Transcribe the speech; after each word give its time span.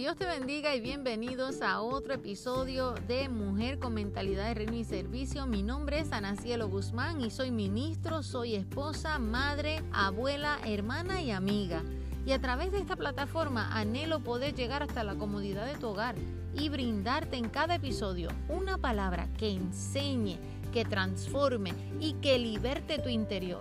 Dios 0.00 0.16
te 0.16 0.24
bendiga 0.24 0.74
y 0.74 0.80
bienvenidos 0.80 1.60
a 1.60 1.82
otro 1.82 2.14
episodio 2.14 2.94
de 3.06 3.28
Mujer 3.28 3.78
con 3.78 3.92
Mentalidad 3.92 4.46
de 4.46 4.54
Reino 4.54 4.72
y 4.72 4.82
Servicio. 4.82 5.46
Mi 5.46 5.62
nombre 5.62 5.98
es 5.98 6.10
Ana 6.10 6.36
Cielo 6.36 6.70
Guzmán 6.70 7.20
y 7.20 7.28
soy 7.28 7.50
ministro, 7.50 8.22
soy 8.22 8.54
esposa, 8.54 9.18
madre, 9.18 9.82
abuela, 9.92 10.58
hermana 10.64 11.20
y 11.20 11.30
amiga. 11.32 11.82
Y 12.24 12.32
a 12.32 12.40
través 12.40 12.72
de 12.72 12.78
esta 12.78 12.96
plataforma 12.96 13.76
anhelo 13.76 14.20
poder 14.20 14.54
llegar 14.54 14.82
hasta 14.82 15.04
la 15.04 15.16
comodidad 15.16 15.66
de 15.66 15.78
tu 15.78 15.88
hogar 15.88 16.14
y 16.54 16.70
brindarte 16.70 17.36
en 17.36 17.50
cada 17.50 17.74
episodio 17.74 18.30
una 18.48 18.78
palabra 18.78 19.28
que 19.36 19.50
enseñe, 19.50 20.38
que 20.72 20.86
transforme 20.86 21.74
y 22.00 22.14
que 22.14 22.38
liberte 22.38 23.00
tu 23.00 23.10
interior 23.10 23.60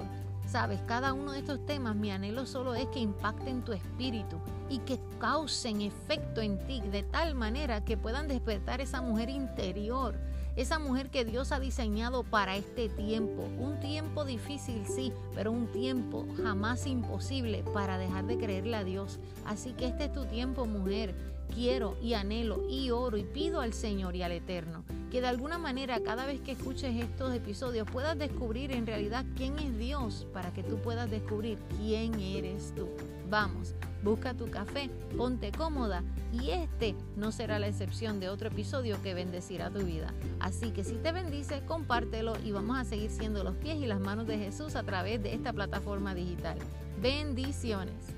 Sabes, 0.50 0.82
cada 0.88 1.14
uno 1.14 1.34
de 1.34 1.40
estos 1.40 1.64
temas, 1.68 1.96
mi 1.96 2.10
anhelo 2.10 2.48
solo 2.48 2.74
es 2.74 2.88
que 2.88 3.00
impacten 3.00 3.62
tu 3.62 3.72
espíritu 3.72 4.42
y 4.70 4.80
que 4.80 5.00
causen 5.20 5.82
efecto 5.82 6.42
en 6.42 6.58
ti 6.66 6.82
de 6.92 7.04
tal 7.04 7.36
manera 7.36 7.84
que 7.84 7.98
puedan 7.98 8.28
despertar 8.28 8.82
esa 8.82 9.02
mujer 9.02 9.30
interior, 9.30 10.16
esa 10.56 10.80
mujer 10.80 11.10
que 11.10 11.26
Dios 11.26 11.52
ha 11.52 11.60
diseñado 11.60 12.24
para 12.24 12.56
este 12.56 12.90
tiempo. 12.90 13.44
Un 13.60 13.80
tiempo 13.80 14.26
difícil, 14.26 14.86
sí, 14.86 15.12
pero 15.34 15.52
un 15.52 15.68
tiempo 15.68 16.26
jamás 16.42 16.86
imposible 16.86 17.64
para 17.74 17.98
dejar 17.98 18.26
de 18.28 18.38
creerle 18.38 18.76
a 18.76 18.84
Dios. 18.84 19.20
Así 19.46 19.74
que 19.74 19.88
este 19.88 20.06
es 20.06 20.14
tu 20.14 20.26
tiempo, 20.26 20.66
mujer. 20.66 21.16
Quiero 21.54 21.98
y 22.02 22.14
anhelo 22.14 22.70
y 22.70 22.92
oro 22.92 23.18
y 23.18 23.24
pido 23.24 23.62
al 23.62 23.74
Señor 23.74 24.16
y 24.16 24.22
al 24.22 24.34
Eterno 24.34 24.84
que 25.10 25.22
de 25.22 25.28
alguna 25.28 25.58
manera 25.58 26.00
cada 26.02 26.26
vez 26.26 26.40
que 26.42 26.52
escuches 26.52 26.96
estos 26.96 27.34
episodios 27.34 27.90
puedas 27.90 28.18
descubrir 28.18 28.72
en 28.72 28.86
realidad 28.86 29.26
quién 29.36 29.58
es 29.58 29.78
Dios 29.78 30.28
para 30.34 30.54
que 30.54 30.64
tú 30.64 30.78
puedas 30.78 31.10
descubrir 31.10 31.58
quién 31.78 32.20
eres 32.20 32.74
tú. 32.76 32.88
Vamos, 33.30 33.74
busca 34.04 34.34
tu 34.34 34.50
café, 34.50 34.90
ponte 35.18 35.52
cómoda 35.52 36.04
y 36.32 36.52
este 36.52 36.96
no 37.16 37.32
será 37.32 37.60
la 37.60 37.68
excepción 37.68 38.20
de 38.20 38.30
otro 38.30 38.50
episodio 38.50 39.02
que 39.02 39.14
bendecirá 39.14 39.70
tu 39.70 39.80
vida. 39.80 40.14
Así 40.40 40.72
que 40.72 40.84
si 40.84 40.96
te 40.96 41.12
bendice, 41.12 41.62
compártelo 41.66 42.34
y 42.44 42.52
vamos 42.52 42.78
a 42.78 42.84
seguir 42.84 43.12
siendo 43.12 43.44
los 43.44 43.56
pies 43.56 43.78
y 43.78 43.86
las 43.86 44.00
manos 44.00 44.28
de 44.28 44.38
Jesús 44.38 44.76
a 44.76 44.84
través 44.84 45.22
de 45.24 45.34
esta 45.34 45.54
plataforma 45.54 46.14
digital. 46.14 46.58
Bendiciones. 47.02 48.16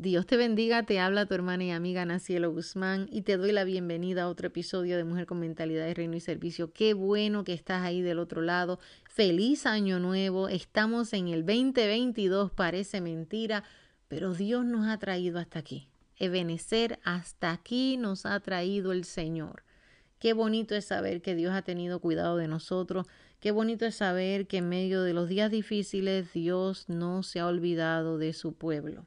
Dios 0.00 0.24
te 0.24 0.38
bendiga, 0.38 0.82
te 0.84 0.98
habla 0.98 1.26
tu 1.26 1.34
hermana 1.34 1.64
y 1.64 1.70
amiga 1.72 2.06
Nacielo 2.06 2.50
Guzmán 2.50 3.06
y 3.12 3.20
te 3.20 3.36
doy 3.36 3.52
la 3.52 3.64
bienvenida 3.64 4.22
a 4.22 4.28
otro 4.30 4.46
episodio 4.46 4.96
de 4.96 5.04
Mujer 5.04 5.26
con 5.26 5.40
Mentalidad 5.40 5.84
de 5.84 5.92
Reino 5.92 6.16
y 6.16 6.20
Servicio. 6.20 6.72
Qué 6.72 6.94
bueno 6.94 7.44
que 7.44 7.52
estás 7.52 7.82
ahí 7.82 8.00
del 8.00 8.18
otro 8.18 8.40
lado. 8.40 8.78
Feliz 9.04 9.66
año 9.66 9.98
nuevo. 9.98 10.48
Estamos 10.48 11.12
en 11.12 11.28
el 11.28 11.44
2022, 11.44 12.50
parece 12.50 13.02
mentira, 13.02 13.62
pero 14.08 14.32
Dios 14.32 14.64
nos 14.64 14.88
ha 14.88 14.96
traído 14.96 15.38
hasta 15.38 15.58
aquí. 15.58 15.90
Ebenecer, 16.16 16.98
hasta 17.04 17.50
aquí 17.50 17.98
nos 17.98 18.24
ha 18.24 18.40
traído 18.40 18.92
el 18.92 19.04
Señor. 19.04 19.64
Qué 20.18 20.32
bonito 20.32 20.74
es 20.74 20.86
saber 20.86 21.20
que 21.20 21.34
Dios 21.34 21.52
ha 21.52 21.60
tenido 21.60 22.00
cuidado 22.00 22.38
de 22.38 22.48
nosotros. 22.48 23.06
Qué 23.38 23.50
bonito 23.50 23.84
es 23.84 23.96
saber 23.96 24.46
que 24.46 24.56
en 24.56 24.68
medio 24.70 25.02
de 25.02 25.12
los 25.12 25.28
días 25.28 25.50
difíciles 25.50 26.32
Dios 26.32 26.88
no 26.88 27.22
se 27.22 27.40
ha 27.40 27.46
olvidado 27.46 28.16
de 28.16 28.32
su 28.32 28.54
pueblo. 28.54 29.04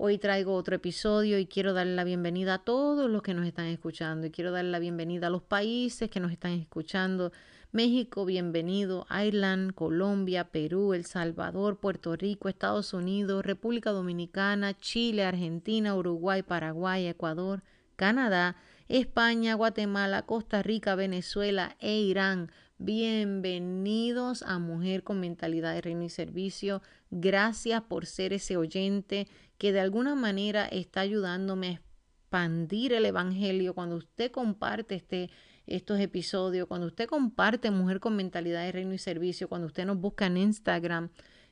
Hoy 0.00 0.16
traigo 0.18 0.54
otro 0.54 0.76
episodio 0.76 1.40
y 1.40 1.46
quiero 1.46 1.72
darle 1.72 1.96
la 1.96 2.04
bienvenida 2.04 2.54
a 2.54 2.58
todos 2.58 3.10
los 3.10 3.20
que 3.20 3.34
nos 3.34 3.44
están 3.44 3.66
escuchando 3.66 4.28
y 4.28 4.30
quiero 4.30 4.52
darle 4.52 4.70
la 4.70 4.78
bienvenida 4.78 5.26
a 5.26 5.30
los 5.30 5.42
países 5.42 6.08
que 6.08 6.20
nos 6.20 6.30
están 6.30 6.52
escuchando. 6.52 7.32
México, 7.72 8.24
bienvenido. 8.24 9.08
Ireland, 9.10 9.74
Colombia, 9.74 10.52
Perú, 10.52 10.94
El 10.94 11.04
Salvador, 11.04 11.80
Puerto 11.80 12.14
Rico, 12.14 12.48
Estados 12.48 12.94
Unidos, 12.94 13.44
República 13.44 13.90
Dominicana, 13.90 14.72
Chile, 14.78 15.24
Argentina, 15.24 15.96
Uruguay, 15.96 16.42
Paraguay, 16.44 17.08
Ecuador, 17.08 17.64
Canadá, 17.96 18.54
España, 18.86 19.54
Guatemala, 19.54 20.22
Costa 20.22 20.62
Rica, 20.62 20.94
Venezuela 20.94 21.74
e 21.80 21.98
Irán. 21.98 22.52
Bienvenidos 22.78 24.44
a 24.44 24.60
Mujer 24.60 25.02
con 25.02 25.18
Mentalidad 25.18 25.74
de 25.74 25.80
Reino 25.80 26.04
y 26.04 26.08
Servicio. 26.08 26.82
Gracias 27.10 27.82
por 27.82 28.06
ser 28.06 28.32
ese 28.32 28.56
oyente 28.56 29.26
que 29.58 29.72
de 29.72 29.80
alguna 29.80 30.14
manera 30.14 30.66
está 30.66 31.00
ayudándome 31.00 31.66
a 31.66 31.72
expandir 31.72 32.92
el 32.92 33.04
Evangelio. 33.06 33.74
Cuando 33.74 33.96
usted 33.96 34.30
comparte 34.30 34.94
este, 34.94 35.30
estos 35.66 36.00
episodios, 36.00 36.68
cuando 36.68 36.86
usted 36.86 37.06
comparte 37.06 37.70
Mujer 37.70 38.00
con 38.00 38.16
Mentalidad 38.16 38.62
de 38.62 38.72
Reino 38.72 38.94
y 38.94 38.98
Servicio, 38.98 39.48
cuando 39.48 39.66
usted 39.66 39.84
nos 39.84 39.98
busca 39.98 40.26
en 40.26 40.36
Instagram, 40.36 41.10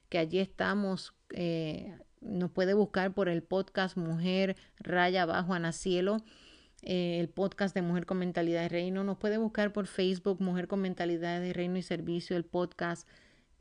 que 0.09 0.19
allí 0.19 0.39
estamos, 0.39 1.15
eh, 1.31 1.99
nos 2.21 2.51
puede 2.51 2.75
buscar 2.75 3.13
por 3.13 3.29
el 3.29 3.43
podcast 3.43 3.97
Mujer 3.97 4.57
Raya 4.79 5.23
Abajo 5.23 5.55
Anacielo. 5.55 6.23
Eh, 6.83 7.19
el 7.19 7.29
podcast 7.29 7.75
de 7.75 7.83
Mujer 7.83 8.07
con 8.07 8.19
Mentalidad 8.19 8.63
de 8.63 8.69
Reino. 8.69 9.03
Nos 9.03 9.19
puede 9.19 9.39
buscar 9.39 9.73
por 9.73 9.87
Facebook 9.87 10.41
Mujer 10.41 10.69
con 10.69 10.81
Mentalidad 10.81 11.41
de 11.41 11.53
Reino 11.53 11.79
y 11.79 11.83
Servicio, 11.83 12.37
el 12.37 12.45
podcast 12.45 13.09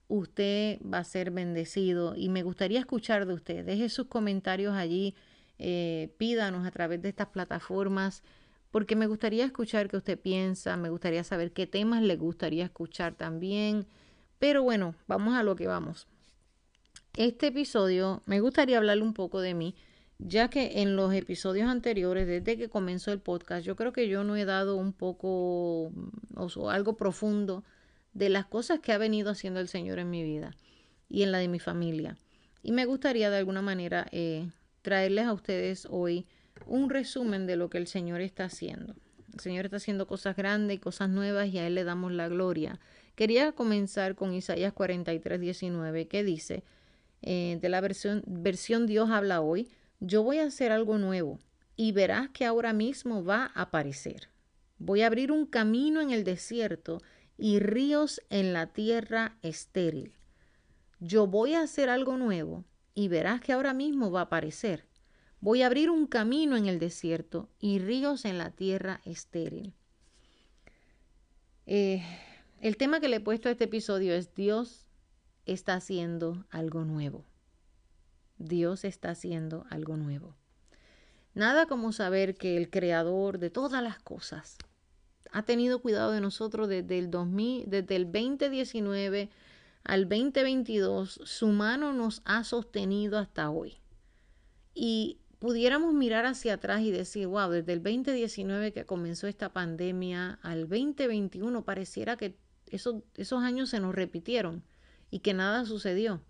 usted 0.07 0.79
va 0.81 0.99
a 0.99 1.03
ser 1.03 1.31
bendecido 1.31 2.16
y 2.16 2.29
me 2.29 2.43
gustaría 2.43 2.79
escuchar 2.79 3.25
de 3.25 3.33
usted. 3.33 3.66
Deje 3.66 3.89
sus 3.89 4.07
comentarios 4.07 4.75
allí, 4.75 5.16
eh, 5.57 6.13
pídanos 6.17 6.66
a 6.66 6.71
través 6.71 7.01
de 7.01 7.09
estas 7.09 7.27
plataformas, 7.27 8.23
porque 8.71 8.95
me 8.95 9.07
gustaría 9.07 9.45
escuchar 9.45 9.88
qué 9.88 9.97
usted 9.97 10.19
piensa, 10.19 10.77
me 10.77 10.89
gustaría 10.89 11.23
saber 11.23 11.51
qué 11.53 11.66
temas 11.66 12.03
le 12.03 12.17
gustaría 12.17 12.66
escuchar 12.66 13.16
también. 13.16 13.88
Pero 14.38 14.63
bueno, 14.63 14.95
vamos 15.07 15.35
a 15.35 15.43
lo 15.43 15.55
que 15.55 15.67
vamos. 15.67 16.07
Este 17.16 17.47
episodio 17.47 18.22
me 18.25 18.41
gustaría 18.41 18.77
hablarle 18.77 19.03
un 19.03 19.13
poco 19.13 19.39
de 19.39 19.53
mí, 19.53 19.75
ya 20.19 20.49
que 20.49 20.81
en 20.81 20.97
los 20.97 21.13
episodios 21.13 21.69
anteriores, 21.69 22.27
desde 22.27 22.57
que 22.57 22.69
comenzó 22.69 23.13
el 23.13 23.19
podcast, 23.19 23.66
yo 23.66 23.77
creo 23.77 23.93
que 23.93 24.09
yo 24.09 24.25
no 24.25 24.35
he 24.35 24.43
dado 24.43 24.75
un 24.75 24.91
poco 24.91 25.91
o 26.35 26.69
algo 26.69 26.97
profundo 26.97 27.63
de 28.16 28.30
las 28.30 28.46
cosas 28.46 28.80
que 28.80 28.94
ha 28.94 28.98
venido 28.98 29.30
haciendo 29.30 29.59
el 29.59 29.68
Señor 29.68 30.00
en 30.00 30.09
mi 30.09 30.24
vida 30.24 30.56
y 31.09 31.22
en 31.22 31.31
la 31.31 31.38
de 31.38 31.50
mi 31.50 31.59
familia. 31.59 32.18
Y 32.64 32.72
me 32.72 32.86
gustaría 32.86 33.30
de 33.30 33.38
alguna 33.38 33.62
manera 33.62 34.08
eh, 34.12 34.50
traerles 34.81 35.26
a 35.26 35.34
ustedes 35.34 35.86
hoy 35.92 36.26
un 36.66 36.90
resumen 36.90 37.46
de 37.46 37.58
lo 37.58 37.70
que 37.70 37.78
el 37.78 37.88
Señor 37.88 38.22
está 38.22 38.46
haciendo. 38.46 38.96
El 39.34 39.42
Señor 39.42 39.66
está 39.66 39.78
haciendo 39.78 40.08
cosas 40.08 40.36
grandes 40.38 40.78
y 40.78 40.80
cosas 40.80 41.09
nuevas 41.09 41.50
y 41.50 41.59
a 41.59 41.68
Él 41.68 41.76
le 41.76 41.84
damos 41.84 42.14
la 42.14 42.30
gloria. 42.30 42.80
Quería 43.16 43.52
comenzar 43.52 44.16
con 44.16 44.34
Isaías 44.34 44.72
43, 44.72 45.40
19, 45.40 46.08
que 46.08 46.24
dice, 46.24 46.64
eh, 47.22 47.59
de 47.62 47.70
la 47.70 47.82
versión, 47.82 48.24
versión 48.26 48.88
Dios 48.88 49.09
habla 49.09 49.42
hoy, 49.42 49.70
yo 50.00 50.24
voy 50.24 50.38
a 50.38 50.46
hacer 50.46 50.72
algo 50.72 50.97
nuevo 50.97 51.40
y 51.76 51.92
verás 51.92 52.30
que 52.30 52.46
ahora 52.46 52.72
mismo 52.72 53.26
va 53.26 53.52
a 53.53 53.64
aparecer. 53.64 54.30
Voy 54.78 55.02
a 55.02 55.08
abrir 55.08 55.32
un 55.34 55.46
camino 55.46 56.00
en 56.00 56.12
el 56.12 56.24
desierto 56.24 57.02
y 57.38 57.59
ríos 57.59 58.22
en 58.29 58.53
la 58.53 58.68
tierra 58.68 59.38
estéril. 59.41 60.13
Yo 61.00 61.28
voy 61.28 61.53
a 61.53 61.62
hacer 61.62 61.90
algo 61.90 62.18
nuevo 62.18 62.63
y 62.94 63.07
verás 63.09 63.41
que 63.41 63.53
ahora 63.53 63.73
mismo 63.73 64.12
va 64.12 64.22
a 64.22 64.23
aparecer. 64.23 64.85
Voy 65.41 65.62
a 65.62 65.68
abrir 65.68 65.90
un 65.90 66.07
camino 66.07 66.56
en 66.57 66.66
el 66.66 66.79
desierto 66.79 67.50
y 67.59 67.79
ríos 67.79 68.25
en 68.25 68.38
la 68.38 68.51
tierra 68.51 69.01
estéril. 69.06 69.73
Eh, 71.66 72.03
el 72.62 72.78
tema 72.78 73.00
que 73.00 73.09
le 73.09 73.18
he 73.18 73.22
puesto 73.22 73.50
a 73.50 73.52
este 73.52 73.66
episodio 73.66 74.13
es 74.16 74.34
Dios 74.34 74.88
está 75.46 75.75
haciendo 75.75 76.46
algo 76.50 76.85
nuevo. 76.85 77.25
Dios 78.38 78.85
está 78.85 79.12
haciendo 79.12 79.66
algo 79.69 79.97
nuevo. 79.97 80.35
Nada 81.34 81.66
como 81.66 81.91
saber 81.91 82.35
que 82.35 82.56
el 82.56 82.69
creador 82.69 83.40
de 83.40 83.50
todas 83.50 83.84
las 83.84 84.00
cosas 84.00 84.57
ha 85.35 85.44
tenido 85.44 85.79
cuidado 85.79 86.11
de 86.11 86.22
nosotros 86.22 86.70
desde 86.70 86.97
el 86.97 87.11
2000, 87.11 87.66
desde 87.67 87.97
el 87.97 88.05
2019 88.05 89.29
al 89.84 90.08
2022, 90.08 91.20
su 91.26 91.47
mano 91.49 91.91
nos 91.91 92.22
ha 92.23 92.46
sostenido 92.46 93.20
hasta 93.20 93.49
hoy. 93.49 93.82
Y 94.73 95.20
pudiéramos 95.40 95.93
mirar 95.93 96.26
hacia 96.26 96.53
atrás 96.53 96.84
y 96.84 96.91
decir, 96.91 97.28
wow, 97.28 97.49
desde 97.49 97.73
el 97.73 97.84
2019 97.84 98.72
que 98.72 98.85
comenzó 98.85 99.28
esta 99.28 99.52
pandemia 99.52 100.40
al 100.41 100.70
2021 100.70 101.66
pareciera 101.66 102.16
que 102.16 102.37
esos, 102.67 103.03
esos 103.16 103.43
años 103.43 103.70
se 103.70 103.82
nos 103.82 103.93
repitieron 103.93 104.64
y 105.11 105.20
que 105.20 105.34
nada 105.34 105.66
sucedió. 105.66 106.22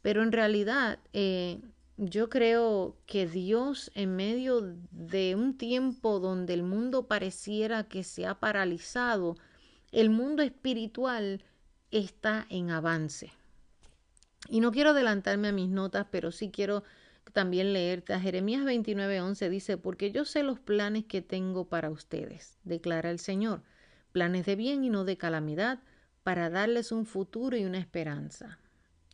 Pero 0.00 0.22
en 0.22 0.32
realidad 0.32 1.00
eh, 1.12 1.60
yo 1.98 2.30
creo 2.30 2.96
que 3.06 3.26
Dios 3.26 3.90
en 3.94 4.14
medio 4.14 4.76
de 4.92 5.34
un 5.34 5.58
tiempo 5.58 6.20
donde 6.20 6.54
el 6.54 6.62
mundo 6.62 7.08
pareciera 7.08 7.88
que 7.88 8.04
se 8.04 8.24
ha 8.24 8.38
paralizado, 8.38 9.36
el 9.90 10.08
mundo 10.08 10.44
espiritual 10.44 11.42
está 11.90 12.46
en 12.50 12.70
avance. 12.70 13.32
Y 14.48 14.60
no 14.60 14.70
quiero 14.70 14.90
adelantarme 14.90 15.48
a 15.48 15.52
mis 15.52 15.68
notas, 15.68 16.06
pero 16.10 16.30
sí 16.30 16.50
quiero 16.52 16.84
también 17.32 17.72
leerte 17.72 18.14
a 18.14 18.20
Jeremías 18.20 18.64
29:11 18.64 19.48
dice, 19.48 19.76
porque 19.76 20.12
yo 20.12 20.24
sé 20.24 20.44
los 20.44 20.60
planes 20.60 21.04
que 21.04 21.20
tengo 21.20 21.68
para 21.68 21.90
ustedes, 21.90 22.58
declara 22.62 23.10
el 23.10 23.18
Señor, 23.18 23.62
planes 24.12 24.46
de 24.46 24.54
bien 24.54 24.84
y 24.84 24.88
no 24.88 25.04
de 25.04 25.18
calamidad, 25.18 25.80
para 26.22 26.48
darles 26.48 26.92
un 26.92 27.06
futuro 27.06 27.56
y 27.56 27.64
una 27.64 27.78
esperanza. 27.78 28.60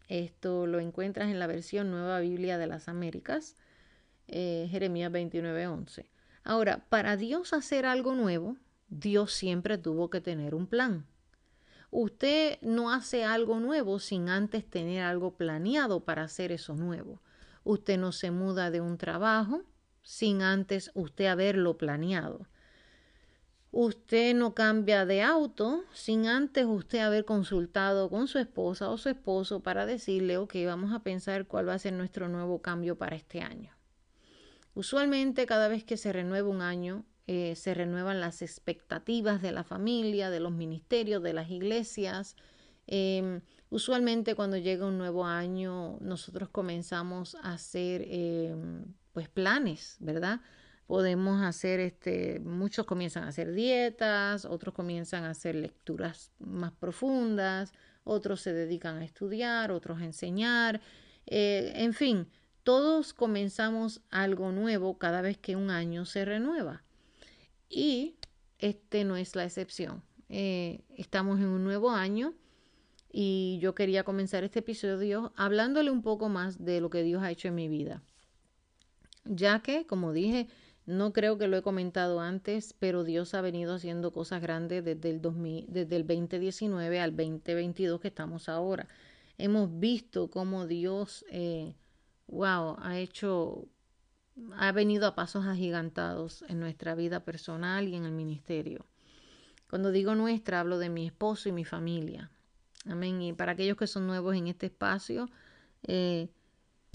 Esto 0.09 0.67
lo 0.67 0.81
encuentras 0.81 1.31
en 1.31 1.39
la 1.39 1.47
versión 1.47 1.91
Nueva 1.91 2.21
Biblia 2.21 2.59
de 2.59 2.67
las 2.67 2.89
Américas, 2.89 3.57
eh, 4.29 4.69
Jeremías 4.71 5.11
29:11. 5.11 6.11
Ahora, 6.43 6.85
para 6.89 7.17
Dios 7.17 7.53
hacer 7.53 7.87
algo 7.87 8.15
nuevo, 8.15 8.57
Dios 8.89 9.33
siempre 9.33 9.79
tuvo 9.79 10.11
que 10.11 10.21
tener 10.21 10.55
un 10.55 10.67
plan. 10.67 11.07
Usted 11.91 12.59
no 12.61 12.93
hace 12.93 13.25
algo 13.25 13.61
nuevo 13.61 13.99
sin 13.99 14.29
antes 14.29 14.69
tener 14.69 15.03
algo 15.05 15.37
planeado 15.37 16.05
para 16.05 16.25
hacer 16.25 16.53
eso 16.53 16.75
nuevo. 16.75 17.23
Usted 17.63 17.99
no 17.99 18.13
se 18.13 18.31
muda 18.31 18.71
de 18.71 18.81
un 18.81 18.99
trabajo 18.99 19.63
sin 20.03 20.43
antes 20.43 20.91
usted 20.95 21.27
haberlo 21.27 21.79
planeado. 21.79 22.47
Usted 23.77 24.37
no 24.37 24.55
cambia 24.55 25.05
de 25.05 25.21
auto 25.23 25.83
sin 25.93 26.29
antes 26.29 26.65
usted 26.65 27.01
haber 27.01 27.25
consultado 27.25 28.09
con 28.09 28.29
su 28.29 28.39
esposa 28.39 28.89
o 28.89 28.97
su 28.99 29.09
esposo 29.09 29.65
para 29.65 29.85
decirle, 29.85 30.37
ok, 30.37 30.55
vamos 30.65 30.93
a 30.93 31.03
pensar 31.03 31.49
cuál 31.49 31.69
va 31.69 31.75
a 31.75 31.79
ser 31.81 31.93
nuestro 31.93 32.29
nuevo 32.29 32.63
cambio 32.63 32.97
para 32.97 33.17
este 33.17 33.41
año. 33.41 33.73
Usualmente 34.75 35.45
cada 35.47 35.67
vez 35.67 35.83
que 35.83 35.97
se 35.97 36.13
renueva 36.13 36.49
un 36.49 36.63
año, 36.63 37.05
eh, 37.27 37.57
se 37.57 37.75
renuevan 37.75 38.21
las 38.21 38.43
expectativas 38.43 39.43
de 39.43 39.51
la 39.51 39.65
familia, 39.65 40.31
de 40.31 40.39
los 40.39 40.53
ministerios, 40.53 41.21
de 41.21 41.33
las 41.33 41.51
iglesias. 41.51 42.37
Em, 42.87 43.41
usualmente 43.71 44.37
cuando 44.37 44.57
llega 44.57 44.87
un 44.87 44.99
nuevo 44.99 45.27
año, 45.27 45.99
nosotros 46.01 46.49
comenzamos 46.49 47.35
a 47.43 47.55
hacer 47.55 48.07
em, 48.07 48.85
pues 49.13 49.29
planes, 49.29 49.97
¿verdad? 49.99 50.43
Podemos 50.87 51.43
hacer, 51.43 51.81
este, 51.81 52.41
muchos 52.41 52.85
comienzan 52.87 53.25
a 53.25 53.29
hacer 53.29 53.53
dietas, 53.53 54.45
otros 54.45 54.75
comienzan 54.75 55.25
a 55.25 55.31
hacer 55.31 55.55
lecturas 55.55 56.31
más 56.39 56.73
profundas, 56.73 57.73
otros 58.05 58.43
se 58.43 58.53
dedican 58.53 58.99
a 58.99 59.05
estudiar, 59.05 59.73
otros 59.73 60.01
a 60.01 60.05
enseñar, 60.05 60.81
eh, 61.27 61.73
en 61.77 61.95
fin, 61.95 62.29
todos 62.63 63.13
comenzamos 63.15 64.03
algo 64.11 64.53
nuevo 64.53 64.99
cada 64.99 65.23
vez 65.23 65.39
que 65.39 65.57
un 65.57 65.71
año 65.71 66.05
se 66.05 66.25
renueva. 66.25 66.83
Y 67.69 68.17
este 68.59 69.05
no 69.05 69.17
es 69.17 69.37
la 69.37 69.45
excepción. 69.45 70.03
Eh, 70.29 70.85
estamos 70.97 71.39
en 71.41 71.47
un 71.47 71.65
nuevo 71.65 71.91
año 71.91 72.35
y 73.13 73.59
yo 73.61 73.75
quería 73.75 74.05
comenzar 74.05 74.45
este 74.45 74.61
episodio 74.61 75.33
hablándole 75.37 75.91
un 75.91 76.03
poco 76.03 76.29
más 76.29 76.65
de 76.65 76.81
lo 76.81 76.91
que 76.91 77.03
Dios 77.03 77.23
ha 77.23 77.31
hecho 77.31 77.49
en 77.49 77.55
mi 77.55 77.69
vida. 77.69 78.03
Ya 79.25 79.61
que, 79.61 79.87
como 79.87 80.13
dije, 80.13 80.49
no 80.87 81.13
creo 81.13 81.39
que 81.39 81.49
lo 81.49 81.57
he 81.57 81.63
comentado 81.63 82.21
antes, 82.21 82.75
pero 82.79 83.05
Dios 83.05 83.35
ha 83.35 83.41
venido 83.41 83.75
haciendo 83.75 84.13
cosas 84.13 84.43
grandes 84.43 84.85
desde 84.85 85.11
el, 85.11 85.23
2000, 85.23 85.67
desde 85.69 85.97
el 85.97 86.07
2019 86.07 87.01
al 87.01 87.17
2022 87.17 88.01
que 88.01 88.09
estamos 88.09 88.49
ahora. 88.49 88.89
Hemos 89.39 89.79
visto 89.81 90.31
cómo 90.31 90.67
Dios, 90.67 91.25
eh, 91.31 91.75
wow, 92.29 92.77
ha 92.81 92.99
hecho 92.99 93.69
ha 94.57 94.73
venido 94.73 95.07
a 95.07 95.15
pasos 95.15 95.47
agigantados 95.47 96.45
en 96.49 96.59
nuestra 96.59 96.95
vida 96.95 97.21
personal 97.21 97.89
y 97.89 97.95
en 97.95 98.05
el 98.05 98.13
ministerio. 98.13 98.85
Cuando 99.71 99.91
digo 99.91 100.15
nuestra, 100.15 100.61
hablo 100.61 100.79
de 100.79 100.89
mi 100.89 101.07
esposo 101.07 101.49
y 101.49 101.53
mi 101.53 101.65
familia. 101.65 102.31
Amén. 102.87 103.23
Y 103.23 103.33
para 103.33 103.53
aquellos 103.53 103.77
que 103.77 103.87
son 103.87 104.07
nuevos 104.07 104.35
en 104.35 104.49
este 104.49 104.67
espacio, 104.67 105.29
eh, 105.85 106.29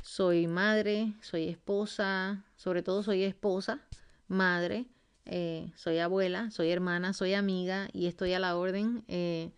soy 0.03 0.47
madre, 0.47 1.13
soy 1.21 1.47
esposa, 1.47 2.45
sobre 2.55 2.83
todo 2.83 3.03
soy 3.03 3.23
esposa, 3.23 3.81
madre, 4.27 4.87
eh, 5.25 5.71
soy 5.75 5.99
abuela, 5.99 6.51
soy 6.51 6.71
hermana, 6.71 7.13
soy 7.13 7.33
amiga 7.33 7.87
y 7.93 8.07
estoy 8.07 8.33
a 8.33 8.39
la 8.39 8.55
orden. 8.55 9.03
Eh, 9.07 9.51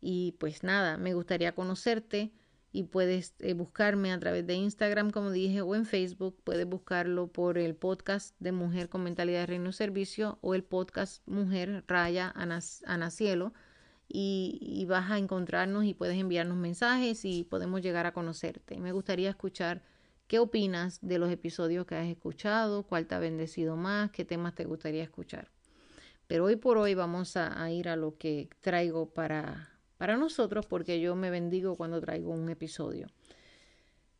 y 0.00 0.32
pues 0.38 0.62
nada, 0.62 0.98
me 0.98 1.14
gustaría 1.14 1.54
conocerte 1.54 2.32
y 2.72 2.84
puedes 2.84 3.34
eh, 3.38 3.54
buscarme 3.54 4.12
a 4.12 4.20
través 4.20 4.46
de 4.46 4.54
Instagram, 4.54 5.10
como 5.10 5.30
dije, 5.30 5.62
o 5.62 5.74
en 5.74 5.86
Facebook. 5.86 6.38
Puedes 6.44 6.66
buscarlo 6.66 7.28
por 7.28 7.58
el 7.58 7.74
podcast 7.74 8.36
de 8.38 8.52
Mujer 8.52 8.88
con 8.88 9.02
Mentalidad 9.02 9.40
de 9.40 9.46
Reino 9.46 9.72
Servicio 9.72 10.38
o 10.42 10.54
el 10.54 10.62
podcast 10.62 11.26
Mujer 11.26 11.84
Raya 11.88 12.32
Anacielo. 12.36 13.54
Y, 14.08 14.84
vas 14.88 15.10
a 15.10 15.18
encontrarnos 15.18 15.84
y 15.84 15.94
puedes 15.94 16.16
enviarnos 16.16 16.56
mensajes 16.56 17.24
y 17.24 17.44
podemos 17.44 17.82
llegar 17.82 18.06
a 18.06 18.12
conocerte. 18.12 18.78
Me 18.78 18.92
gustaría 18.92 19.28
escuchar 19.28 19.82
qué 20.28 20.38
opinas 20.38 20.98
de 21.02 21.18
los 21.18 21.30
episodios 21.30 21.86
que 21.86 21.96
has 21.96 22.06
escuchado, 22.06 22.84
cuál 22.84 23.06
te 23.06 23.14
ha 23.14 23.18
bendecido 23.18 23.76
más, 23.76 24.10
qué 24.12 24.24
temas 24.24 24.54
te 24.54 24.64
gustaría 24.64 25.02
escuchar. 25.02 25.50
Pero 26.28 26.44
hoy 26.44 26.56
por 26.56 26.78
hoy 26.78 26.94
vamos 26.94 27.36
a 27.36 27.70
ir 27.70 27.88
a 27.88 27.96
lo 27.96 28.16
que 28.16 28.48
traigo 28.60 29.10
para, 29.10 29.76
para 29.96 30.16
nosotros 30.16 30.66
porque 30.66 31.00
yo 31.00 31.16
me 31.16 31.30
bendigo 31.30 31.76
cuando 31.76 32.00
traigo 32.00 32.32
un 32.32 32.48
episodio. 32.48 33.08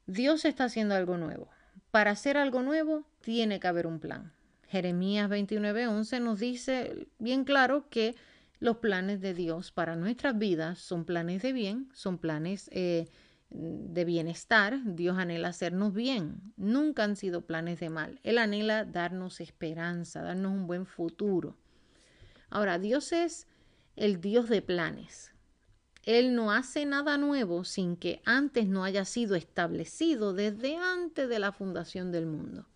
Dios 0.06 0.44
está 0.44 0.64
haciendo 0.64 0.94
algo 0.94 1.16
nuevo. 1.16 1.48
Para 1.90 2.12
hacer 2.12 2.36
algo 2.36 2.62
nuevo 2.62 3.04
tiene 3.20 3.60
que 3.60 3.66
haber 3.66 3.86
un 3.86 4.00
plan. 4.00 4.32
Jeremías 4.68 5.30
29:11 5.30 6.20
nos 6.20 6.40
dice 6.40 7.08
bien 7.18 7.44
claro 7.44 7.88
que 7.88 8.14
los 8.58 8.78
planes 8.78 9.20
de 9.20 9.34
Dios 9.34 9.70
para 9.70 9.96
nuestras 9.96 10.38
vidas 10.38 10.78
son 10.78 11.04
planes 11.04 11.42
de 11.42 11.52
bien, 11.52 11.90
son 11.92 12.18
planes 12.18 12.68
eh, 12.72 13.06
de 13.50 14.04
bienestar. 14.04 14.80
Dios 14.84 15.18
anhela 15.18 15.48
hacernos 15.48 15.92
bien. 15.92 16.52
Nunca 16.56 17.04
han 17.04 17.16
sido 17.16 17.46
planes 17.46 17.80
de 17.80 17.90
mal. 17.90 18.20
Él 18.22 18.38
anhela 18.38 18.84
darnos 18.84 19.40
esperanza, 19.40 20.22
darnos 20.22 20.52
un 20.52 20.66
buen 20.66 20.86
futuro. 20.86 21.56
Ahora, 22.48 22.78
Dios 22.78 23.12
es 23.12 23.46
el 23.94 24.20
Dios 24.20 24.48
de 24.48 24.62
planes. 24.62 25.32
Él 26.02 26.36
no 26.36 26.52
hace 26.52 26.86
nada 26.86 27.18
nuevo 27.18 27.64
sin 27.64 27.96
que 27.96 28.22
antes 28.24 28.68
no 28.68 28.84
haya 28.84 29.04
sido 29.04 29.34
establecido 29.34 30.32
desde 30.32 30.76
antes 30.76 31.28
de 31.28 31.38
la 31.40 31.50
fundación 31.50 32.12
del 32.12 32.26
mundo. 32.26 32.66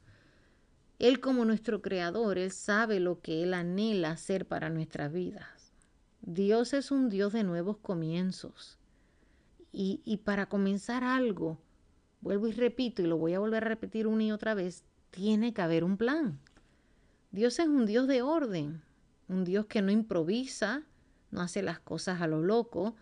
Él 0.98 1.20
como 1.20 1.44
nuestro 1.44 1.80
creador, 1.80 2.38
Él 2.38 2.50
sabe 2.50 3.00
lo 3.00 3.20
que 3.20 3.44
Él 3.44 3.54
anhela 3.54 4.10
hacer 4.10 4.46
para 4.46 4.68
nuestras 4.68 5.12
vidas. 5.12 5.59
Dios 6.22 6.74
es 6.74 6.90
un 6.90 7.08
Dios 7.08 7.32
de 7.32 7.44
nuevos 7.44 7.78
comienzos. 7.78 8.78
Y, 9.72 10.20
para 10.24 10.46
comenzar 10.46 11.04
algo, 11.04 11.58
vuelvo 12.20 12.48
y 12.48 12.52
repito, 12.52 13.02
y 13.02 13.06
lo 13.06 13.16
voy 13.16 13.34
a 13.34 13.38
volver 13.38 13.64
a 13.64 13.68
repetir 13.68 14.06
una 14.06 14.24
y 14.24 14.32
otra 14.32 14.54
vez, 14.54 14.84
tiene 15.10 15.54
que 15.54 15.62
haber 15.62 15.84
un 15.84 15.96
plan. 15.96 16.40
Dios 17.30 17.58
es 17.58 17.68
un 17.68 17.86
Dios 17.86 18.08
de 18.08 18.22
orden, 18.22 18.82
un 19.28 19.44
Dios 19.44 19.66
que 19.66 19.80
no 19.80 19.92
improvisa, 19.92 20.82
no 21.30 21.40
hace 21.40 21.62
las 21.62 21.78
cosas 21.78 22.20
a 22.20 22.26
lo 22.26 22.42
loco, 22.42 22.96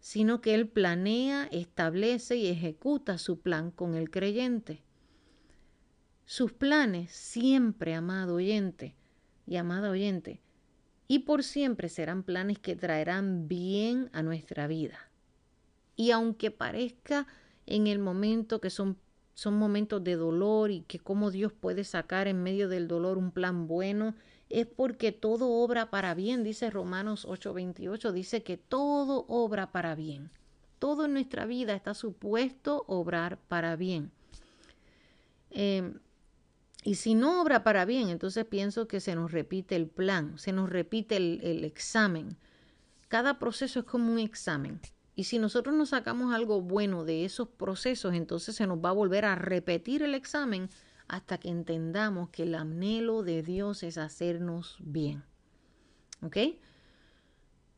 sino 0.00 0.40
que 0.40 0.54
Él 0.54 0.68
planea, 0.68 1.44
establece 1.52 2.36
y 2.36 2.48
ejecuta 2.48 3.18
su 3.18 3.40
plan 3.40 3.70
con 3.70 3.94
el 3.94 4.10
creyente. 4.10 4.82
Sus 6.26 6.52
planes 6.52 7.12
siempre, 7.12 7.94
amado 7.94 8.34
oyente 8.36 8.96
y 9.46 9.56
amada 9.56 9.90
oyente, 9.90 10.40
y 11.06 11.20
por 11.20 11.42
siempre 11.44 11.88
serán 11.88 12.22
planes 12.22 12.58
que 12.58 12.76
traerán 12.76 13.48
bien 13.48 14.10
a 14.12 14.22
nuestra 14.22 14.66
vida. 14.66 14.98
Y 15.96 16.10
aunque 16.10 16.50
parezca 16.50 17.26
en 17.66 17.86
el 17.86 17.98
momento 17.98 18.60
que 18.60 18.70
son, 18.70 18.96
son 19.34 19.54
momentos 19.54 20.02
de 20.02 20.16
dolor 20.16 20.70
y 20.70 20.82
que 20.82 20.98
cómo 20.98 21.30
Dios 21.30 21.52
puede 21.52 21.84
sacar 21.84 22.28
en 22.28 22.42
medio 22.42 22.68
del 22.68 22.88
dolor 22.88 23.18
un 23.18 23.30
plan 23.30 23.66
bueno, 23.68 24.14
es 24.50 24.66
porque 24.66 25.12
todo 25.12 25.48
obra 25.50 25.90
para 25.90 26.14
bien, 26.14 26.44
dice 26.44 26.70
Romanos 26.70 27.26
8:28, 27.26 28.12
dice 28.12 28.42
que 28.42 28.56
todo 28.56 29.24
obra 29.28 29.72
para 29.72 29.94
bien. 29.94 30.30
Todo 30.78 31.06
en 31.06 31.14
nuestra 31.14 31.46
vida 31.46 31.74
está 31.74 31.94
supuesto 31.94 32.84
obrar 32.86 33.38
para 33.48 33.74
bien. 33.76 34.10
Em, 35.50 35.98
y 36.86 36.96
si 36.96 37.14
no 37.14 37.40
obra 37.40 37.64
para 37.64 37.86
bien, 37.86 38.10
entonces 38.10 38.44
pienso 38.44 38.86
que 38.86 39.00
se 39.00 39.14
nos 39.14 39.32
repite 39.32 39.74
el 39.74 39.88
plan, 39.88 40.38
se 40.38 40.52
nos 40.52 40.68
repite 40.68 41.16
el, 41.16 41.64
examen. 41.64 42.36
Cada 43.08 43.38
proceso 43.38 43.80
es 43.80 43.86
como 43.86 44.12
un 44.12 44.18
examen. 44.18 44.80
Y 45.16 45.24
si 45.24 45.38
nosotros 45.38 45.74
no 45.74 45.86
sacamos 45.86 46.34
algo 46.34 46.60
bueno 46.60 47.04
de 47.04 47.24
esos 47.24 47.48
procesos, 47.48 48.12
entonces 48.12 48.56
se 48.56 48.66
nos 48.66 48.84
va 48.84 48.90
a 48.90 48.92
volver 48.92 49.24
a 49.24 49.34
repetir 49.34 50.02
el 50.02 50.14
examen 50.14 50.68
hasta 51.08 51.38
que 51.38 51.48
entendamos 51.48 52.28
que 52.28 52.42
el 52.42 52.54
anhelo 52.54 53.22
de 53.22 53.42
Dios 53.42 53.82
es 53.82 53.96
hacernos 53.96 54.76
bien. 54.80 55.24
¿Ok? 56.20 56.36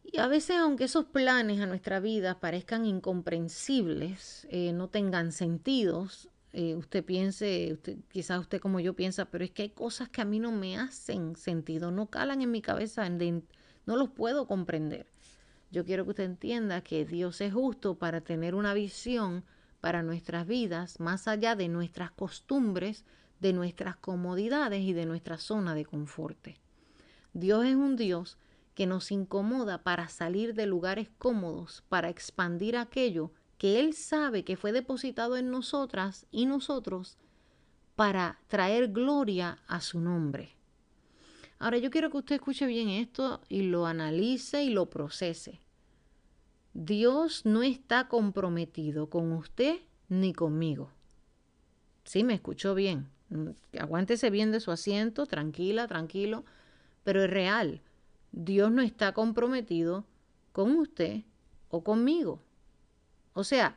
Y 0.02 0.18
a 0.18 0.26
veces, 0.26 0.56
aunque 0.56 0.84
esos 0.84 1.04
planes 1.04 1.60
a 1.60 1.66
nuestra 1.66 2.00
vida 2.00 2.40
parezcan 2.40 2.84
incomprensibles, 2.84 4.48
eh, 4.50 4.72
no 4.72 4.88
tengan 4.88 5.30
sentidos, 5.30 6.28
eh, 6.58 6.74
usted 6.74 7.04
piense, 7.04 7.70
usted, 7.74 7.98
quizás 8.08 8.40
usted 8.40 8.62
como 8.62 8.80
yo 8.80 8.94
piensa, 8.94 9.26
pero 9.26 9.44
es 9.44 9.50
que 9.50 9.64
hay 9.64 9.68
cosas 9.68 10.08
que 10.08 10.22
a 10.22 10.24
mí 10.24 10.38
no 10.38 10.52
me 10.52 10.78
hacen 10.78 11.36
sentido, 11.36 11.90
no 11.90 12.06
calan 12.06 12.40
en 12.40 12.50
mi 12.50 12.62
cabeza, 12.62 13.06
no 13.10 13.96
los 13.96 14.08
puedo 14.08 14.46
comprender. 14.46 15.06
Yo 15.70 15.84
quiero 15.84 16.04
que 16.04 16.10
usted 16.12 16.24
entienda 16.24 16.80
que 16.80 17.04
Dios 17.04 17.42
es 17.42 17.52
justo 17.52 17.98
para 17.98 18.22
tener 18.22 18.54
una 18.54 18.72
visión 18.72 19.44
para 19.82 20.02
nuestras 20.02 20.46
vidas, 20.46 20.98
más 20.98 21.28
allá 21.28 21.56
de 21.56 21.68
nuestras 21.68 22.10
costumbres, 22.10 23.04
de 23.38 23.52
nuestras 23.52 23.96
comodidades 23.96 24.80
y 24.80 24.94
de 24.94 25.04
nuestra 25.04 25.36
zona 25.36 25.74
de 25.74 25.84
confort. 25.84 26.48
Dios 27.34 27.66
es 27.66 27.74
un 27.74 27.96
Dios 27.96 28.38
que 28.74 28.86
nos 28.86 29.12
incomoda 29.12 29.82
para 29.82 30.08
salir 30.08 30.54
de 30.54 30.64
lugares 30.64 31.10
cómodos, 31.18 31.84
para 31.90 32.08
expandir 32.08 32.78
aquello 32.78 33.30
que 33.58 33.80
Él 33.80 33.94
sabe 33.94 34.44
que 34.44 34.56
fue 34.56 34.72
depositado 34.72 35.36
en 35.36 35.50
nosotras 35.50 36.26
y 36.30 36.46
nosotros 36.46 37.16
para 37.94 38.38
traer 38.48 38.92
gloria 38.92 39.58
a 39.66 39.80
su 39.80 40.00
nombre. 40.00 40.50
Ahora 41.58 41.78
yo 41.78 41.90
quiero 41.90 42.10
que 42.10 42.18
usted 42.18 42.34
escuche 42.36 42.66
bien 42.66 42.88
esto 42.88 43.40
y 43.48 43.62
lo 43.62 43.86
analice 43.86 44.62
y 44.62 44.70
lo 44.70 44.90
procese. 44.90 45.60
Dios 46.74 47.46
no 47.46 47.62
está 47.62 48.08
comprometido 48.08 49.08
con 49.08 49.32
usted 49.32 49.78
ni 50.10 50.34
conmigo. 50.34 50.90
Sí, 52.04 52.22
me 52.22 52.34
escuchó 52.34 52.74
bien. 52.74 53.08
Aguántese 53.78 54.28
bien 54.28 54.52
de 54.52 54.60
su 54.60 54.70
asiento, 54.70 55.24
tranquila, 55.24 55.88
tranquilo, 55.88 56.44
pero 57.02 57.24
es 57.24 57.30
real. 57.30 57.80
Dios 58.32 58.70
no 58.70 58.82
está 58.82 59.12
comprometido 59.12 60.04
con 60.52 60.76
usted 60.76 61.22
o 61.70 61.82
conmigo. 61.82 62.42
O 63.36 63.44
sea, 63.44 63.76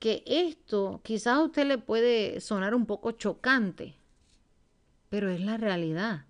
que 0.00 0.24
esto 0.26 1.00
quizás 1.04 1.34
a 1.34 1.42
usted 1.42 1.64
le 1.66 1.78
puede 1.78 2.40
sonar 2.40 2.74
un 2.74 2.84
poco 2.84 3.12
chocante, 3.12 3.94
pero 5.08 5.30
es 5.30 5.40
la 5.40 5.56
realidad. 5.56 6.26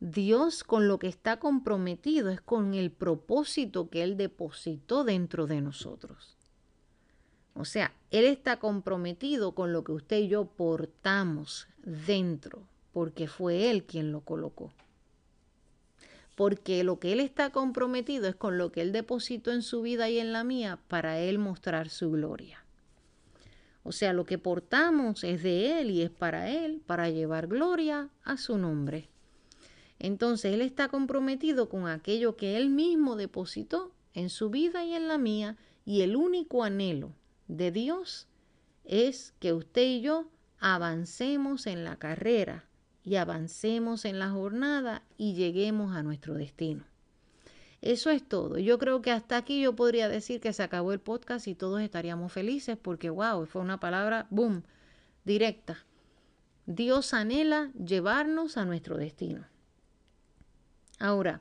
Dios 0.00 0.64
con 0.64 0.88
lo 0.88 0.98
que 0.98 1.08
está 1.08 1.38
comprometido 1.38 2.28
es 2.28 2.42
con 2.42 2.74
el 2.74 2.90
propósito 2.90 3.88
que 3.88 4.02
Él 4.02 4.18
depositó 4.18 5.02
dentro 5.02 5.46
de 5.46 5.62
nosotros. 5.62 6.36
O 7.54 7.64
sea, 7.64 7.94
Él 8.10 8.26
está 8.26 8.58
comprometido 8.58 9.52
con 9.52 9.72
lo 9.72 9.84
que 9.84 9.92
usted 9.92 10.18
y 10.18 10.28
yo 10.28 10.44
portamos 10.44 11.68
dentro, 11.82 12.68
porque 12.92 13.28
fue 13.28 13.70
Él 13.70 13.84
quien 13.84 14.12
lo 14.12 14.20
colocó. 14.20 14.74
Porque 16.34 16.82
lo 16.84 16.98
que 16.98 17.12
Él 17.12 17.20
está 17.20 17.50
comprometido 17.50 18.28
es 18.28 18.34
con 18.34 18.58
lo 18.58 18.72
que 18.72 18.80
Él 18.80 18.92
depositó 18.92 19.52
en 19.52 19.62
su 19.62 19.82
vida 19.82 20.08
y 20.08 20.18
en 20.18 20.32
la 20.32 20.44
mía 20.44 20.78
para 20.88 21.18
Él 21.18 21.38
mostrar 21.38 21.88
su 21.88 22.10
gloria. 22.10 22.64
O 23.84 23.92
sea, 23.92 24.12
lo 24.12 24.24
que 24.24 24.38
portamos 24.38 25.24
es 25.24 25.42
de 25.42 25.80
Él 25.80 25.90
y 25.90 26.02
es 26.02 26.10
para 26.10 26.50
Él, 26.50 26.80
para 26.86 27.10
llevar 27.10 27.48
gloria 27.48 28.10
a 28.24 28.36
su 28.36 28.56
nombre. 28.56 29.08
Entonces 29.98 30.54
Él 30.54 30.62
está 30.62 30.88
comprometido 30.88 31.68
con 31.68 31.86
aquello 31.86 32.36
que 32.36 32.56
Él 32.56 32.70
mismo 32.70 33.16
depositó 33.16 33.92
en 34.14 34.30
su 34.30 34.50
vida 34.50 34.84
y 34.84 34.94
en 34.94 35.08
la 35.08 35.18
mía, 35.18 35.56
y 35.84 36.02
el 36.02 36.16
único 36.16 36.64
anhelo 36.64 37.12
de 37.48 37.70
Dios 37.72 38.28
es 38.84 39.34
que 39.38 39.52
usted 39.52 39.82
y 39.82 40.00
yo 40.00 40.26
avancemos 40.58 41.66
en 41.66 41.84
la 41.84 41.96
carrera 41.96 42.66
y 43.04 43.16
avancemos 43.16 44.04
en 44.04 44.18
la 44.18 44.30
jornada 44.30 45.02
y 45.16 45.34
lleguemos 45.34 45.94
a 45.94 46.02
nuestro 46.02 46.34
destino. 46.34 46.84
Eso 47.80 48.10
es 48.10 48.26
todo. 48.26 48.58
Yo 48.58 48.78
creo 48.78 49.02
que 49.02 49.10
hasta 49.10 49.36
aquí 49.36 49.60
yo 49.60 49.74
podría 49.74 50.08
decir 50.08 50.40
que 50.40 50.52
se 50.52 50.62
acabó 50.62 50.92
el 50.92 51.00
podcast 51.00 51.48
y 51.48 51.56
todos 51.56 51.80
estaríamos 51.80 52.32
felices 52.32 52.78
porque, 52.80 53.10
wow, 53.10 53.44
fue 53.46 53.60
una 53.60 53.80
palabra, 53.80 54.28
boom, 54.30 54.62
directa. 55.24 55.84
Dios 56.66 57.12
anhela 57.12 57.72
llevarnos 57.72 58.56
a 58.56 58.64
nuestro 58.64 58.96
destino. 58.96 59.44
Ahora, 61.00 61.40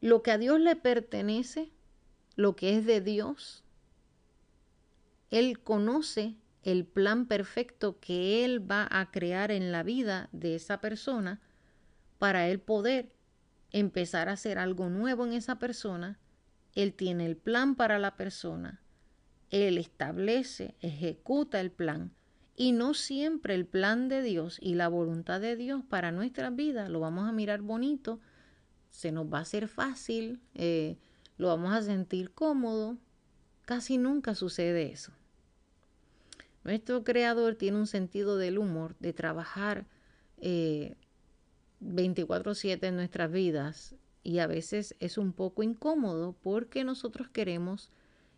lo 0.00 0.22
que 0.22 0.30
a 0.30 0.38
Dios 0.38 0.58
le 0.60 0.76
pertenece, 0.76 1.70
lo 2.36 2.56
que 2.56 2.78
es 2.78 2.86
de 2.86 3.02
Dios, 3.02 3.62
Él 5.30 5.60
conoce 5.60 6.36
el 6.62 6.84
plan 6.84 7.26
perfecto 7.26 7.98
que 8.00 8.44
Él 8.44 8.70
va 8.70 8.86
a 8.90 9.10
crear 9.10 9.50
en 9.50 9.72
la 9.72 9.82
vida 9.82 10.28
de 10.32 10.54
esa 10.54 10.80
persona 10.80 11.40
para 12.18 12.48
Él 12.48 12.60
poder 12.60 13.12
empezar 13.72 14.28
a 14.28 14.32
hacer 14.32 14.58
algo 14.58 14.88
nuevo 14.88 15.26
en 15.26 15.32
esa 15.32 15.58
persona. 15.58 16.18
Él 16.74 16.92
tiene 16.92 17.26
el 17.26 17.36
plan 17.36 17.74
para 17.74 17.98
la 17.98 18.16
persona. 18.16 18.82
Él 19.50 19.78
establece, 19.78 20.76
ejecuta 20.80 21.60
el 21.60 21.70
plan. 21.70 22.12
Y 22.56 22.72
no 22.72 22.94
siempre 22.94 23.54
el 23.54 23.66
plan 23.66 24.08
de 24.08 24.22
Dios 24.22 24.58
y 24.60 24.74
la 24.74 24.88
voluntad 24.88 25.40
de 25.40 25.56
Dios 25.56 25.82
para 25.88 26.12
nuestra 26.12 26.50
vida 26.50 26.88
lo 26.88 27.00
vamos 27.00 27.28
a 27.28 27.32
mirar 27.32 27.62
bonito 27.62 28.20
se 28.90 29.12
nos 29.12 29.32
va 29.32 29.38
a 29.38 29.42
hacer 29.42 29.68
fácil, 29.68 30.40
eh, 30.54 30.98
lo 31.38 31.48
vamos 31.48 31.72
a 31.72 31.82
sentir 31.82 32.32
cómodo. 32.32 32.98
Casi 33.64 33.98
nunca 33.98 34.34
sucede 34.34 34.90
eso. 34.90 35.12
Nuestro 36.64 37.04
creador 37.04 37.54
tiene 37.54 37.78
un 37.78 37.86
sentido 37.86 38.36
del 38.36 38.58
humor, 38.58 38.94
de 39.00 39.12
trabajar 39.12 39.86
24/7 41.80 42.86
eh, 42.86 42.88
en 42.88 42.96
nuestras 42.96 43.32
vidas 43.32 43.94
y 44.22 44.38
a 44.38 44.46
veces 44.46 44.94
es 45.00 45.16
un 45.18 45.32
poco 45.32 45.62
incómodo 45.62 46.36
porque 46.42 46.84
nosotros 46.84 47.28
queremos 47.28 47.90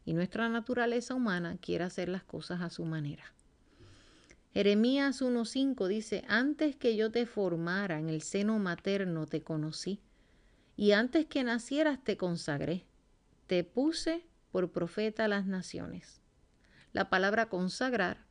y 0.04 0.14
nuestra 0.14 0.48
naturaleza 0.48 1.14
humana 1.14 1.58
quiere 1.60 1.84
hacer 1.84 2.08
las 2.08 2.24
cosas 2.24 2.60
a 2.60 2.70
su 2.70 2.84
manera. 2.84 3.24
Jeremías 4.52 5.22
1.5 5.22 5.88
dice, 5.88 6.24
antes 6.28 6.76
que 6.76 6.94
yo 6.94 7.10
te 7.10 7.24
formara 7.26 7.98
en 7.98 8.08
el 8.08 8.20
seno 8.20 8.58
materno 8.58 9.26
te 9.26 9.42
conocí 9.42 10.00
y 10.76 10.92
antes 10.92 11.26
que 11.26 11.42
nacieras 11.42 12.02
te 12.04 12.16
consagré, 12.16 12.84
te 13.46 13.64
puse 13.64 14.26
por 14.50 14.70
profeta 14.70 15.24
a 15.24 15.28
las 15.28 15.46
naciones. 15.46 16.21
La 16.92 17.08
palabra 17.08 17.48
consagrar 17.48 18.26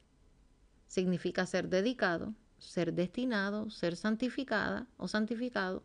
significa 0.87 1.45
ser 1.45 1.69
dedicado, 1.69 2.35
ser 2.59 2.93
destinado, 2.93 3.69
ser 3.69 3.95
santificada 3.95 4.87
o 4.97 5.07
santificado, 5.07 5.83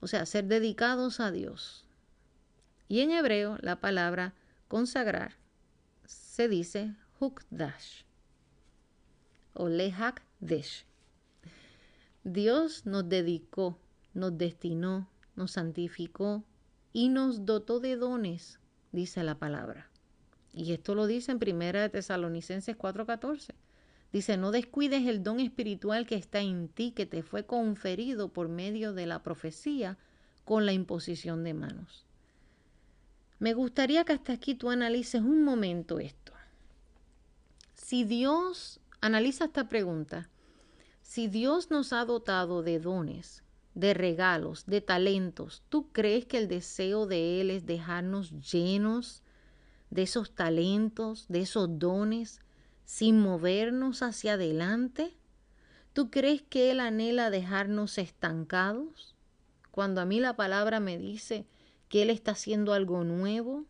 o 0.00 0.06
sea, 0.06 0.24
ser 0.26 0.44
dedicados 0.44 1.20
a 1.20 1.32
Dios. 1.32 1.86
Y 2.86 3.00
en 3.00 3.10
hebreo 3.10 3.58
la 3.60 3.80
palabra 3.80 4.34
consagrar 4.68 5.36
se 6.04 6.48
dice 6.48 6.94
hukdash 7.18 8.04
o 9.52 9.68
lehakdesh. 9.68 10.86
Dios 12.22 12.86
nos 12.86 13.08
dedicó, 13.08 13.78
nos 14.14 14.38
destinó, 14.38 15.08
nos 15.34 15.52
santificó 15.52 16.44
y 16.92 17.08
nos 17.08 17.44
dotó 17.44 17.80
de 17.80 17.96
dones, 17.96 18.60
dice 18.92 19.22
la 19.24 19.38
palabra. 19.38 19.87
Y 20.58 20.72
esto 20.72 20.96
lo 20.96 21.06
dice 21.06 21.30
en 21.30 21.38
Primera 21.38 21.82
de 21.82 21.88
Tesalonicenses 21.88 22.76
4:14. 22.76 23.54
Dice, 24.12 24.36
no 24.36 24.50
descuides 24.50 25.06
el 25.06 25.22
don 25.22 25.38
espiritual 25.38 26.04
que 26.04 26.16
está 26.16 26.40
en 26.40 26.68
ti, 26.68 26.90
que 26.90 27.06
te 27.06 27.22
fue 27.22 27.46
conferido 27.46 28.32
por 28.32 28.48
medio 28.48 28.92
de 28.92 29.06
la 29.06 29.22
profecía 29.22 29.98
con 30.44 30.66
la 30.66 30.72
imposición 30.72 31.44
de 31.44 31.54
manos. 31.54 32.06
Me 33.38 33.54
gustaría 33.54 34.04
que 34.04 34.14
hasta 34.14 34.32
aquí 34.32 34.56
tú 34.56 34.70
analices 34.70 35.22
un 35.22 35.44
momento 35.44 36.00
esto. 36.00 36.32
Si 37.74 38.02
Dios, 38.02 38.80
analiza 39.00 39.44
esta 39.44 39.68
pregunta, 39.68 40.28
si 41.02 41.28
Dios 41.28 41.70
nos 41.70 41.92
ha 41.92 42.04
dotado 42.04 42.64
de 42.64 42.80
dones, 42.80 43.44
de 43.74 43.94
regalos, 43.94 44.66
de 44.66 44.80
talentos, 44.80 45.62
¿tú 45.68 45.92
crees 45.92 46.26
que 46.26 46.38
el 46.38 46.48
deseo 46.48 47.06
de 47.06 47.40
Él 47.40 47.50
es 47.50 47.64
dejarnos 47.64 48.32
llenos 48.50 49.22
de 49.90 50.02
esos 50.02 50.34
talentos, 50.34 51.26
de 51.28 51.40
esos 51.40 51.78
dones, 51.78 52.40
sin 52.84 53.20
movernos 53.20 54.02
hacia 54.02 54.34
adelante? 54.34 55.16
¿Tú 55.92 56.10
crees 56.10 56.42
que 56.42 56.70
Él 56.70 56.80
anhela 56.80 57.30
dejarnos 57.30 57.98
estancados? 57.98 59.14
Cuando 59.70 60.00
a 60.00 60.04
mí 60.04 60.20
la 60.20 60.36
palabra 60.36 60.80
me 60.80 60.98
dice 60.98 61.46
que 61.88 62.02
Él 62.02 62.10
está 62.10 62.32
haciendo 62.32 62.72
algo 62.72 63.04
nuevo 63.04 63.64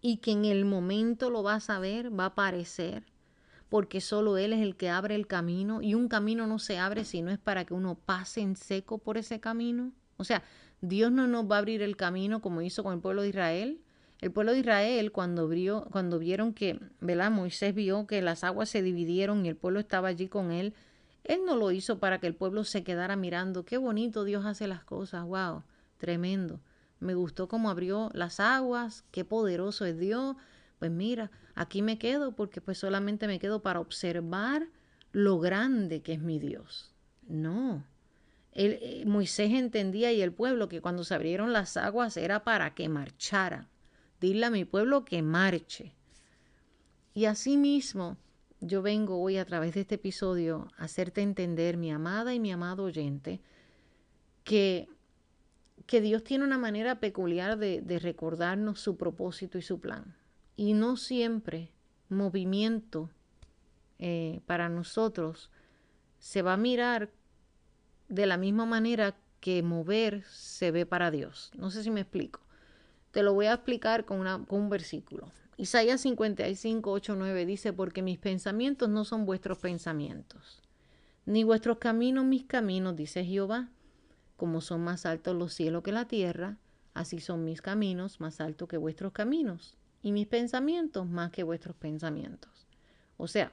y 0.00 0.18
que 0.18 0.32
en 0.32 0.44
el 0.44 0.64
momento 0.64 1.30
lo 1.30 1.42
vas 1.42 1.70
a 1.70 1.78
ver, 1.78 2.16
va 2.18 2.24
a 2.24 2.28
aparecer 2.28 3.04
porque 3.68 4.00
solo 4.00 4.38
Él 4.38 4.52
es 4.52 4.60
el 4.60 4.76
que 4.76 4.88
abre 4.88 5.14
el 5.14 5.26
camino 5.26 5.82
y 5.82 5.94
un 5.94 6.08
camino 6.08 6.46
no 6.46 6.58
se 6.58 6.78
abre 6.78 7.04
si 7.04 7.22
no 7.22 7.30
es 7.30 7.38
para 7.38 7.64
que 7.64 7.74
uno 7.74 7.94
pase 7.96 8.40
en 8.40 8.56
seco 8.56 8.98
por 8.98 9.18
ese 9.18 9.40
camino. 9.40 9.92
O 10.16 10.24
sea, 10.24 10.42
Dios 10.80 11.12
no 11.12 11.26
nos 11.26 11.50
va 11.50 11.56
a 11.56 11.58
abrir 11.58 11.82
el 11.82 11.96
camino 11.96 12.40
como 12.40 12.62
hizo 12.62 12.82
con 12.82 12.94
el 12.94 13.00
pueblo 13.00 13.22
de 13.22 13.28
Israel. 13.28 13.80
El 14.20 14.32
pueblo 14.32 14.52
de 14.52 14.58
Israel, 14.58 15.12
cuando, 15.12 15.48
cuando 15.90 16.18
vieron 16.18 16.52
que, 16.52 16.80
¿verdad? 17.00 17.30
Moisés 17.30 17.74
vio 17.74 18.06
que 18.06 18.20
las 18.20 18.42
aguas 18.42 18.68
se 18.68 18.82
dividieron 18.82 19.46
y 19.46 19.48
el 19.48 19.56
pueblo 19.56 19.78
estaba 19.78 20.08
allí 20.08 20.28
con 20.28 20.50
él, 20.50 20.74
él 21.24 21.40
no 21.46 21.56
lo 21.56 21.70
hizo 21.70 21.98
para 21.98 22.18
que 22.18 22.26
el 22.26 22.34
pueblo 22.34 22.64
se 22.64 22.82
quedara 22.82 23.14
mirando, 23.14 23.64
qué 23.64 23.76
bonito 23.76 24.24
Dios 24.24 24.44
hace 24.46 24.66
las 24.66 24.82
cosas, 24.82 25.24
wow, 25.24 25.62
tremendo. 25.98 26.60
Me 27.00 27.14
gustó 27.14 27.46
cómo 27.46 27.70
abrió 27.70 28.10
las 28.12 28.40
aguas, 28.40 29.04
qué 29.12 29.24
poderoso 29.24 29.84
es 29.84 29.98
Dios, 29.98 30.36
pues 30.78 30.90
mira, 30.90 31.30
aquí 31.54 31.82
me 31.82 31.98
quedo 31.98 32.32
porque 32.32 32.60
pues 32.60 32.78
solamente 32.78 33.28
me 33.28 33.38
quedo 33.38 33.62
para 33.62 33.78
observar 33.78 34.66
lo 35.12 35.38
grande 35.38 36.02
que 36.02 36.14
es 36.14 36.20
mi 36.20 36.38
Dios. 36.38 36.92
No. 37.28 37.84
Eh, 38.52 39.04
Moisés 39.06 39.52
entendía 39.52 40.12
y 40.12 40.22
el 40.22 40.32
pueblo 40.32 40.68
que 40.68 40.80
cuando 40.80 41.04
se 41.04 41.14
abrieron 41.14 41.52
las 41.52 41.76
aguas 41.76 42.16
era 42.16 42.42
para 42.42 42.74
que 42.74 42.88
marchara. 42.88 43.68
Dile 44.20 44.46
a 44.46 44.50
mi 44.50 44.64
pueblo 44.64 45.04
que 45.04 45.22
marche. 45.22 45.94
Y 47.14 47.26
asimismo, 47.26 48.16
yo 48.60 48.82
vengo 48.82 49.20
hoy 49.20 49.36
a 49.36 49.44
través 49.44 49.74
de 49.74 49.82
este 49.82 49.96
episodio 49.96 50.68
a 50.76 50.84
hacerte 50.84 51.22
entender, 51.22 51.76
mi 51.76 51.90
amada 51.92 52.34
y 52.34 52.40
mi 52.40 52.52
amado 52.52 52.84
oyente, 52.84 53.40
que, 54.44 54.88
que 55.86 56.00
Dios 56.00 56.24
tiene 56.24 56.44
una 56.44 56.58
manera 56.58 57.00
peculiar 57.00 57.58
de, 57.58 57.98
recordarnos 58.00 58.80
su 58.80 58.96
propósito 58.96 59.58
y 59.58 59.62
su 59.62 59.80
plan 59.80 60.16
y 60.56 60.72
no 60.72 60.96
siempre 60.96 61.70
movimiento 62.08 63.10
eh, 63.98 64.40
para 64.46 64.68
nosotros 64.68 65.50
se 66.18 66.42
va 66.42 66.54
a 66.54 66.56
mirar 66.56 67.10
de 68.08 68.26
la 68.26 68.36
misma 68.36 68.66
manera 68.66 69.16
que 69.40 69.62
mover 69.62 70.24
se 70.24 70.72
ve 70.72 70.84
para 70.84 71.10
Dios. 71.10 71.52
No 71.56 71.70
sé 71.70 71.84
si 71.84 71.90
me 71.90 72.00
explico. 72.00 72.40
Te 73.10 73.22
lo 73.22 73.34
voy 73.34 73.46
a 73.46 73.54
explicar 73.54 74.04
con, 74.04 74.26
un 74.48 74.70
versículo. 74.70 75.30
Isaías 75.56 76.02
55, 76.02 76.90
8, 76.90 77.16
9 77.16 77.46
dice, 77.46 77.72
porque 77.72 78.02
mis 78.02 78.18
pensamientos 78.18 78.88
no 78.88 79.04
son 79.04 79.26
vuestros 79.26 79.58
pensamientos, 79.58 80.62
ni 81.26 81.42
vuestros 81.42 81.78
caminos 81.78 82.24
mis 82.24 82.44
caminos, 82.44 82.96
dice 82.96 83.24
Jehová. 83.24 83.68
Como 84.36 84.60
son 84.60 84.82
más 84.82 85.04
altos 85.04 85.34
los 85.34 85.52
cielos 85.52 85.82
que 85.82 85.90
la 85.90 86.06
tierra, 86.06 86.58
así 86.94 87.18
son 87.18 87.44
mis 87.44 87.60
caminos 87.60 88.20
más 88.20 88.40
altos 88.40 88.68
que 88.68 88.76
vuestros 88.76 89.12
caminos, 89.12 89.76
y 90.00 90.12
mis 90.12 90.28
pensamientos 90.28 91.08
más 91.08 91.32
que 91.32 91.42
vuestros 91.42 91.76
pensamientos. 91.76 92.68
O 93.16 93.26
sea, 93.26 93.52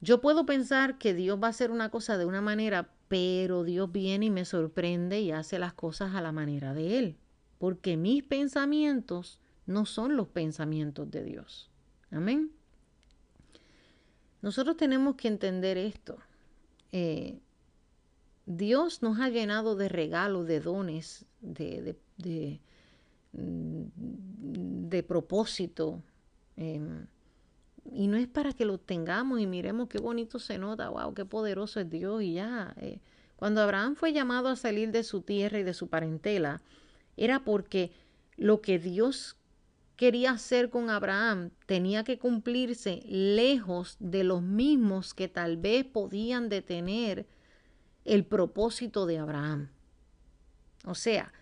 yo 0.00 0.20
puedo 0.20 0.46
pensar 0.46 0.98
que 0.98 1.14
Dios 1.14 1.40
va 1.42 1.48
a 1.48 1.50
hacer 1.50 1.70
una 1.70 1.90
cosa 1.90 2.16
de 2.16 2.24
una 2.24 2.40
manera, 2.40 2.90
pero 3.08 3.64
Dios 3.64 3.90
viene 3.92 4.26
y 4.26 4.30
me 4.30 4.44
sorprende 4.44 5.20
y 5.20 5.32
hace 5.32 5.58
las 5.58 5.74
cosas 5.74 6.14
a 6.14 6.20
la 6.20 6.32
manera 6.32 6.74
de 6.74 6.98
Él, 6.98 7.16
porque 7.62 7.96
mis 7.96 8.24
pensamientos 8.24 9.38
no 9.66 9.86
son 9.86 10.16
los 10.16 10.26
pensamientos 10.26 11.08
de 11.12 11.22
Dios. 11.22 11.70
Amén. 12.10 12.50
Nosotros 14.40 14.76
tenemos 14.76 15.14
que 15.14 15.28
entender 15.28 15.78
esto. 15.78 16.18
Eh, 16.90 17.38
Dios 18.46 19.00
nos 19.00 19.20
ha 19.20 19.28
llenado 19.28 19.76
de 19.76 19.88
regalos, 19.88 20.48
de 20.48 20.58
dones, 20.58 21.24
de, 21.40 21.96
de, 22.16 22.60
de, 23.32 25.02
propósito. 25.04 26.02
Em, 26.56 27.06
y 27.92 28.08
no 28.08 28.16
es 28.16 28.26
para 28.26 28.54
que 28.54 28.64
lo 28.64 28.78
tengamos 28.78 29.38
y 29.38 29.46
miremos 29.46 29.88
qué 29.88 29.98
bonito 29.98 30.40
se 30.40 30.58
nota, 30.58 30.88
wow, 30.88 31.14
qué 31.14 31.24
poderoso 31.24 31.78
es 31.78 31.88
Dios 31.88 32.24
y 32.24 32.32
ya. 32.32 32.74
Eh. 32.78 32.98
Cuando 33.36 33.60
Abraham 33.60 33.94
fue 33.94 34.12
llamado 34.12 34.48
a 34.48 34.56
salir 34.56 34.90
de 34.90 35.04
su 35.04 35.20
tierra 35.20 35.60
y 35.60 35.62
de 35.62 35.74
su 35.74 35.86
parentela, 35.86 36.60
era 37.16 37.44
porque 37.44 37.92
lo 38.36 38.60
que 38.60 38.78
Dios 38.78 39.36
quería 39.96 40.32
hacer 40.32 40.70
con 40.70 40.90
Abraham 40.90 41.50
tenía 41.66 42.04
que 42.04 42.18
cumplirse 42.18 43.02
lejos 43.06 43.96
de 44.00 44.24
los 44.24 44.42
mismos 44.42 45.14
que 45.14 45.28
tal 45.28 45.56
vez 45.56 45.84
podían 45.84 46.48
detener 46.48 47.26
el 48.04 48.24
propósito 48.24 49.06
de 49.06 49.18
Abraham. 49.18 49.70
O 50.84 50.94
sea, 50.94 51.32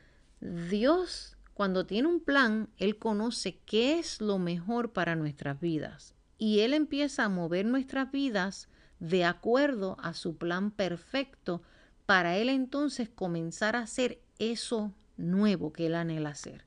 Dios 0.41 1.37
cuando 1.61 1.85
tiene 1.85 2.09
un 2.09 2.21
plan, 2.21 2.71
Él 2.79 2.97
conoce 2.97 3.59
qué 3.67 3.99
es 3.99 4.23
lo 4.23 4.39
mejor 4.39 4.95
para 4.95 5.15
nuestras 5.15 5.61
vidas 5.61 6.15
y 6.39 6.61
Él 6.61 6.73
empieza 6.73 7.25
a 7.25 7.29
mover 7.29 7.67
nuestras 7.67 8.11
vidas 8.11 8.71
de 8.99 9.27
acuerdo 9.27 9.99
a 10.01 10.15
su 10.15 10.39
plan 10.39 10.71
perfecto 10.71 11.63
para 12.07 12.39
Él 12.39 12.49
entonces 12.49 13.11
comenzar 13.11 13.77
a 13.77 13.81
hacer 13.81 14.23
eso 14.39 14.95
nuevo 15.21 15.73
que 15.73 15.87
Él 15.87 15.95
anhela 15.95 16.31
hacer. 16.31 16.65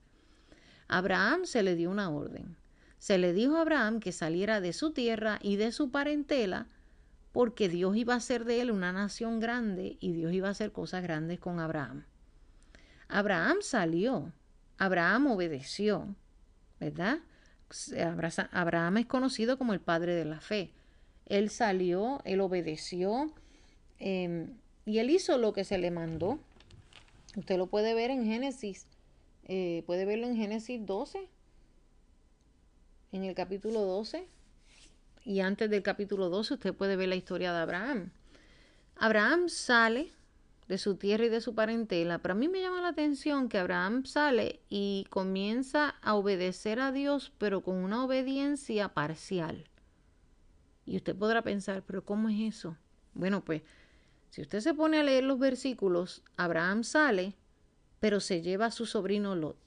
Abraham 0.88 1.46
se 1.46 1.64
le 1.64 1.76
dio 1.76 1.90
una 1.90 2.10
orden. 2.10 2.56
Se 3.00 3.18
le 3.18 3.34
dijo 3.34 3.58
a 3.58 3.62
Abraham 3.62 4.00
que 4.00 4.12
saliera 4.12 4.62
de 4.62 4.72
su 4.72 4.92
tierra 4.92 5.40
y 5.42 5.58
de 5.58 5.72
su 5.72 5.92
parentela, 5.92 6.68
porque 7.34 7.68
Dios 7.68 7.98
iba 7.98 8.14
a 8.14 8.18
hacer 8.18 8.46
de 8.46 8.62
él 8.62 8.72
una 8.72 8.94
nación 8.94 9.40
grande 9.40 9.98
y 10.00 10.14
Dios 10.14 10.32
iba 10.34 10.48
a 10.48 10.52
hacer 10.52 10.72
cosas 10.72 11.04
grandes 11.04 11.40
con 11.40 11.60
Abraham. 11.60 12.06
Abraham 13.10 13.58
salió, 13.62 14.32
Abraham 14.78 15.28
obedeció, 15.28 16.16
¿verdad? 16.80 17.20
Abraham 18.52 18.98
es 18.98 19.06
conocido 19.08 19.58
como 19.58 19.74
el 19.74 19.82
padre 19.82 20.16
de 20.16 20.26
la 20.26 20.40
fe. 20.40 20.72
Él 21.26 21.50
salió, 21.50 22.22
él 22.24 22.40
obedeció 22.40 23.34
em, 24.00 24.58
y 24.86 25.00
él 25.00 25.10
hizo 25.10 25.38
lo 25.38 25.54
que 25.54 25.64
se 25.64 25.78
le 25.78 25.92
mandó. 25.92 26.40
Usted 27.36 27.58
lo 27.58 27.68
puede 27.68 27.94
ver 27.94 28.12
en 28.12 28.26
Génesis 28.26 28.88
eh, 29.46 29.84
puede 29.86 30.06
verlo 30.06 30.28
en 30.28 30.36
Génesis 30.36 30.86
12, 30.86 31.28
en 33.12 33.24
el 33.24 33.36
capítulo 33.36 33.82
12. 33.82 34.28
Y 35.26 35.40
antes 35.40 35.70
del 35.70 35.84
capítulo 35.84 36.30
12 36.30 36.56
usted 36.56 36.74
puede 36.74 36.96
ver 36.96 37.10
la 37.10 37.16
historia 37.16 37.52
de 37.54 37.60
Abraham. 37.60 38.12
Abraham 38.96 39.50
sale 39.50 40.12
de 40.68 40.78
su 40.78 40.96
tierra 40.96 41.26
y 41.26 41.30
de 41.30 41.42
su 41.42 41.56
parentela, 41.56 42.20
pero 42.20 42.34
a 42.34 42.38
mí 42.38 42.48
me 42.48 42.62
llama 42.62 42.82
la 42.82 42.90
atención 42.90 43.50
que 43.50 43.58
Abraham 43.58 44.06
sale 44.06 44.62
y 44.70 45.06
comienza 45.10 45.90
a 46.02 46.16
obedecer 46.16 46.80
a 46.80 46.92
Dios, 46.92 47.34
pero 47.38 47.62
con 47.62 47.76
una 47.76 48.04
obediencia 48.04 48.90
parcial. 48.90 49.66
Y 50.86 50.98
usted 50.98 51.16
podrá 51.16 51.42
pensar, 51.42 51.84
pero 51.86 52.04
¿cómo 52.04 52.30
es 52.30 52.56
eso? 52.56 52.78
Bueno, 53.14 53.44
pues 53.44 53.62
si 54.34 54.42
usted 54.42 54.62
se 54.62 54.74
pone 54.74 55.00
a 55.00 55.04
leer 55.04 55.26
los 55.26 55.38
versículos, 55.38 56.24
Abraham 56.38 56.84
sale 56.84 57.36
pero 58.00 58.20
se 58.20 58.42
lleva 58.42 58.66
a 58.66 58.72
su 58.72 58.88
sobrino 58.88 59.36
Lot. 59.36 59.58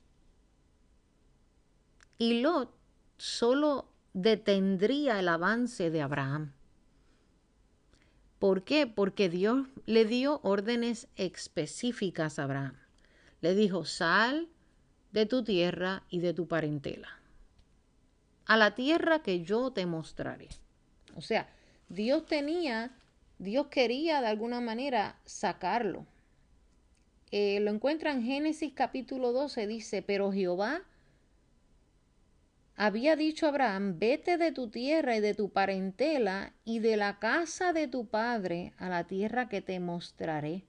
Y 2.19 2.41
Lot 2.41 2.75
solo 3.17 3.93
detendría 4.13 5.21
el 5.21 5.29
avance 5.29 5.89
de 5.93 6.03
Abraham. 6.03 6.53
¿Por 8.41 8.65
qué? 8.65 8.89
Porque 8.89 9.29
Dios 9.29 9.69
le 9.87 10.05
dio 10.05 10.41
órdenes 10.43 11.07
específicas 11.15 12.41
a 12.41 12.43
Abraham. 12.43 12.77
Le 13.41 13.55
dijo, 13.55 13.85
sal 13.85 14.49
de 15.13 15.27
tu 15.27 15.45
tierra 15.45 16.03
y 16.11 16.19
de 16.19 16.35
tu 16.35 16.49
parentela, 16.49 17.21
a 18.47 18.57
la 18.57 18.75
tierra 18.75 19.21
que 19.21 19.45
yo 19.45 19.71
te 19.71 19.87
mostraré. 19.87 20.49
O 21.15 21.21
sea, 21.21 21.49
Dios 21.89 22.27
tenía, 22.27 22.91
Dios 23.39 23.67
quería 23.67 24.21
de 24.21 24.29
alguna 24.29 24.61
manera 24.61 25.19
sacarlo, 25.25 26.07
eh, 27.33 27.59
lo 27.61 27.71
encuentra 27.71 28.13
en 28.13 28.23
Génesis 28.23 28.73
capítulo 28.73 29.33
12, 29.33 29.67
dice, 29.67 30.01
pero 30.01 30.33
Jehová 30.33 30.83
había 32.77 33.17
dicho 33.17 33.47
a 33.47 33.49
Abraham, 33.49 33.99
vete 33.99 34.37
de 34.39 34.53
tu 34.53 34.69
tierra 34.69 35.17
y 35.17 35.21
de 35.21 35.35
tu 35.35 35.51
parentela 35.51 36.53
y 36.65 36.79
de 36.79 36.97
la 36.97 37.19
casa 37.19 37.73
de 37.73 37.89
tu 37.89 38.07
padre 38.07 38.75
a 38.79 38.89
la 38.89 39.05
tierra 39.05 39.49
que 39.49 39.61
te 39.61 39.81
mostraré, 39.81 40.65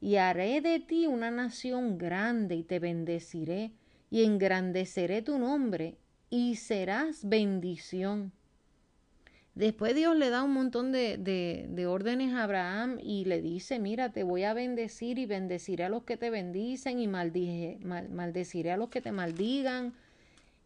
y 0.00 0.16
haré 0.16 0.60
de 0.60 0.80
ti 0.80 1.06
una 1.06 1.30
nación 1.30 1.96
grande 1.96 2.56
y 2.56 2.64
te 2.64 2.80
bendeciré 2.80 3.72
y 4.10 4.24
engrandeceré 4.24 5.22
tu 5.22 5.38
nombre 5.38 5.96
y 6.28 6.56
serás 6.56 7.28
bendición. 7.28 8.32
Después 9.54 9.94
Dios 9.94 10.16
le 10.16 10.30
da 10.30 10.44
un 10.44 10.52
montón 10.52 10.92
de, 10.92 11.16
de, 11.18 11.86
órdenes 11.86 12.32
a 12.34 12.44
Abraham 12.44 12.98
y 13.02 13.24
le 13.24 13.42
dice, 13.42 13.80
mira, 13.80 14.12
te 14.12 14.22
voy 14.22 14.44
a 14.44 14.54
bendecir 14.54 15.18
y 15.18 15.26
bendeciré 15.26 15.84
a 15.84 15.88
los 15.88 16.04
que 16.04 16.16
te 16.16 16.30
bendicen 16.30 17.00
y 17.00 17.08
maldeciré 17.08 18.72
a 18.72 18.76
los 18.76 18.90
que 18.90 19.00
te 19.00 19.10
maldigan. 19.10 19.92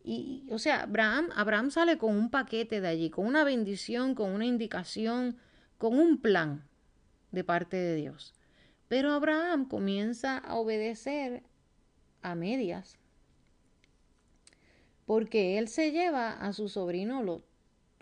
Y, 0.05 0.47
o 0.51 0.59
sea, 0.59 0.83
Abraham, 0.83 1.31
Abraham 1.35 1.71
sale 1.71 1.97
con 1.97 2.15
un 2.15 2.31
paquete 2.31 2.83
de 2.83 2.89
allí, 2.89 3.09
con 3.09 3.27
una 3.27 3.43
bendición, 3.43 4.15
con 4.15 4.31
una 4.31 4.45
indicación, 4.45 5.39
con 5.79 5.99
un 5.99 6.21
plan 6.21 6.63
de 7.33 7.43
parte 7.43 7.79
de 7.79 7.97
Dios. 7.97 8.35
Pero 8.89 9.13
Abraham 9.13 9.67
comienza 9.67 10.37
a 10.37 10.57
obedecer 10.57 11.43
a 12.21 12.35
medias, 12.35 12.99
porque 15.07 15.57
él 15.57 15.69
se 15.69 15.91
lleva 15.91 16.33
a 16.33 16.53
su 16.53 16.69
sobrino 16.69 17.23
Lot 17.23 17.54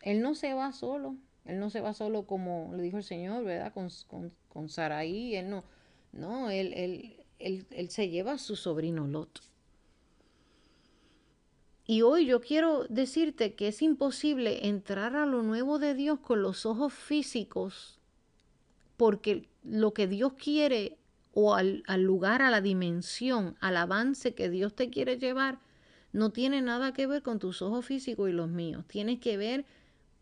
él 0.02 0.20
no 0.20 0.34
se 0.34 0.52
va 0.52 0.72
solo, 0.72 1.16
él 1.44 1.58
no 1.58 1.70
se 1.70 1.80
va 1.80 1.94
solo 1.94 2.26
como 2.26 2.72
le 2.74 2.82
dijo 2.82 2.98
el 2.98 3.04
Señor, 3.04 3.44
¿verdad? 3.44 3.72
Con, 3.72 3.88
con, 4.08 4.32
con 4.48 4.68
Saraí, 4.68 5.36
él 5.36 5.48
no, 5.48 5.64
no, 6.12 6.50
él, 6.50 6.72
él, 6.74 7.16
él, 7.38 7.66
él 7.70 7.90
se 7.90 8.08
lleva 8.08 8.32
a 8.32 8.38
su 8.38 8.56
sobrino 8.56 9.06
Lot. 9.06 9.40
Y 11.84 12.02
hoy 12.02 12.26
yo 12.26 12.40
quiero 12.40 12.84
decirte 12.88 13.54
que 13.54 13.68
es 13.68 13.82
imposible 13.82 14.68
entrar 14.68 15.16
a 15.16 15.26
lo 15.26 15.42
nuevo 15.42 15.78
de 15.78 15.94
Dios 15.94 16.20
con 16.20 16.42
los 16.42 16.64
ojos 16.64 16.92
físicos, 16.92 17.98
porque 18.96 19.48
lo 19.64 19.92
que 19.92 20.06
Dios 20.06 20.34
quiere 20.34 20.98
o 21.34 21.54
al, 21.54 21.82
al, 21.86 22.02
lugar, 22.02 22.42
a 22.42 22.50
la 22.50 22.60
dimensión, 22.60 23.56
al 23.60 23.76
avance 23.76 24.34
que 24.34 24.50
Dios 24.50 24.74
te 24.74 24.90
quiere 24.90 25.18
llevar, 25.18 25.58
no 26.12 26.30
tiene 26.30 26.60
nada 26.60 26.92
que 26.92 27.06
ver 27.06 27.22
con 27.22 27.38
tus 27.38 27.62
ojos 27.62 27.86
físicos 27.86 28.28
y 28.28 28.32
los 28.32 28.48
míos. 28.48 28.84
Tiene 28.86 29.18
que 29.18 29.36
ver 29.36 29.64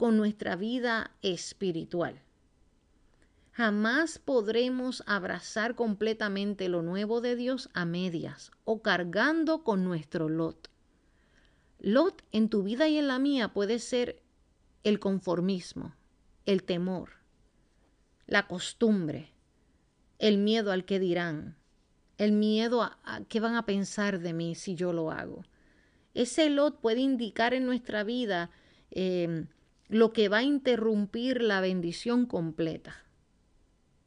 con 0.00 0.16
nuestra 0.16 0.56
vida 0.56 1.10
espiritual. 1.20 2.22
Jamás 3.52 4.18
podremos 4.18 5.02
abrazar 5.06 5.74
completamente 5.74 6.70
lo 6.70 6.80
nuevo 6.80 7.20
de 7.20 7.36
Dios 7.36 7.68
a 7.74 7.84
medias 7.84 8.50
o 8.64 8.80
cargando 8.80 9.62
con 9.62 9.84
nuestro 9.84 10.30
lot. 10.30 10.70
Lot 11.80 12.22
en 12.32 12.48
tu 12.48 12.62
vida 12.62 12.88
y 12.88 12.96
en 12.96 13.08
la 13.08 13.18
mía 13.18 13.52
puede 13.52 13.78
ser 13.78 14.22
el 14.84 15.00
conformismo, 15.00 15.94
el 16.46 16.62
temor, 16.62 17.10
la 18.26 18.46
costumbre, 18.46 19.34
el 20.18 20.38
miedo 20.38 20.72
al 20.72 20.86
que 20.86 20.98
dirán, 20.98 21.58
el 22.16 22.32
miedo 22.32 22.82
a, 22.82 22.96
qué 23.28 23.38
van 23.38 23.54
a 23.54 23.66
pensar 23.66 24.20
de 24.20 24.32
mí 24.32 24.54
si 24.54 24.76
yo 24.76 24.94
lo 24.94 25.10
hago, 25.10 25.44
ese 26.14 26.48
lot 26.48 26.80
puede 26.80 27.00
indicar 27.00 27.52
en 27.52 27.66
nuestra 27.66 28.02
vida 28.02 28.50
em, 28.90 29.48
lo 29.90 30.12
que 30.12 30.28
va 30.28 30.38
a 30.38 30.42
interrumpir 30.44 31.42
la 31.42 31.60
bendición 31.60 32.24
completa. 32.24 33.04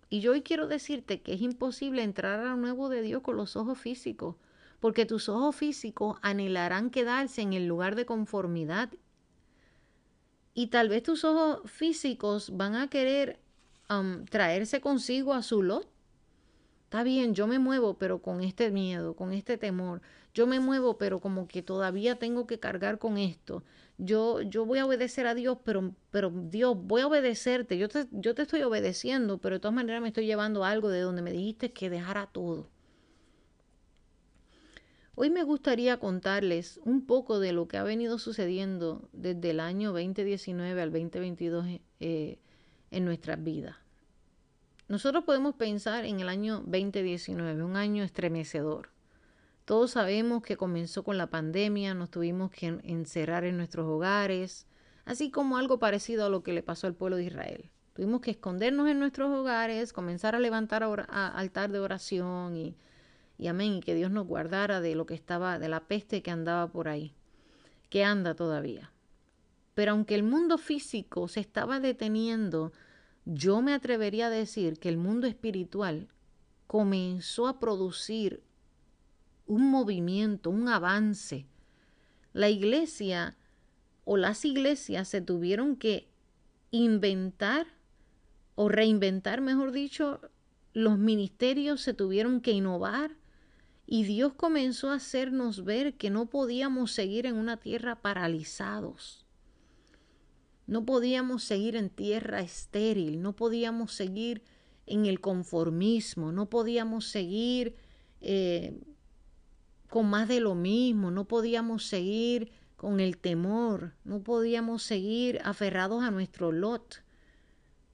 Y 0.10 0.22
yo 0.22 0.32
hoy 0.32 0.42
quiero 0.42 0.68
decirte 0.68 1.22
que 1.22 1.34
es 1.34 1.42
imposible 1.42 2.04
entrar 2.04 2.40
al 2.40 2.62
nuevo 2.62 2.88
de 2.88 3.02
Dios 3.02 3.22
con 3.22 3.36
los 3.36 3.58
ojos 3.58 3.78
físicos, 3.78 4.38
porque 4.80 5.06
tus 5.06 5.28
ojos 5.28 5.56
físicos 5.56 6.18
anhelarán 6.22 6.90
quedarse 6.90 7.42
en 7.42 7.52
el 7.52 7.68
lugar 7.68 7.96
de 7.96 8.06
conformidad. 8.06 8.92
Y 10.54 10.68
tal 10.68 10.88
vez 10.88 11.04
tus 11.04 11.26
ojos 11.26 11.70
físicos 11.70 12.56
van 12.56 12.76
a 12.76 12.90
querer 12.90 13.40
traerse 14.30 14.80
consigo 14.80 15.34
a 15.34 15.42
su 15.42 15.64
lot. 15.64 15.88
Está 16.94 17.02
bien, 17.02 17.34
yo 17.34 17.48
me 17.48 17.58
muevo, 17.58 17.98
pero 17.98 18.22
con 18.22 18.42
este 18.42 18.70
miedo, 18.70 19.16
con 19.16 19.34
este 19.34 19.58
temor. 19.58 20.04
Yo 20.36 20.46
me 20.46 20.60
muevo, 20.60 21.00
pero 21.00 21.20
como 21.20 21.48
que 21.48 21.64
todavía 21.64 22.20
tengo 22.20 22.46
que 22.46 22.60
cargar 22.60 23.00
con 23.00 23.18
esto. 23.18 23.64
Yo, 23.98 24.42
yo 24.42 24.64
voy 24.64 24.78
a 24.78 24.86
obedecer 24.86 25.26
a 25.26 25.34
Dios, 25.34 25.58
pero, 25.64 25.96
pero 26.12 26.30
Dios, 26.30 26.78
voy 26.80 27.02
a 27.02 27.08
obedecerte. 27.08 27.80
Yo 27.80 27.90
te, 27.90 28.06
yo 28.12 28.36
te 28.36 28.44
estoy 28.44 28.62
obedeciendo, 28.62 29.40
pero 29.40 29.56
de 29.56 29.60
todas 29.62 29.74
maneras 29.74 30.04
me 30.04 30.10
estoy 30.10 30.28
llevando 30.28 30.66
algo 30.66 30.90
de 30.90 31.00
donde 31.00 31.24
me 31.24 31.32
dijiste 31.32 31.74
que 31.74 31.90
dejara 31.90 32.28
todo. 32.28 32.70
Hoy 35.16 35.32
me 35.32 35.42
gustaría 35.42 35.98
contarles 35.98 36.80
un 36.86 37.08
poco 37.08 37.40
de 37.40 37.54
lo 37.54 37.68
que 37.68 37.78
ha 37.78 37.84
venido 37.84 38.20
sucediendo 38.20 39.10
desde 39.14 39.50
el 39.50 39.62
año 39.62 39.94
2019 39.94 40.80
al 40.80 40.92
2022 40.92 41.66
eh, 42.02 42.38
en 42.92 43.06
nuestras 43.06 43.44
vidas. 43.44 43.83
Nosotros 44.94 45.24
podemos 45.24 45.56
pensar 45.56 46.06
en 46.06 46.20
el 46.20 46.30
año 46.30 46.60
2019, 46.68 47.64
un 47.64 47.78
año 47.78 48.04
estremecedor. 48.04 48.92
Todos 49.66 49.90
sabemos 49.90 50.44
que 50.44 50.56
comenzó 50.56 51.04
con 51.04 51.18
la 51.18 51.32
pandemia, 51.32 51.96
nos 51.96 52.12
tuvimos 52.12 52.52
que 52.52 52.80
encerrar 52.84 53.44
en 53.44 53.58
nuestros 53.58 53.88
hogares, 53.88 54.68
así 55.06 55.32
como 55.32 55.58
algo 55.58 55.80
parecido 55.80 56.28
a 56.28 56.30
lo 56.30 56.44
que 56.44 56.54
le 56.54 56.62
pasó 56.62 56.86
al 56.86 56.94
pueblo 56.94 57.18
de 57.18 57.24
Israel. 57.24 57.72
Tuvimos 57.94 58.22
que 58.22 58.30
escondernos 58.30 58.88
en 58.88 59.00
nuestros 59.00 59.32
hogares, 59.32 59.94
comenzar 59.94 60.36
a 60.36 60.40
levantar 60.40 60.84
altar 60.84 61.72
de 61.72 61.80
oración 61.80 62.56
y, 62.56 62.76
y 63.40 63.48
amén, 63.48 63.74
y 63.74 63.80
que 63.80 63.96
Dios 63.96 64.12
nos 64.12 64.28
guardara 64.28 64.80
de 64.80 64.94
lo 64.94 65.08
que 65.08 65.16
estaba, 65.16 65.58
de 65.58 65.70
la 65.70 65.88
peste 65.88 66.22
que 66.22 66.30
andaba 66.30 66.68
por 66.68 66.88
ahí, 66.88 67.16
que 67.90 68.04
anda 68.04 68.36
todavía. 68.36 68.92
Pero 69.74 69.94
aunque 69.94 70.14
el 70.14 70.22
mundo 70.22 70.60
físico 70.60 71.28
se 71.28 71.40
estaba 71.40 71.80
deteniendo, 71.80 72.72
yo 73.26 73.62
me 73.62 73.74
atrevería 73.74 74.28
a 74.28 74.30
decir 74.30 74.80
que 74.80 74.90
el 74.90 74.98
mundo 74.98 75.28
espiritual 75.28 76.10
comenzó 76.68 77.48
a 77.48 77.60
producir 77.60 78.44
un 79.46 79.70
movimiento, 79.70 80.50
un 80.50 80.68
avance. 80.68 81.46
La 82.34 82.50
iglesia 82.50 83.38
o 84.06 84.18
las 84.18 84.44
iglesias 84.46 85.08
se 85.08 85.22
tuvieron 85.22 85.76
que 85.76 86.10
inventar 86.72 87.68
o 88.56 88.70
reinventar, 88.70 89.42
mejor 89.42 89.72
dicho, 89.72 90.20
los 90.74 90.98
ministerios 90.98 91.82
se 91.82 91.94
tuvieron 91.94 92.42
que 92.42 92.52
innovar 92.52 93.12
y 93.86 94.04
Dios 94.04 94.34
comenzó 94.34 94.90
a 94.90 94.96
hacernos 94.96 95.64
ver 95.64 95.96
que 95.96 96.10
no 96.10 96.28
podíamos 96.28 96.92
seguir 96.92 97.26
en 97.26 97.36
una 97.36 97.58
tierra 97.58 98.02
paralizados. 98.02 99.26
No 100.66 100.86
podíamos 100.86 101.44
seguir 101.44 101.76
en 101.76 101.90
tierra 101.90 102.42
estéril, 102.42 103.22
no 103.22 103.36
podíamos 103.36 103.94
seguir 103.94 104.44
en 104.86 105.06
el 105.06 105.20
conformismo, 105.20 106.32
no 106.32 106.50
podíamos 106.50 107.08
seguir 107.08 107.76
eh, 108.22 108.80
con 109.90 110.10
más 110.10 110.28
de 110.28 110.40
lo 110.40 110.56
mismo, 110.56 111.12
no 111.12 111.26
podíamos 111.26 111.86
seguir 111.86 112.52
con 112.78 113.00
el 113.00 113.18
temor, 113.18 113.94
no 114.04 114.22
podíamos 114.22 114.84
seguir 114.84 115.40
aferrados 115.44 116.04
a 116.04 116.12
nuestro 116.12 116.52
lot. 116.52 117.04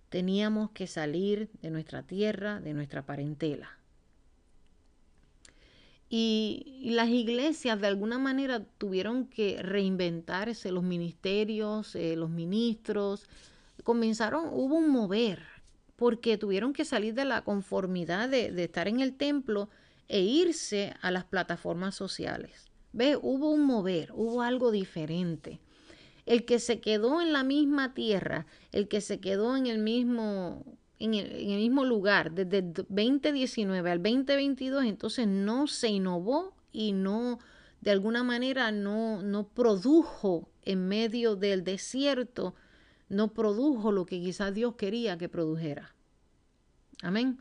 Teníamos 0.10 0.72
que 0.72 0.88
salir 0.88 1.50
de 1.62 1.70
nuestra 1.70 2.04
tierra, 2.04 2.60
de 2.60 2.74
nuestra 2.74 3.06
parentela. 3.06 3.79
Y, 6.10 6.92
las 6.92 7.10
iglesias 7.10 7.80
de 7.80 7.88
alguna 7.88 8.18
manera 8.18 8.66
tuvieron 8.78 9.28
que 9.28 9.62
reinventarse, 9.62 10.72
los 10.72 10.84
ministerios, 10.84 11.96
eh, 11.96 12.16
los 12.16 12.30
ministros, 12.32 13.28
comenzaron, 13.84 14.50
hubo 14.52 14.76
un 14.76 14.90
mover, 14.90 15.44
porque 15.96 16.38
tuvieron 16.38 16.74
que 16.74 16.86
salir 16.86 17.14
de 17.14 17.26
la 17.26 17.44
conformidad 17.44 18.28
de, 18.30 18.52
de 18.52 18.64
estar 18.64 18.88
en 18.88 19.02
el 19.02 19.14
templo 19.16 19.70
e 20.08 20.22
irse 20.22 20.94
a 21.02 21.12
las 21.12 21.26
plataformas 21.26 21.96
sociales. 21.96 22.70
¿Ve? 22.92 23.16
Hubo 23.16 23.52
un 23.52 23.66
mover, 23.66 24.12
hubo 24.14 24.42
algo 24.42 24.72
diferente. 24.72 25.60
El 26.26 26.46
que 26.46 26.60
se 26.60 26.80
quedó 26.80 27.22
en 27.22 27.34
la 27.34 27.44
misma 27.44 27.94
tierra, 27.94 28.48
el 28.72 28.88
que 28.88 29.02
se 29.02 29.20
quedó 29.20 29.56
en 29.56 29.68
el 29.68 29.78
mismo, 29.78 30.64
en 31.00 31.14
el, 31.14 31.46
mismo 31.46 31.86
lugar 31.86 32.32
desde 32.32 32.60
el 32.60 32.74
2019 32.74 33.90
al 33.90 34.04
2022, 34.04 34.86
entonces 34.86 35.28
no 35.28 35.68
se 35.68 35.88
innovó 35.88 36.54
y 36.72 36.92
no, 36.92 37.40
de 37.82 37.92
alguna 37.92 38.24
manera, 38.24 38.72
no, 38.72 39.22
no 39.22 39.48
produjo 39.48 40.50
en 40.64 40.88
medio 40.88 41.36
del 41.36 41.64
desierto, 41.64 42.54
no 43.08 43.34
produjo 43.34 43.92
lo 43.92 44.06
que 44.06 44.20
quizás 44.20 44.54
Dios 44.54 44.76
quería 44.76 45.18
que 45.18 45.30
produjera. 45.30 45.96
Amén 47.02 47.40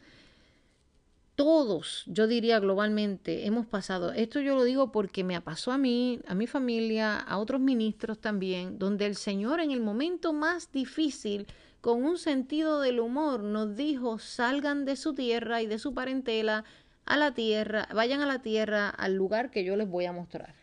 todos, 1.39 2.03
yo 2.09 2.27
diría 2.27 2.59
globalmente, 2.59 3.47
hemos 3.47 3.65
pasado, 3.65 4.11
esto 4.11 4.41
yo 4.41 4.57
lo 4.57 4.65
digo 4.65 4.91
porque 4.91 5.23
me 5.23 5.41
pasó 5.41 5.71
a 5.71 5.79
mí, 5.79 6.19
a 6.27 6.35
mi 6.35 6.49
familia, 6.49 7.17
a 7.17 7.39
otros 7.39 7.61
ministros 7.61 8.19
también, 8.19 8.77
donde 8.81 9.07
el 9.07 9.15
Señor 9.15 9.61
en 9.61 9.71
el 9.71 9.81
momento 9.81 10.33
más 10.33 10.73
difícil, 10.73 11.47
con 11.81 12.05
un 12.05 12.19
sentido 12.19 12.81
del 12.81 13.01
humor, 13.01 13.43
nos 13.43 13.77
dijo, 13.77 14.19
salgan 14.19 14.85
de 14.85 14.97
su 14.97 15.15
tierra 15.15 15.63
y 15.63 15.67
de 15.67 15.79
su 15.79 15.95
parentela 15.95 16.65
a 17.05 17.17
la 17.17 17.33
tierra, 17.33 17.89
vayan 17.95 18.21
a 18.21 18.27
la 18.27 18.41
tierra, 18.41 18.91
al 18.91 19.15
lugar 19.15 19.51
que 19.51 19.65
yo 19.65 19.77
les 19.77 19.89
voy 19.89 20.05
a 20.05 20.13
mostrar. 20.13 20.55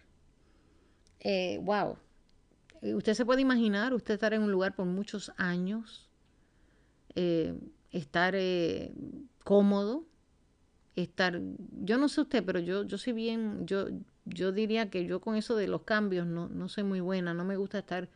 Eh, 1.19 1.59
wow. 1.63 1.97
Usted 2.81 3.13
se 3.15 3.25
puede 3.25 3.41
imaginar, 3.41 3.93
usted 3.93 4.13
estar 4.13 4.33
en 4.33 4.43
un 4.43 4.51
lugar 4.51 4.75
por 4.75 4.85
muchos 4.85 5.31
años, 5.37 6.07
eh, 7.15 7.57
estar 7.91 8.35
eh, 8.35 8.93
cómodo, 9.43 10.05
estar, 10.95 11.41
yo 11.81 11.97
no 11.97 12.09
sé 12.09 12.21
usted, 12.21 12.43
pero 12.45 12.59
yo, 12.59 12.83
yo 12.83 12.97
soy 12.97 13.13
bien, 13.13 13.65
yo, 13.65 13.87
yo 14.25 14.51
diría 14.51 14.89
que 14.89 15.05
yo 15.05 15.19
con 15.21 15.35
eso 15.35 15.55
de 15.55 15.67
los 15.67 15.81
cambios 15.81 16.27
no, 16.27 16.47
no 16.47 16.69
soy 16.69 16.83
muy 16.83 16.99
buena, 16.99 17.33
no 17.33 17.43
me 17.43 17.57
gusta 17.57 17.79
estar 17.79 18.09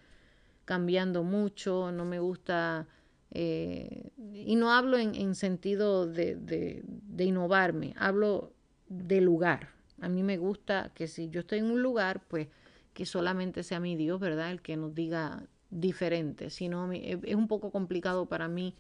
cambiando 0.69 1.23
mucho, 1.23 1.91
no 1.91 2.05
me 2.05 2.19
gusta, 2.19 2.85
eh, 3.31 4.11
y 4.35 4.55
no 4.55 4.71
hablo 4.71 4.99
en, 4.99 5.15
en 5.15 5.33
sentido 5.33 6.05
de, 6.05 6.83
innovarme, 7.17 7.95
hablo 7.97 8.53
de 8.87 9.19
lugar. 9.19 9.69
A 9.99 10.09
mí 10.09 10.21
me 10.21 10.37
gusta 10.37 10.91
que 10.93 11.07
si 11.07 11.31
yo 11.31 11.39
estoy 11.39 11.57
en 11.57 11.71
un 11.71 11.81
lugar, 11.81 12.21
pues 12.27 12.49
que 12.93 13.07
solamente 13.07 13.63
sea 13.63 13.79
mi 13.79 13.95
Dios, 13.95 14.19
¿verdad? 14.19 14.51
El 14.51 14.61
que 14.61 14.77
nos 14.77 14.93
diga 14.93 15.41
diferente. 15.71 16.51
Si 16.51 16.69
no, 16.69 16.91
es 16.91 17.35
un 17.35 17.47
poco 17.47 17.71
complicado 17.71 18.27
para 18.27 18.47
mí, 18.47 18.75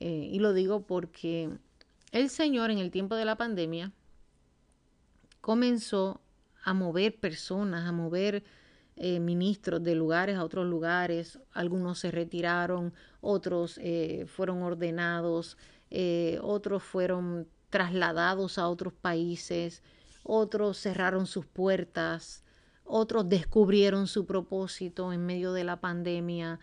eh, 0.00 0.28
y 0.28 0.40
lo 0.40 0.52
digo 0.52 0.88
porque 0.88 1.50
el 2.10 2.30
Señor 2.30 2.72
en 2.72 2.78
el 2.78 2.90
tiempo 2.90 3.14
de 3.14 3.26
la 3.26 3.36
pandemia 3.36 3.92
comenzó 5.40 6.20
a 6.64 6.74
mover 6.74 7.14
personas, 7.20 7.86
a 7.88 7.92
mover 7.92 8.42
eh, 8.96 9.20
ministros 9.20 9.82
de 9.82 9.94
lugares 9.94 10.36
a 10.36 10.44
otros 10.44 10.66
lugares. 10.66 11.38
Algunos 11.52 11.98
se 11.98 12.10
retiraron, 12.10 12.92
otros 13.20 13.78
eh, 13.82 14.26
fueron 14.26 14.62
ordenados, 14.62 15.56
eh, 15.90 16.38
otros 16.42 16.82
fueron 16.82 17.48
trasladados 17.70 18.58
a 18.58 18.68
otros 18.68 18.92
países, 18.92 19.82
otros 20.22 20.78
cerraron 20.78 21.26
sus 21.26 21.46
puertas, 21.46 22.44
otros 22.84 23.28
descubrieron 23.28 24.06
su 24.06 24.26
propósito 24.26 25.12
en 25.12 25.24
medio 25.24 25.52
de 25.54 25.64
la 25.64 25.80
pandemia, 25.80 26.60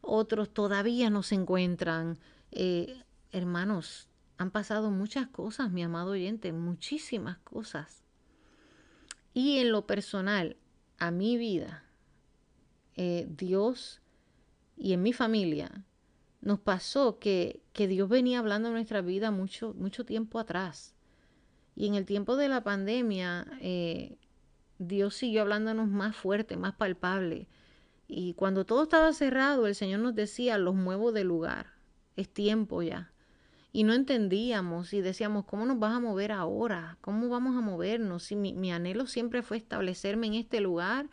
otros 0.00 0.48
todavía 0.52 1.10
no 1.10 1.22
se 1.22 1.34
encuentran. 1.34 2.18
hermanos, 3.32 4.08
han 4.38 4.50
pasado 4.50 4.90
muchas 4.90 5.28
cosas, 5.28 5.70
mi 5.70 5.82
amado 5.82 6.12
oyente, 6.12 6.52
muchísimas 6.52 7.38
cosas. 7.38 8.02
Y 9.34 9.58
en 9.58 9.72
lo 9.72 9.86
personal, 9.86 10.56
a 10.98 11.10
mi 11.10 11.36
vida, 11.36 11.84
eh, 12.96 13.26
Dios 13.28 14.00
y 14.76 14.92
en 14.92 15.02
mi 15.02 15.12
familia, 15.12 15.84
nos 16.40 16.60
pasó 16.60 17.18
que, 17.18 17.62
que 17.72 17.88
Dios 17.88 18.08
venía 18.08 18.38
hablando 18.38 18.68
en 18.68 18.74
nuestra 18.74 19.00
vida 19.00 19.30
mucho, 19.30 19.74
mucho 19.74 20.04
tiempo 20.04 20.38
atrás. 20.38 20.94
Y 21.74 21.86
en 21.86 21.94
el 21.94 22.06
tiempo 22.06 22.36
de 22.36 22.48
la 22.48 22.62
pandemia, 22.62 23.46
eh, 23.60 24.16
Dios 24.78 25.14
siguió 25.14 25.42
hablándonos 25.42 25.88
más 25.88 26.16
fuerte, 26.16 26.56
más 26.56 26.74
palpable. 26.74 27.48
Y 28.08 28.34
cuando 28.34 28.64
todo 28.64 28.84
estaba 28.84 29.12
cerrado, 29.12 29.66
el 29.66 29.74
Señor 29.74 30.00
nos 30.00 30.14
decía, 30.14 30.58
los 30.58 30.74
muevo 30.74 31.12
de 31.12 31.24
lugar, 31.24 31.74
es 32.16 32.28
tiempo 32.28 32.82
ya 32.82 33.12
y 33.76 33.84
no 33.84 33.92
entendíamos 33.92 34.94
y 34.94 35.02
decíamos, 35.02 35.44
¿cómo 35.44 35.66
nos 35.66 35.78
vas 35.78 35.92
a 35.92 36.00
mover 36.00 36.32
ahora? 36.32 36.96
¿Cómo 37.02 37.28
vamos 37.28 37.58
a 37.58 37.60
movernos? 37.60 38.22
Si 38.22 38.34
mi, 38.34 38.54
mi, 38.54 38.72
anhelo 38.72 39.06
siempre 39.06 39.42
fue 39.42 39.58
establecerme 39.58 40.28
en 40.28 40.32
este 40.32 40.62
lugar 40.62 41.10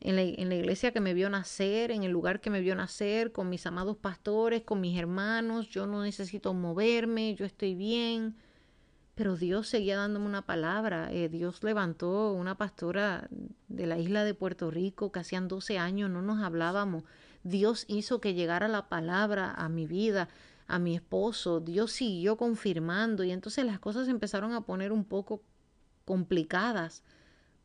en 0.00 0.16
la, 0.16 0.22
en 0.22 0.48
la, 0.48 0.54
iglesia 0.54 0.92
que 0.92 1.00
me 1.00 1.12
vio 1.12 1.28
nacer, 1.28 1.90
en 1.90 2.02
el 2.02 2.10
lugar 2.10 2.40
que 2.40 2.48
me 2.48 2.62
vio 2.62 2.74
nacer, 2.74 3.30
con 3.30 3.50
mis 3.50 3.66
amados 3.66 3.98
pastores, 3.98 4.62
con 4.62 4.80
mis 4.80 4.98
hermanos, 4.98 5.68
yo 5.68 5.86
no 5.86 6.02
necesito 6.02 6.54
moverme, 6.54 7.34
yo 7.34 7.44
estoy 7.44 7.74
bien. 7.74 8.36
Pero 9.14 9.36
Dios 9.36 9.68
seguía 9.68 9.98
dándome 9.98 10.24
una 10.24 10.46
palabra. 10.46 11.12
Eh, 11.12 11.28
Dios 11.28 11.62
levantó 11.62 12.32
una 12.32 12.56
pastora 12.56 13.28
de 13.68 13.86
la 13.86 13.98
isla 13.98 14.24
de 14.24 14.32
Puerto 14.32 14.70
Rico 14.70 15.12
que 15.12 15.20
hacían 15.20 15.46
12 15.46 15.76
años 15.76 16.08
no 16.08 16.22
nos 16.22 16.42
hablábamos. 16.42 17.04
Dios 17.42 17.84
hizo 17.86 18.18
que 18.18 18.32
llegara 18.32 18.66
la 18.66 18.88
palabra 18.88 19.50
a 19.50 19.68
mi 19.68 19.86
vida, 19.86 20.30
a 20.66 20.78
mi 20.78 20.94
esposo. 20.94 21.60
Dios 21.60 21.92
siguió 21.92 22.36
confirmando 22.36 23.24
y 23.24 23.30
entonces 23.30 23.64
las 23.64 23.78
cosas 23.78 24.08
empezaron 24.08 24.52
a 24.52 24.62
poner 24.62 24.92
un 24.92 25.04
poco 25.04 25.42
complicadas 26.04 27.02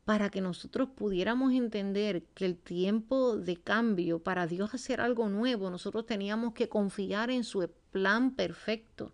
para 0.04 0.30
que 0.30 0.40
nosotros 0.40 0.88
pudiéramos 0.96 1.52
entender 1.52 2.24
que 2.34 2.46
el 2.46 2.56
tiempo 2.56 3.36
de 3.36 3.56
cambio 3.58 4.22
para 4.22 4.46
Dios 4.46 4.72
hacer 4.72 5.02
algo 5.02 5.28
nuevo, 5.28 5.68
nosotros 5.68 6.06
teníamos 6.06 6.54
que 6.54 6.68
confiar 6.68 7.30
en 7.30 7.44
su 7.44 7.68
plan 7.90 8.34
perfecto. 8.34 9.12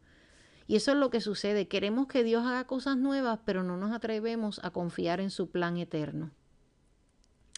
Y 0.67 0.77
eso 0.77 0.93
es 0.93 0.99
lo 0.99 1.11
que 1.11 1.21
sucede. 1.21 1.69
Queremos 1.69 2.07
que 2.07 2.23
Dios 2.23 2.47
haga 2.47 2.67
cosas 2.67 2.97
nuevas, 2.97 3.41
pero 3.45 3.63
no 3.65 3.77
nos 3.77 3.93
atrevemos 3.93 4.61
a 4.63 4.71
confiar 4.71 5.21
en 5.21 5.31
su 5.31 5.51
plan 5.51 5.77
eterno. 5.77 6.31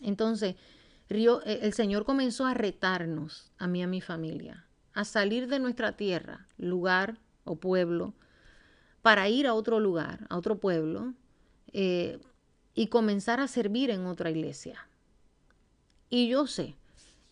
Entonces, 0.00 0.56
eh, 1.08 1.58
el 1.62 1.72
Señor 1.72 2.04
comenzó 2.04 2.46
a 2.46 2.54
retarnos, 2.54 3.52
a 3.58 3.66
mí 3.66 3.80
y 3.80 3.82
a 3.82 3.86
mi 3.86 4.00
familia, 4.00 4.65
a 4.96 5.04
salir 5.04 5.46
de 5.46 5.58
nuestra 5.58 5.92
tierra, 5.92 6.48
lugar 6.56 7.18
o 7.44 7.56
pueblo, 7.56 8.14
para 9.02 9.28
ir 9.28 9.46
a 9.46 9.52
otro 9.52 9.78
lugar, 9.78 10.26
a 10.30 10.38
otro 10.38 10.58
pueblo, 10.58 11.12
eh, 11.74 12.18
y 12.74 12.86
comenzar 12.86 13.38
a 13.38 13.46
servir 13.46 13.90
en 13.90 14.06
otra 14.06 14.30
iglesia. 14.30 14.88
Y 16.08 16.28
yo 16.28 16.46
sé, 16.46 16.76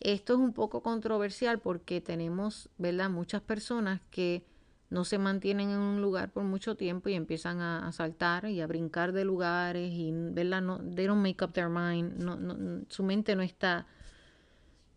esto 0.00 0.34
es 0.34 0.38
un 0.38 0.52
poco 0.52 0.82
controversial 0.82 1.58
porque 1.58 2.02
tenemos, 2.02 2.68
¿verdad? 2.76 3.08
Muchas 3.08 3.40
personas 3.40 4.02
que 4.10 4.44
no 4.90 5.06
se 5.06 5.16
mantienen 5.16 5.70
en 5.70 5.78
un 5.78 6.02
lugar 6.02 6.32
por 6.32 6.44
mucho 6.44 6.76
tiempo 6.76 7.08
y 7.08 7.14
empiezan 7.14 7.62
a, 7.62 7.90
saltar 7.92 8.44
y 8.44 8.60
a 8.60 8.66
brincar 8.66 9.12
de 9.12 9.24
lugares 9.24 9.90
y, 9.90 10.12
¿verdad? 10.12 10.60
No, 10.60 10.80
they 10.80 11.06
don't 11.06 11.22
make 11.22 11.42
up 11.42 11.52
their 11.54 11.70
mind, 11.70 12.22
no, 12.22 12.84
su 12.90 13.02
mente 13.02 13.34
no 13.34 13.42
está 13.42 13.86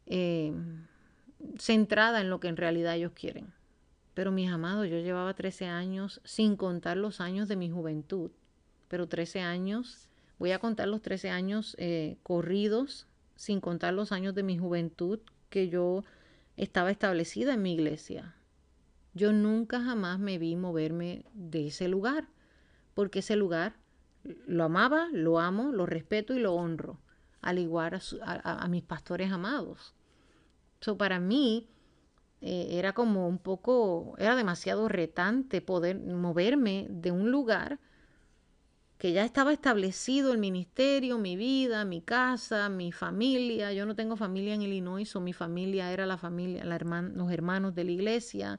eh, 0.06 0.54
centrada 1.58 2.22
en 2.22 2.30
lo 2.30 2.40
que 2.40 2.48
en 2.48 2.58
realidad 2.58 2.96
ellos 2.96 3.14
quieren. 3.14 3.54
Pero 4.14 4.32
mis 4.32 4.50
amados, 4.50 4.88
yo 4.88 4.98
llevaba 4.98 5.34
13 5.34 5.66
años 5.66 6.22
sin 6.24 6.56
contar 6.56 6.98
los 6.98 7.22
años 7.22 7.48
de 7.48 7.56
mi 7.56 7.70
juventud, 7.70 8.32
pero 8.88 9.08
13 9.08 9.42
años 9.42 10.08
Voy 10.40 10.52
a 10.52 10.60
contar 10.60 10.88
los 10.88 11.02
13 11.02 11.30
años 11.30 11.76
eh, 11.80 12.18
corridos, 12.24 13.08
sin 13.36 13.60
contar 13.60 13.94
los 13.94 14.12
años 14.12 14.36
de 14.36 14.44
mi 14.44 14.58
juventud 14.58 15.20
que 15.50 15.70
yo 15.70 16.04
estaba 16.58 16.92
establecida 16.92 17.54
en 17.54 17.62
mi 17.62 17.74
iglesia. 17.74 18.36
Yo 19.14 19.34
nunca 19.34 19.82
jamás 19.82 20.20
me 20.20 20.38
vi 20.38 20.56
moverme 20.56 21.26
de 21.34 21.68
ese 21.68 21.88
lugar, 21.88 22.28
porque 22.94 23.20
ese 23.20 23.36
lugar 23.36 23.78
lo 24.24 24.64
amaba, 24.64 25.08
lo 25.12 25.40
amo, 25.40 25.72
lo 25.72 25.86
respeto 25.86 26.36
y 26.36 26.40
lo 26.40 26.54
honro, 26.54 27.00
al 27.42 27.58
igual 27.58 28.00
a, 28.24 28.68
mis 28.68 28.84
pastores 28.84 29.32
amados. 29.32 29.96
So, 30.88 30.98
para 30.98 31.20
mí 31.20 31.68
eh, 32.40 32.80
era 32.80 32.94
como 32.94 33.28
un 33.28 33.40
poco, 33.40 34.16
era 34.20 34.38
demasiado 34.38 34.88
retante 34.88 35.60
poder 35.60 36.00
moverme 36.00 36.88
de 36.90 37.12
un 37.12 37.30
lugar 37.30 37.78
que 38.98 39.12
ya 39.12 39.26
estaba 39.26 39.52
establecido 39.52 40.32
el 40.32 40.38
ministerio, 40.38 41.18
mi 41.18 41.36
vida, 41.36 41.84
mi 41.84 42.00
casa, 42.00 42.70
mi 42.70 42.94
familia. 42.94 43.74
Yo 43.74 43.86
no 43.86 43.96
tengo 43.98 44.16
familia 44.16 44.54
en 44.54 44.62
Illinois, 44.62 45.14
o 45.14 45.20
mi 45.20 45.34
familia 45.34 45.92
era 45.92 46.06
la 46.06 46.18
familia, 46.18 46.64
la 46.64 46.78
los 46.78 47.32
hermanos 47.34 47.76
de 47.76 47.84
la 47.84 47.92
iglesia. 47.92 48.58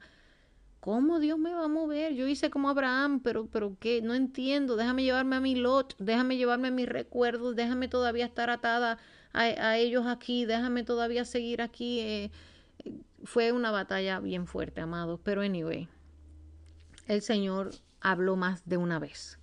¿Cómo 0.80 1.20
Dios 1.20 1.38
me 1.38 1.54
va 1.54 1.64
a 1.64 1.68
mover? 1.68 2.12
Yo 2.12 2.28
hice 2.28 2.50
como 2.50 2.68
Abraham, 2.68 3.20
pero, 3.20 3.46
pero 3.46 3.78
qué, 3.80 4.02
no 4.02 4.12
entiendo. 4.12 4.76
Déjame 4.76 5.02
llevarme 5.02 5.36
a 5.36 5.40
mi 5.40 5.54
lot, 5.54 5.96
déjame 5.98 6.36
llevarme 6.36 6.68
a 6.68 6.72
mis 6.72 6.90
recuerdos, 6.90 7.56
déjame 7.56 7.88
todavía 7.88 8.26
estar 8.26 8.50
atada 8.50 8.98
a, 9.38 9.77
ellos 9.79 10.07
aquí, 10.07 10.44
déjame 10.44 10.85
todavía 10.85 11.24
seguir 11.24 11.62
aquí. 11.62 12.01
Eh, 12.01 12.31
fue 13.24 13.53
una 13.53 13.70
batalla 13.70 14.20
bien 14.20 14.46
fuerte, 14.46 14.81
amados. 14.81 15.20
Pero 15.22 15.42
anyway, 15.42 15.88
el 17.07 17.22
Señor 17.22 17.70
habló 18.01 18.37
más 18.37 18.66
de 18.68 18.77
una 18.77 18.98
vez 18.98 19.38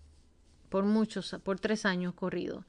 por 0.69 0.83
muchos, 0.83 1.35
por 1.43 1.59
tres 1.59 1.85
años 1.85 2.13
corridos. 2.13 2.65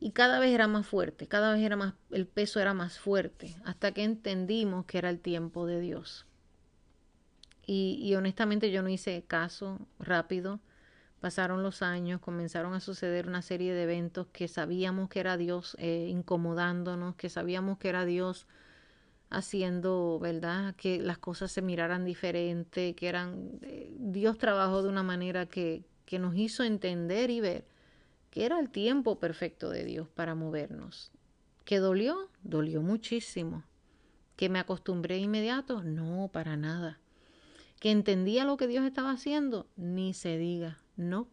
Y 0.00 0.12
cada 0.12 0.38
vez 0.38 0.50
era 0.52 0.68
más 0.68 0.86
fuerte, 0.86 1.26
cada 1.26 1.52
vez 1.52 1.62
era 1.62 1.74
más, 1.74 1.94
el 2.10 2.26
peso 2.26 2.60
era 2.60 2.74
más 2.74 2.98
fuerte, 2.98 3.56
hasta 3.64 3.92
que 3.92 4.04
entendimos 4.04 4.84
que 4.84 4.98
era 4.98 5.10
el 5.10 5.18
tiempo 5.18 5.66
de 5.66 5.80
Dios. 5.80 6.26
Y, 7.66 8.14
honestamente 8.14 8.70
yo 8.70 8.82
no 8.82 8.88
hice 8.88 9.24
caso 9.26 9.78
rápido. 9.98 10.60
Pasaron 11.20 11.62
los 11.62 11.82
años, 11.82 12.20
comenzaron 12.20 12.74
a 12.74 12.80
suceder 12.80 13.26
una 13.26 13.42
serie 13.42 13.74
de 13.74 13.82
eventos 13.82 14.28
que 14.32 14.46
sabíamos 14.46 15.08
que 15.08 15.20
era 15.20 15.36
Dios 15.36 15.76
eh, 15.80 16.08
incomodándonos, 16.10 17.16
que 17.16 17.28
sabíamos 17.28 17.78
que 17.78 17.88
era 17.88 18.04
Dios 18.04 18.46
haciendo, 19.30 20.18
¿verdad? 20.20 20.74
Que 20.76 21.00
las 21.00 21.18
cosas 21.18 21.50
se 21.50 21.60
miraran 21.60 22.04
diferente, 22.04 22.94
que 22.94 23.08
eran... 23.08 23.58
Eh, 23.62 23.94
Dios 23.98 24.38
trabajó 24.38 24.82
de 24.82 24.88
una 24.88 25.02
manera 25.02 25.46
que, 25.46 25.84
que 26.04 26.18
nos 26.18 26.36
hizo 26.36 26.62
entender 26.62 27.30
y 27.30 27.40
ver 27.40 27.66
que 28.30 28.44
era 28.44 28.60
el 28.60 28.70
tiempo 28.70 29.18
perfecto 29.18 29.70
de 29.70 29.84
Dios 29.84 30.08
para 30.08 30.34
movernos. 30.34 31.10
¿Que 31.64 31.78
dolió? 31.78 32.30
Dolió 32.42 32.80
muchísimo. 32.80 33.64
¿Que 34.36 34.48
me 34.48 34.58
acostumbré 34.58 35.18
inmediato? 35.18 35.82
No, 35.82 36.30
para 36.32 36.56
nada. 36.56 37.00
¿Que 37.80 37.90
entendía 37.90 38.44
lo 38.44 38.56
que 38.56 38.66
Dios 38.66 38.84
estaba 38.84 39.10
haciendo? 39.10 39.66
Ni 39.76 40.14
se 40.14 40.38
diga, 40.38 40.78
no. 40.98 41.28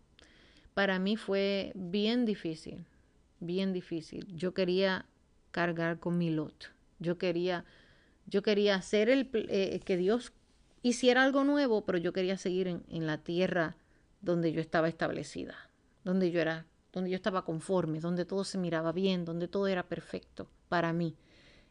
Para 0.73 0.99
mí 0.99 1.17
fue 1.17 1.71
bien 1.75 2.25
difícil, 2.25 2.85
bien 3.39 3.73
difícil. 3.73 4.27
Yo 4.35 4.53
quería 4.53 5.05
cargar 5.51 5.99
con 5.99 6.17
mi 6.17 6.29
lot. 6.29 6.71
Yo 6.99 7.17
quería, 7.17 7.65
yo 8.27 8.41
quería 8.41 8.75
hacer 8.75 9.09
el, 9.09 9.29
eh, 9.33 9.79
que 9.83 9.97
Dios 9.97 10.33
hiciera 10.81 11.23
algo 11.23 11.43
nuevo, 11.43 11.85
pero 11.85 11.97
yo 11.97 12.13
quería 12.13 12.37
seguir 12.37 12.67
en, 12.67 13.07
la 13.07 13.17
tierra 13.17 13.75
donde 14.21 14.51
yo 14.51 14.61
estaba 14.61 14.87
establecida, 14.87 15.55
donde 16.03 16.31
yo 16.31 16.39
era, 16.41 16.65
donde 16.93 17.09
yo 17.09 17.15
estaba 17.15 17.43
conforme, 17.45 17.99
donde 17.99 18.25
todo 18.25 18.43
se 18.43 18.57
miraba 18.57 18.91
bien, 18.91 19.25
donde 19.25 19.47
todo 19.47 19.67
era 19.67 19.83
perfecto 19.87 20.49
para 20.69 20.93
mí. 20.93 21.15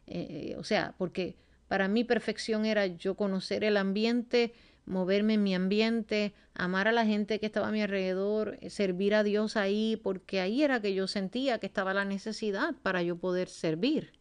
Eh, 0.07 0.55
o 0.57 0.63
sea, 0.63 0.93
porque 0.97 1.35
para 1.67 1.87
mí 1.87 2.03
perfección 2.03 2.65
era 2.65 2.87
yo 2.87 3.15
conocer 3.15 3.63
el 3.63 3.77
ambiente, 3.77 4.53
moverme 4.85 5.35
en 5.35 5.43
mi 5.43 5.55
ambiente, 5.55 6.33
amar 6.53 6.87
a 6.87 6.91
la 6.91 7.05
gente 7.05 7.39
que 7.39 7.47
estaba 7.47 7.69
a 7.69 7.71
mi 7.71 7.81
alrededor, 7.81 8.57
eh, 8.61 8.69
servir 8.69 9.15
a 9.15 9.23
Dios 9.23 9.57
ahí, 9.57 9.99
porque 10.01 10.39
ahí 10.39 10.63
era 10.63 10.81
que 10.81 10.93
yo 10.93 11.07
sentía 11.07 11.59
que 11.59 11.65
estaba 11.65 11.93
la 11.93 12.05
necesidad 12.05 12.75
para 12.83 13.01
yo 13.01 13.17
poder 13.17 13.49
servir. 13.49 14.13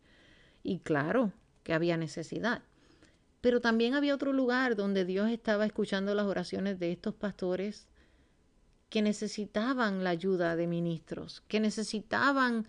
Y 0.63 0.79
claro 0.79 1.33
que 1.63 1.75
había 1.75 1.97
necesidad. 1.97 2.63
Pero 3.41 3.61
también 3.61 3.95
había 3.95 4.15
otro 4.15 4.33
lugar 4.33 4.75
donde 4.75 5.05
Dios 5.05 5.31
estaba 5.31 5.67
escuchando 5.67 6.15
las 6.15 6.27
oraciones 6.27 6.79
de 6.79 6.93
estos 6.93 7.15
pastores 7.15 7.87
que 8.89 9.03
necesitaban 9.03 10.05
la 10.05 10.11
ayuda 10.11 10.57
de 10.57 10.67
ministros, 10.67 11.43
que 11.49 11.61
necesitaban... 11.61 12.67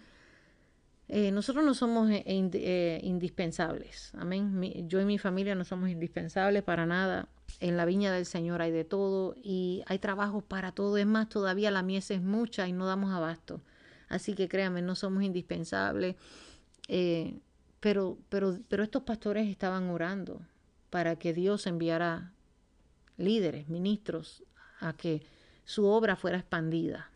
Eh, 1.08 1.30
nosotros 1.32 1.64
no 1.64 1.76
somos 1.76 2.10
eh, 2.10 3.00
indispensables, 3.04 4.12
amén. 4.16 4.90
yo 4.90 5.00
y 5.00 5.06
mi 5.06 5.20
familia 5.20 5.54
no 5.54 5.64
somos 5.64 5.92
indispensables 5.92 6.64
para 6.64 6.88
nada. 6.88 7.30
En 7.60 7.78
la 7.78 7.86
viña 7.86 8.12
del 8.12 8.26
Señor 8.26 8.62
hay 8.62 8.72
de 8.72 8.84
todo 8.84 9.36
y 9.42 9.84
hay 9.88 10.00
trabajo 10.00 10.42
para 10.42 10.72
todo. 10.72 10.98
Es 10.98 11.06
más, 11.06 11.30
todavía 11.30 11.72
la 11.72 11.84
mies 11.84 12.12
es 12.12 12.22
mucha 12.22 12.68
y 12.68 12.74
no 12.74 12.86
damos 12.86 13.12
abasto. 13.12 13.62
Así 14.10 14.36
que 14.36 14.48
créanme, 14.48 14.82
no 14.82 14.96
somos 14.96 15.24
indispensables. 15.24 16.16
pero, 17.80 18.18
pero, 18.30 18.60
pero 18.68 18.84
estos 18.84 19.04
pastores 19.04 19.48
estaban 19.48 19.90
orando 19.90 20.42
para 20.90 21.18
que 21.18 21.34
Dios 21.34 21.68
enviara 21.68 22.34
líderes, 23.18 23.70
ministros, 23.70 24.44
a 24.80 24.94
que 24.94 25.24
su 25.64 25.86
obra 25.86 26.16
fuera 26.16 26.38
expandida. 26.38 27.10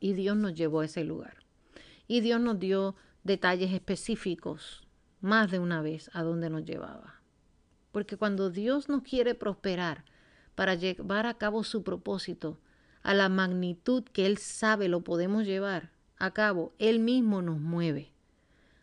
Y 0.00 0.12
Dios 0.12 0.36
nos 0.36 0.54
llevó 0.54 0.80
a 0.80 0.84
ese 0.84 1.04
lugar. 1.04 1.38
Y 2.06 2.20
Dios 2.20 2.40
nos 2.40 2.58
dio 2.58 2.94
detalles 3.24 3.72
específicos 3.72 4.86
más 5.20 5.50
de 5.50 5.58
una 5.58 5.82
vez 5.82 6.10
a 6.12 6.22
dónde 6.22 6.50
nos 6.50 6.64
llevaba. 6.64 7.20
Porque 7.96 8.18
cuando 8.18 8.50
Dios 8.50 8.90
nos 8.90 9.04
quiere 9.04 9.34
prosperar 9.34 10.04
para 10.54 10.74
llevar 10.74 11.24
a 11.24 11.38
cabo 11.38 11.64
su 11.64 11.82
propósito 11.82 12.58
a 13.02 13.14
la 13.14 13.30
magnitud 13.30 14.04
que 14.04 14.26
Él 14.26 14.36
sabe 14.36 14.86
lo 14.86 15.00
podemos 15.00 15.46
llevar 15.46 15.92
a 16.18 16.30
cabo, 16.32 16.74
Él 16.78 16.98
mismo 16.98 17.40
nos 17.40 17.58
mueve. 17.58 18.12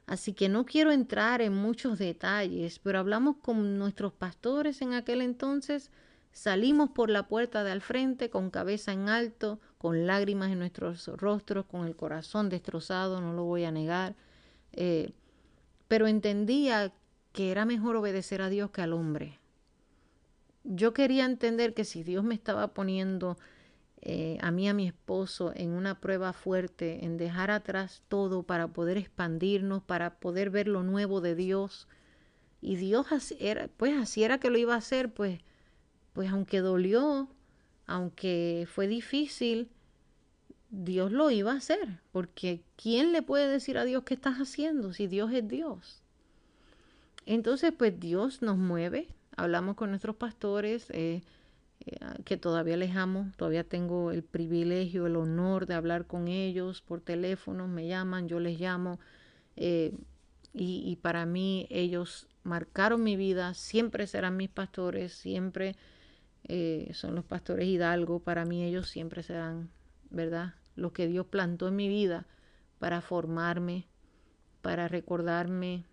Así 0.08 0.34
que 0.34 0.50
no 0.50 0.66
quiero 0.66 0.92
entrar 0.92 1.44
en 1.44 1.54
muchos 1.54 2.00
detalles, 2.00 2.80
pero 2.80 2.98
hablamos 2.98 3.36
con 3.36 3.78
nuestros 3.78 4.14
pastores 4.14 4.82
en 4.82 4.94
aquel 4.94 5.22
entonces 5.22 5.92
Salimos 6.32 6.90
por 6.90 7.12
la 7.12 7.28
puerta 7.28 7.64
de 7.64 7.70
al 7.70 7.82
frente 7.82 8.32
con 8.32 8.50
cabeza 8.50 8.94
en 8.94 9.10
alto, 9.10 9.60
con 9.78 10.08
lágrimas 10.08 10.52
en 10.52 10.58
nuestros 10.58 11.06
rostros, 11.06 11.66
con 11.66 11.86
el 11.86 11.96
corazón 11.96 12.50
destrozado, 12.50 13.22
no 13.22 13.34
lo 13.34 13.44
voy 13.44 13.66
a 13.66 13.72
negar. 13.72 14.16
Eh, 14.72 15.12
pero 15.88 16.08
entendía 16.08 16.92
que 17.34 17.52
era 17.52 17.66
mejor 17.66 17.98
obedecer 17.98 18.42
a 18.42 18.50
Dios 18.50 18.72
que 18.72 18.82
al 18.82 18.94
hombre. 18.94 19.40
Yo 20.64 20.94
quería 20.94 21.26
entender 21.26 21.74
que 21.74 21.84
si 21.84 22.04
Dios 22.04 22.24
me 22.24 22.36
estaba 22.36 22.74
poniendo 22.74 23.38
eh, 24.02 24.38
a 24.42 24.52
mí, 24.52 24.70
a 24.70 24.74
mi 24.74 24.88
esposo, 24.88 25.52
en 25.56 25.72
una 25.72 26.00
prueba 26.00 26.32
fuerte, 26.32 27.04
en 27.04 27.18
dejar 27.18 27.52
atrás 27.52 28.04
todo 28.08 28.44
para 28.44 28.68
poder 28.70 28.98
expandirnos, 28.98 29.84
para 29.84 30.20
poder 30.20 30.50
ver 30.52 30.68
lo 30.68 30.84
nuevo 30.84 31.20
de 31.20 31.36
Dios, 31.36 31.88
y 32.62 32.78
Dios 32.78 33.08
era, 33.40 33.68
pues 33.76 33.94
así 33.98 34.24
era 34.24 34.40
que 34.40 34.50
lo 34.50 34.58
iba 34.58 34.74
a 34.74 34.78
hacer, 34.78 35.14
pues, 35.14 35.42
pues 36.14 36.30
aunque 36.30 36.60
dolió, 36.60 37.30
aunque 37.88 38.68
fue 38.72 38.88
difícil, 38.88 39.70
Dios 40.70 41.12
lo 41.12 41.30
iba 41.30 41.52
a 41.52 41.58
hacer, 41.58 42.00
porque 42.12 42.62
¿quién 42.76 43.12
le 43.12 43.22
puede 43.22 43.50
decir 43.50 43.78
a 43.78 43.86
Dios 43.86 44.04
qué 44.04 44.14
estás 44.14 44.38
haciendo 44.38 44.94
si 44.94 45.08
Dios 45.08 45.32
es 45.34 45.48
Dios? 45.48 46.03
Entonces, 47.26 47.74
pues 47.78 48.00
Dios 48.00 48.42
nos 48.42 48.58
mueve, 48.58 49.08
hablamos 49.38 49.76
con 49.76 49.90
nuestros 49.90 50.16
pastores, 50.16 50.90
eh, 50.90 51.22
eh, 51.86 51.98
que 52.26 52.38
todavía 52.38 52.78
les 52.78 52.96
amo, 52.96 53.32
todavía 53.38 53.64
tengo 53.64 54.12
el 54.12 54.24
privilegio, 54.24 55.08
el 55.08 55.16
honor 55.16 55.66
de 55.66 55.76
hablar 55.76 56.06
con 56.06 56.28
ellos 56.28 56.82
por 56.82 57.02
teléfono, 57.02 57.68
me 57.68 57.88
llaman, 57.88 58.28
yo 58.28 58.40
les 58.40 58.60
llamo, 58.60 59.00
eh, 59.56 59.94
y, 60.54 60.84
y, 60.86 60.98
para 60.98 61.26
mí 61.26 61.68
ellos 61.72 62.28
marcaron 62.44 63.04
mi 63.04 63.16
vida, 63.16 63.54
siempre 63.56 64.06
serán 64.06 64.38
mis 64.38 64.50
pastores, 64.50 65.14
siempre 65.14 65.76
son 66.92 67.16
los 67.16 67.24
pastores 67.24 67.66
Hidalgo, 67.68 68.20
para 68.20 68.44
mí 68.44 68.64
ellos 68.64 68.90
siempre 68.90 69.24
serán, 69.24 69.70
¿verdad? 70.10 70.56
Lo 70.76 70.92
que 70.92 71.08
Dios 71.08 71.26
plantó 71.28 71.70
en 71.70 71.78
mi 71.78 71.88
vida 71.88 72.28
para 72.80 73.00
formarme, 73.00 73.88
para 74.62 74.90
recordarme 74.90 75.86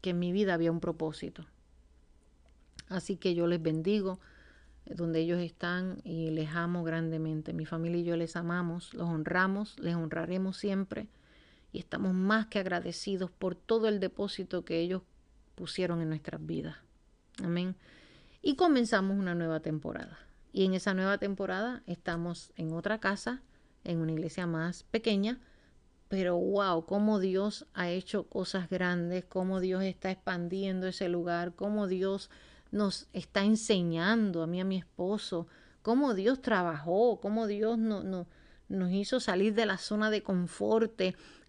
que 0.00 0.10
en 0.10 0.18
mi 0.18 0.32
vida 0.32 0.54
había 0.54 0.72
un 0.72 0.80
propósito. 0.80 1.46
Así 2.88 3.16
que 3.16 3.34
yo 3.34 3.46
les 3.46 3.60
bendigo 3.60 4.18
eh, 4.86 4.94
donde 4.94 5.20
ellos 5.20 5.40
están 5.40 6.00
y 6.04 6.30
les 6.30 6.50
amo 6.50 6.84
grandemente. 6.84 7.52
Mi 7.52 7.66
familia 7.66 8.00
y 8.00 8.04
yo 8.04 8.16
les 8.16 8.36
amamos, 8.36 8.94
los 8.94 9.08
honramos, 9.08 9.78
les 9.78 9.94
honraremos 9.94 10.56
siempre 10.56 11.08
y 11.72 11.78
estamos 11.78 12.14
más 12.14 12.46
que 12.46 12.58
agradecidos 12.58 13.30
por 13.30 13.54
todo 13.54 13.88
el 13.88 14.00
depósito 14.00 14.64
que 14.64 14.80
ellos 14.80 15.02
pusieron 15.54 16.00
en 16.00 16.08
nuestras 16.08 16.44
vidas. 16.44 16.76
Amén. 17.42 17.76
Y 18.42 18.56
comenzamos 18.56 19.18
una 19.18 19.34
nueva 19.34 19.60
temporada. 19.60 20.18
Y 20.52 20.64
en 20.64 20.74
esa 20.74 20.94
nueva 20.94 21.18
temporada 21.18 21.82
estamos 21.86 22.52
en 22.56 22.72
otra 22.72 22.98
casa, 22.98 23.42
en 23.84 23.98
una 23.98 24.12
iglesia 24.12 24.46
más 24.46 24.84
pequeña, 24.84 25.38
pero 26.08 26.36
wow, 26.36 26.84
cómo 26.86 27.20
Dios 27.20 27.66
ha 27.74 27.90
hecho 27.90 28.24
cosas 28.24 28.68
grandes, 28.68 29.24
cómo 29.24 29.60
Dios 29.60 29.82
está 29.82 30.10
expandiendo 30.10 30.86
ese 30.86 31.08
lugar, 31.08 31.54
cómo 31.54 31.86
Dios 31.86 32.30
nos 32.70 33.08
está 33.12 33.44
enseñando 33.44 34.42
a 34.42 34.46
mí, 34.46 34.60
a 34.60 34.64
mi 34.64 34.76
esposo, 34.78 35.46
cómo 35.82 36.14
Dios 36.14 36.40
trabajó, 36.40 37.20
cómo 37.20 37.46
Dios 37.46 37.78
no, 37.78 38.02
no, 38.02 38.26
nos 38.68 38.90
hizo 38.92 39.20
salir 39.20 39.54
de 39.54 39.66
la 39.66 39.78
zona 39.78 40.10
de 40.10 40.22
confort, 40.22 41.00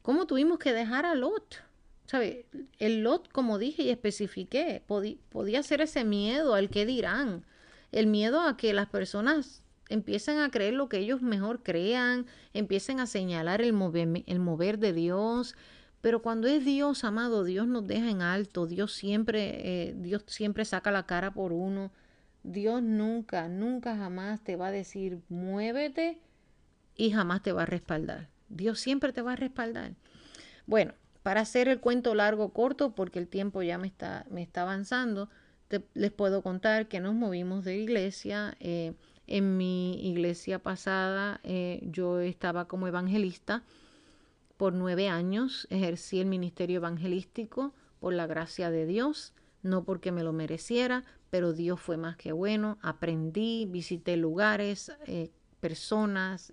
cómo 0.02 0.28
tuvimos 0.28 0.60
que 0.60 0.74
dejar 0.74 1.06
a 1.06 1.16
Lot 1.16 1.70
¿Sabe? 2.10 2.48
El 2.80 3.04
lot, 3.04 3.32
como 3.32 3.60
dije 3.60 3.84
y 3.84 3.92
especifiqué, 3.92 4.82
podía 4.88 5.62
ser 5.62 5.82
ese 5.82 6.04
miedo 6.04 6.56
al 6.56 6.72
que 6.72 6.88
dirán, 6.88 7.46
el 7.92 8.08
miedo 8.08 8.42
a 8.42 8.58
que 8.58 8.74
las 8.74 8.90
personas 8.90 9.62
empiecen 9.90 10.38
a 10.38 10.50
creer 10.50 10.76
lo 10.76 10.88
que 10.88 11.00
ellos 11.00 11.22
mejor 11.22 11.62
crean, 11.64 12.26
empiecen 12.54 13.00
a 13.00 13.08
señalar 13.08 13.62
el 13.62 13.74
mover, 13.74 14.24
el 14.26 14.40
mover 14.40 14.80
de 14.80 14.94
Dios. 14.94 15.56
Pero 16.02 16.22
cuando 16.22 16.48
es 16.48 16.64
Dios, 16.64 17.04
amado, 17.04 17.44
Dios 17.44 17.68
nos 17.68 17.86
deja 17.86 18.10
en 18.10 18.22
alto, 18.22 18.68
Dios 18.68 18.94
siempre, 18.94 19.90
eh, 19.90 19.96
Dios 19.98 20.24
siempre 20.28 20.64
saca 20.64 20.92
la 20.92 21.06
cara 21.06 21.34
por 21.34 21.52
uno. 21.52 21.92
Dios 22.44 22.82
nunca, 22.82 23.50
nunca 23.50 23.98
jamás 23.98 24.42
te 24.42 24.56
va 24.56 24.68
a 24.68 24.72
decir 24.72 25.20
muévete 25.28 26.22
y 26.96 27.12
jamás 27.12 27.44
te 27.44 27.52
va 27.52 27.64
a 27.64 27.66
respaldar. 27.66 28.30
Dios 28.48 28.80
siempre 28.80 29.12
te 29.12 29.22
va 29.22 29.34
a 29.34 29.36
respaldar. 29.36 29.96
Bueno, 30.66 30.94
para 31.24 31.42
hacer 31.42 31.68
el 31.68 31.82
cuento 31.82 32.16
largo 32.16 32.54
corto, 32.54 32.96
porque 32.96 33.20
el 33.20 33.28
tiempo 33.28 33.62
ya 33.62 33.78
me 33.78 33.88
está, 33.88 34.26
me 34.30 34.42
está 34.42 34.62
avanzando, 34.62 35.30
les 35.94 36.12
puedo 36.12 36.42
contar 36.42 36.88
que 36.88 37.00
nos 37.00 37.14
movimos 37.14 37.66
de 37.66 37.78
iglesia. 37.78 38.56
Eh, 38.60 38.94
en 39.30 39.58
mi 39.58 39.94
iglesia 40.08 40.60
pasada 40.60 41.40
eh, 41.44 41.80
yo 41.84 42.20
estaba 42.20 42.68
como 42.68 42.88
evangelista 42.88 43.64
por 44.58 44.74
nueve 44.74 45.08
años, 45.08 45.68
ejercí 45.70 46.20
el 46.20 46.28
ministerio 46.28 46.78
evangelístico 46.78 47.74
por 48.00 48.14
la 48.14 48.28
gracia 48.28 48.72
de 48.72 48.86
Dios, 48.86 49.34
no 49.62 49.84
porque 49.84 50.12
me 50.12 50.24
lo 50.24 50.34
mereciera, 50.34 51.06
pero 51.30 51.54
Dios 51.54 51.80
fue 51.80 51.96
más 51.96 52.18
que 52.18 52.32
bueno, 52.32 52.78
aprendí, 52.82 53.66
visité 53.66 54.18
lugares, 54.18 54.92
eh, 55.06 55.32
personas, 55.60 56.52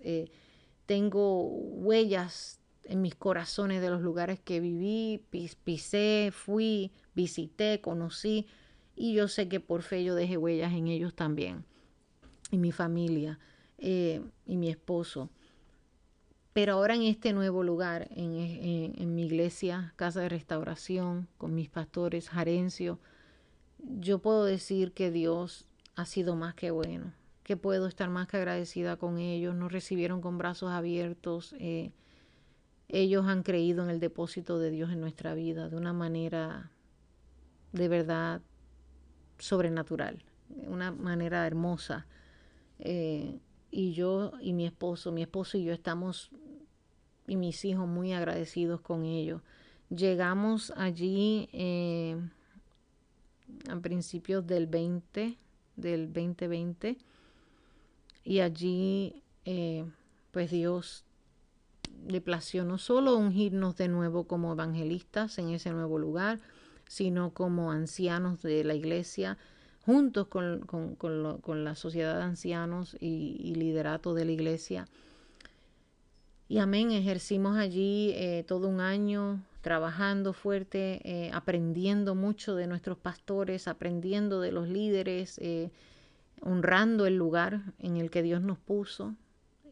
tengo 0.85 1.43
huellas 1.43 2.59
en 2.83 3.01
mis 3.01 3.15
corazones 3.15 3.81
de 3.81 3.89
los 3.89 4.01
lugares 4.01 4.39
que 4.39 4.59
viví, 4.59 5.23
pisé, 5.63 6.31
fui, 6.31 6.91
visité, 7.13 7.81
conocí 7.81 8.47
y 8.95 9.13
yo 9.13 9.27
sé 9.27 9.47
que 9.47 9.59
por 9.59 9.83
fe 9.83 10.03
yo 10.03 10.15
dejé 10.15 10.37
huellas 10.37 10.73
en 10.73 10.87
ellos 10.87 11.13
también, 11.13 11.65
y 12.51 12.57
mi 12.57 12.71
familia 12.71 13.39
eh, 13.77 14.21
y 14.45 14.57
mi 14.57 14.69
esposo. 14.69 15.29
Pero 16.57 16.73
ahora 16.73 16.95
en 16.95 17.03
este 17.03 17.33
nuevo 17.33 17.61
lugar, 17.61 18.07
en, 18.09 19.13
mi 19.13 19.25
iglesia, 19.25 19.93
casa 19.95 20.21
de 20.21 20.29
restauración, 20.29 21.27
con 21.37 21.53
mis 21.53 21.69
pastores, 21.69 22.29
Jarencio, 22.29 22.99
yo 23.77 24.17
puedo 24.17 24.43
decir 24.43 24.91
que 24.91 25.11
Dios 25.11 25.67
ha 25.95 26.05
sido 26.05 26.35
más 26.35 26.55
que 26.55 26.71
bueno, 26.71 27.13
que 27.43 27.57
puedo 27.57 27.85
estar 27.85 28.09
más 28.09 28.27
que 28.27 28.37
agradecida 28.37 28.97
con 28.97 29.19
ellos, 29.19 29.53
nos 29.53 29.71
recibieron 29.71 30.19
con 30.19 30.39
brazos 30.39 30.71
abiertos. 30.71 31.53
Eh, 31.59 31.91
ellos 32.89 33.27
han 33.27 33.43
creído 33.43 33.83
en 33.83 33.91
el 33.91 33.99
depósito 33.99 34.57
de 34.57 34.71
Dios 34.71 34.91
en 34.91 34.99
nuestra 34.99 35.35
vida 35.35 35.69
de 35.69 35.75
una 35.75 35.93
manera 35.93 36.71
de 37.71 37.87
verdad 37.87 38.41
sobrenatural, 39.37 40.23
una 40.65 40.91
manera 40.91 41.45
hermosa. 41.45 42.07
Eh, 42.79 43.39
y 43.71 43.93
yo 43.93 44.31
y 44.41 44.53
mi 44.53 44.65
esposo, 44.65 45.11
mi 45.11 45.21
esposo 45.21 45.57
y 45.57 45.63
yo 45.63 45.73
estamos, 45.73 46.31
y 47.27 47.35
mis 47.35 47.63
hijos 47.65 47.87
muy 47.87 48.13
agradecidos 48.13 48.81
con 48.81 49.05
ellos. 49.05 49.41
Llegamos 49.89 50.73
allí 50.75 51.49
eh, 51.53 52.17
a 53.69 53.79
principios 53.79 54.45
del 54.45 54.67
20, 54.67 55.37
del 55.75 56.07
2020, 56.13 56.97
y 58.23 58.39
allí 58.39 59.23
eh, 59.45 59.85
pues 60.31 60.51
Dios 60.51 61.05
le 62.07 62.21
plació 62.21 62.63
no 62.63 62.77
solo 62.77 63.17
ungirnos 63.17 63.75
de 63.77 63.87
nuevo 63.87 64.25
como 64.25 64.51
evangelistas 64.51 65.37
en 65.39 65.49
ese 65.49 65.71
nuevo 65.71 65.97
lugar, 65.97 66.39
sino 66.87 67.33
como 67.33 67.71
ancianos 67.71 68.41
de 68.41 68.63
la 68.63 68.75
iglesia, 68.75 69.37
juntos 69.87 70.27
con, 70.27 71.63
la 71.63 71.75
sociedad 71.75 72.17
de 72.17 72.23
ancianos 72.23 72.95
y, 72.99 73.55
liderato 73.55 74.13
de 74.13 74.25
la 74.25 74.31
iglesia. 74.31 74.87
Y 76.47 76.59
amén, 76.59 76.91
ejercimos 76.91 77.57
allí 77.57 78.11
eh, 78.15 78.43
todo 78.47 78.67
un 78.67 78.79
año 78.79 79.41
trabajando 79.61 80.33
fuerte, 80.33 81.01
eh, 81.03 81.31
aprendiendo 81.33 82.13
mucho 82.13 82.55
de 82.55 82.67
nuestros 82.67 82.99
pastores, 82.99 83.67
aprendiendo 83.67 84.39
de 84.39 84.51
los 84.51 84.69
líderes, 84.69 85.39
eh, 85.39 85.71
honrando 86.41 87.07
el 87.07 87.15
lugar 87.15 87.61
en 87.79 87.97
el 87.97 88.11
que 88.11 88.21
Dios 88.21 88.41
nos 88.41 88.59
puso 88.59 89.15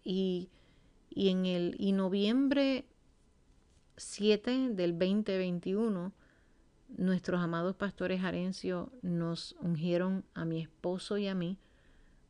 y 0.03 0.49
y 1.15 1.29
en 1.29 1.45
el 1.45 1.75
y 1.79 1.93
noviembre 1.93 2.85
7 3.95 4.69
del 4.71 4.99
2021, 4.99 6.11
nuestros 6.89 7.41
amados 7.41 7.75
pastores 7.75 8.23
Arencio 8.23 8.91
nos 9.01 9.55
ungieron 9.59 10.23
a 10.33 10.45
mi 10.45 10.61
esposo 10.61 11.17
y 11.17 11.27
a 11.27 11.35
mí 11.35 11.57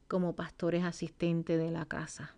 como 0.07 0.35
pastores 0.35 0.83
asistentes 0.83 1.59
de 1.59 1.71
la 1.71 1.85
casa. 1.85 2.35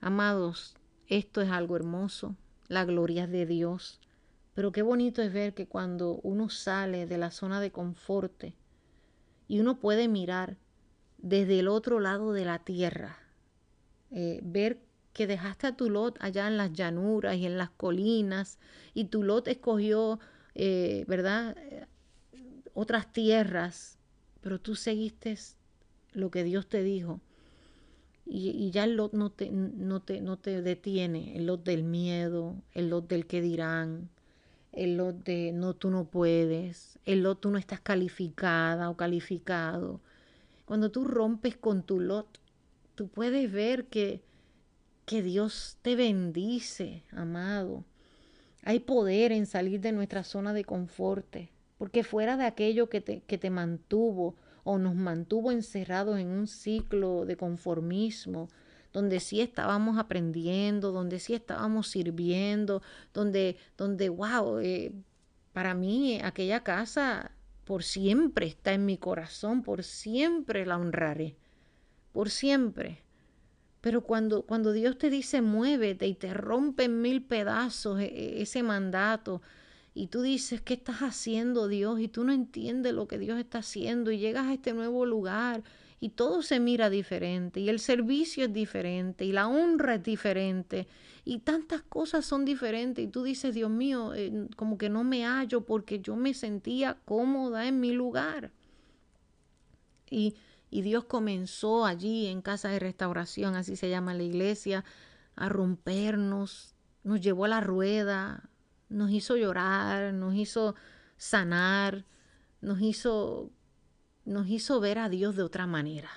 Amados, 0.00 0.76
esto 1.06 1.40
es 1.40 1.50
algo 1.50 1.76
hermoso, 1.76 2.36
la 2.68 2.84
gloria 2.84 3.26
de 3.26 3.46
Dios, 3.46 4.00
pero 4.54 4.72
qué 4.72 4.82
bonito 4.82 5.22
es 5.22 5.32
ver 5.32 5.54
que 5.54 5.66
cuando 5.66 6.20
uno 6.22 6.48
sale 6.48 7.06
de 7.06 7.18
la 7.18 7.30
zona 7.30 7.60
de 7.60 7.70
confort 7.70 8.44
y 9.46 9.60
uno 9.60 9.78
puede 9.78 10.08
mirar 10.08 10.56
desde 11.18 11.60
el 11.60 11.68
otro 11.68 12.00
lado 12.00 12.32
de 12.32 12.44
la 12.44 12.58
tierra, 12.60 13.18
eh, 14.10 14.40
ver 14.42 14.80
que 15.12 15.26
dejaste 15.26 15.66
a 15.66 15.76
tu 15.76 15.90
lot 15.90 16.16
allá 16.20 16.46
en 16.46 16.56
las 16.56 16.72
llanuras 16.72 17.36
y 17.36 17.46
en 17.46 17.58
las 17.58 17.70
colinas, 17.70 18.58
y 18.94 19.06
tu 19.06 19.22
lot 19.22 19.48
escogió, 19.48 20.20
eh, 20.58 21.04
¿verdad? 21.06 21.56
Otras 22.74 23.12
tierras, 23.12 23.96
pero 24.40 24.60
tú 24.60 24.74
seguiste 24.74 25.36
lo 26.12 26.30
que 26.30 26.42
Dios 26.42 26.68
te 26.68 26.82
dijo. 26.82 27.20
Y, 28.26 28.70
ya 28.72 28.84
el 28.84 28.96
lot 28.96 29.14
no 29.14 29.30
te, 29.30 29.50
no, 29.50 30.00
te, 30.00 30.20
no 30.20 30.36
te 30.36 30.60
detiene, 30.60 31.36
el 31.36 31.46
lot 31.46 31.64
del 31.64 31.84
miedo, 31.84 32.56
el 32.74 32.90
lot 32.90 33.08
del 33.08 33.26
que 33.26 33.40
dirán, 33.40 34.10
el 34.72 34.98
lot 34.98 35.24
de 35.24 35.52
no, 35.52 35.74
tú 35.74 35.90
no 35.90 36.04
puedes, 36.04 36.98
el 37.06 37.22
lot 37.22 37.40
tú 37.40 37.50
no 37.50 37.56
estás 37.56 37.80
calificada 37.80 38.90
o 38.90 38.96
calificado. 38.96 40.00
Cuando 40.66 40.90
tú 40.90 41.04
rompes 41.04 41.56
con 41.56 41.84
tu 41.84 42.00
lot, 42.00 42.26
tú 42.96 43.08
puedes 43.08 43.50
ver 43.50 43.86
que, 43.86 44.22
que 45.06 45.22
Dios 45.22 45.78
te 45.82 45.96
bendice, 45.96 47.04
amado. 47.12 47.84
Hay 48.64 48.80
poder 48.80 49.32
en 49.32 49.46
salir 49.46 49.80
de 49.80 49.92
nuestra 49.92 50.24
zona 50.24 50.52
de 50.52 50.64
confort, 50.64 51.36
porque 51.78 52.04
fuera 52.04 52.36
de 52.36 52.44
aquello 52.44 52.88
que 52.88 53.00
te, 53.00 53.20
que 53.20 53.38
te 53.38 53.50
mantuvo 53.50 54.34
o 54.64 54.78
nos 54.78 54.94
mantuvo 54.94 55.50
encerrados 55.50 56.18
en 56.18 56.28
un 56.28 56.46
ciclo 56.46 57.24
de 57.24 57.36
conformismo, 57.36 58.48
donde 58.92 59.20
sí 59.20 59.40
estábamos 59.40 59.98
aprendiendo, 59.98 60.92
donde 60.92 61.20
sí 61.20 61.34
estábamos 61.34 61.88
sirviendo, 61.88 62.82
donde, 63.14 63.56
donde 63.76 64.08
wow, 64.08 64.58
eh, 64.58 64.92
para 65.52 65.74
mí 65.74 66.20
aquella 66.22 66.62
casa 66.62 67.32
por 67.64 67.82
siempre 67.82 68.46
está 68.46 68.72
en 68.72 68.86
mi 68.86 68.96
corazón, 68.96 69.62
por 69.62 69.84
siempre 69.84 70.64
la 70.64 70.78
honraré, 70.78 71.36
por 72.12 72.30
siempre. 72.30 73.02
Pero 73.88 74.02
cuando, 74.02 74.42
cuando 74.42 74.72
Dios 74.72 74.98
te 74.98 75.08
dice 75.08 75.40
muévete 75.40 76.06
y 76.06 76.12
te 76.12 76.34
rompe 76.34 76.84
en 76.84 77.00
mil 77.00 77.22
pedazos 77.22 77.98
e, 78.00 78.04
e, 78.04 78.42
ese 78.42 78.62
mandato, 78.62 79.40
y 79.94 80.08
tú 80.08 80.20
dices, 80.20 80.60
¿qué 80.60 80.74
estás 80.74 80.98
haciendo 80.98 81.68
Dios? 81.68 81.98
Y 81.98 82.08
tú 82.08 82.22
no 82.22 82.34
entiendes 82.34 82.92
lo 82.92 83.08
que 83.08 83.18
Dios 83.18 83.38
está 83.38 83.60
haciendo 83.60 84.10
y 84.10 84.18
llegas 84.18 84.46
a 84.46 84.52
este 84.52 84.74
nuevo 84.74 85.06
lugar 85.06 85.62
y 86.00 86.10
todo 86.10 86.42
se 86.42 86.60
mira 86.60 86.90
diferente 86.90 87.60
y 87.60 87.70
el 87.70 87.78
servicio 87.78 88.44
es 88.44 88.52
diferente 88.52 89.24
y 89.24 89.32
la 89.32 89.48
honra 89.48 89.94
es 89.94 90.02
diferente 90.02 90.86
y 91.24 91.38
tantas 91.38 91.80
cosas 91.80 92.26
son 92.26 92.44
diferentes 92.44 93.02
y 93.02 93.08
tú 93.08 93.22
dices, 93.22 93.54
Dios 93.54 93.70
mío, 93.70 94.12
eh, 94.14 94.48
como 94.56 94.76
que 94.76 94.90
no 94.90 95.02
me 95.02 95.24
hallo 95.24 95.62
porque 95.62 96.00
yo 96.00 96.14
me 96.14 96.34
sentía 96.34 96.98
cómoda 97.06 97.66
en 97.66 97.80
mi 97.80 97.92
lugar. 97.92 98.50
Y, 100.10 100.34
y 100.70 100.82
Dios 100.82 101.04
comenzó 101.04 101.86
allí 101.86 102.26
en 102.26 102.42
casa 102.42 102.68
de 102.68 102.78
restauración, 102.78 103.54
así 103.54 103.76
se 103.76 103.88
llama 103.88 104.14
la 104.14 104.22
iglesia, 104.22 104.84
a 105.34 105.48
rompernos, 105.48 106.74
nos 107.04 107.20
llevó 107.20 107.46
a 107.46 107.48
la 107.48 107.60
rueda, 107.60 108.50
nos 108.88 109.10
hizo 109.10 109.36
llorar, 109.36 110.12
nos 110.14 110.34
hizo 110.34 110.74
sanar, 111.16 112.04
nos 112.60 112.80
hizo 112.80 113.52
nos 114.28 114.46
hizo 114.48 114.78
ver 114.78 114.98
a 114.98 115.08
Dios 115.08 115.36
de 115.36 115.42
otra 115.42 115.66
manera. 115.66 116.10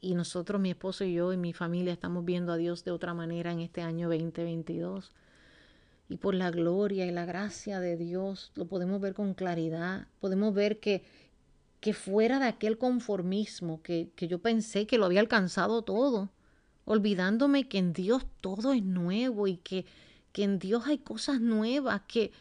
Y 0.00 0.14
nosotros, 0.14 0.58
mi 0.60 0.70
esposo 0.70 1.04
y 1.04 1.12
yo 1.12 1.34
y 1.34 1.36
mi 1.36 1.52
familia 1.52 1.92
estamos 1.92 2.24
viendo 2.24 2.52
a 2.52 2.56
Dios 2.56 2.82
de 2.84 2.90
otra 2.90 3.12
manera 3.12 3.52
en 3.52 3.60
este 3.60 3.82
año 3.82 4.08
2022. 4.08 5.12
Y 6.08 6.16
por 6.16 6.34
la 6.34 6.50
gloria 6.50 7.04
y 7.04 7.10
la 7.10 7.26
gracia 7.26 7.78
de 7.78 7.98
Dios 7.98 8.52
lo 8.54 8.66
podemos 8.66 9.00
ver 9.02 9.12
con 9.12 9.34
claridad. 9.34 10.08
Podemos 10.18 10.54
ver 10.54 10.80
que, 10.80 11.04
que 11.80 11.94
fuera 11.94 12.38
de 12.38 12.46
aquel 12.46 12.78
conformismo 12.78 13.82
que, 13.82 14.10
que 14.16 14.28
yo 14.28 14.40
pensé 14.40 14.86
que 14.86 14.98
lo 14.98 15.06
había 15.06 15.20
alcanzado 15.20 15.82
todo, 15.82 16.30
olvidándome 16.84 17.68
que 17.68 17.78
en 17.78 17.92
Dios 17.92 18.26
todo 18.40 18.72
es 18.72 18.82
nuevo 18.82 19.46
y 19.46 19.56
que, 19.56 19.86
que 20.32 20.44
en 20.44 20.58
Dios 20.58 20.86
hay 20.86 20.98
cosas 20.98 21.40
nuevas, 21.40 22.02
que, 22.06 22.32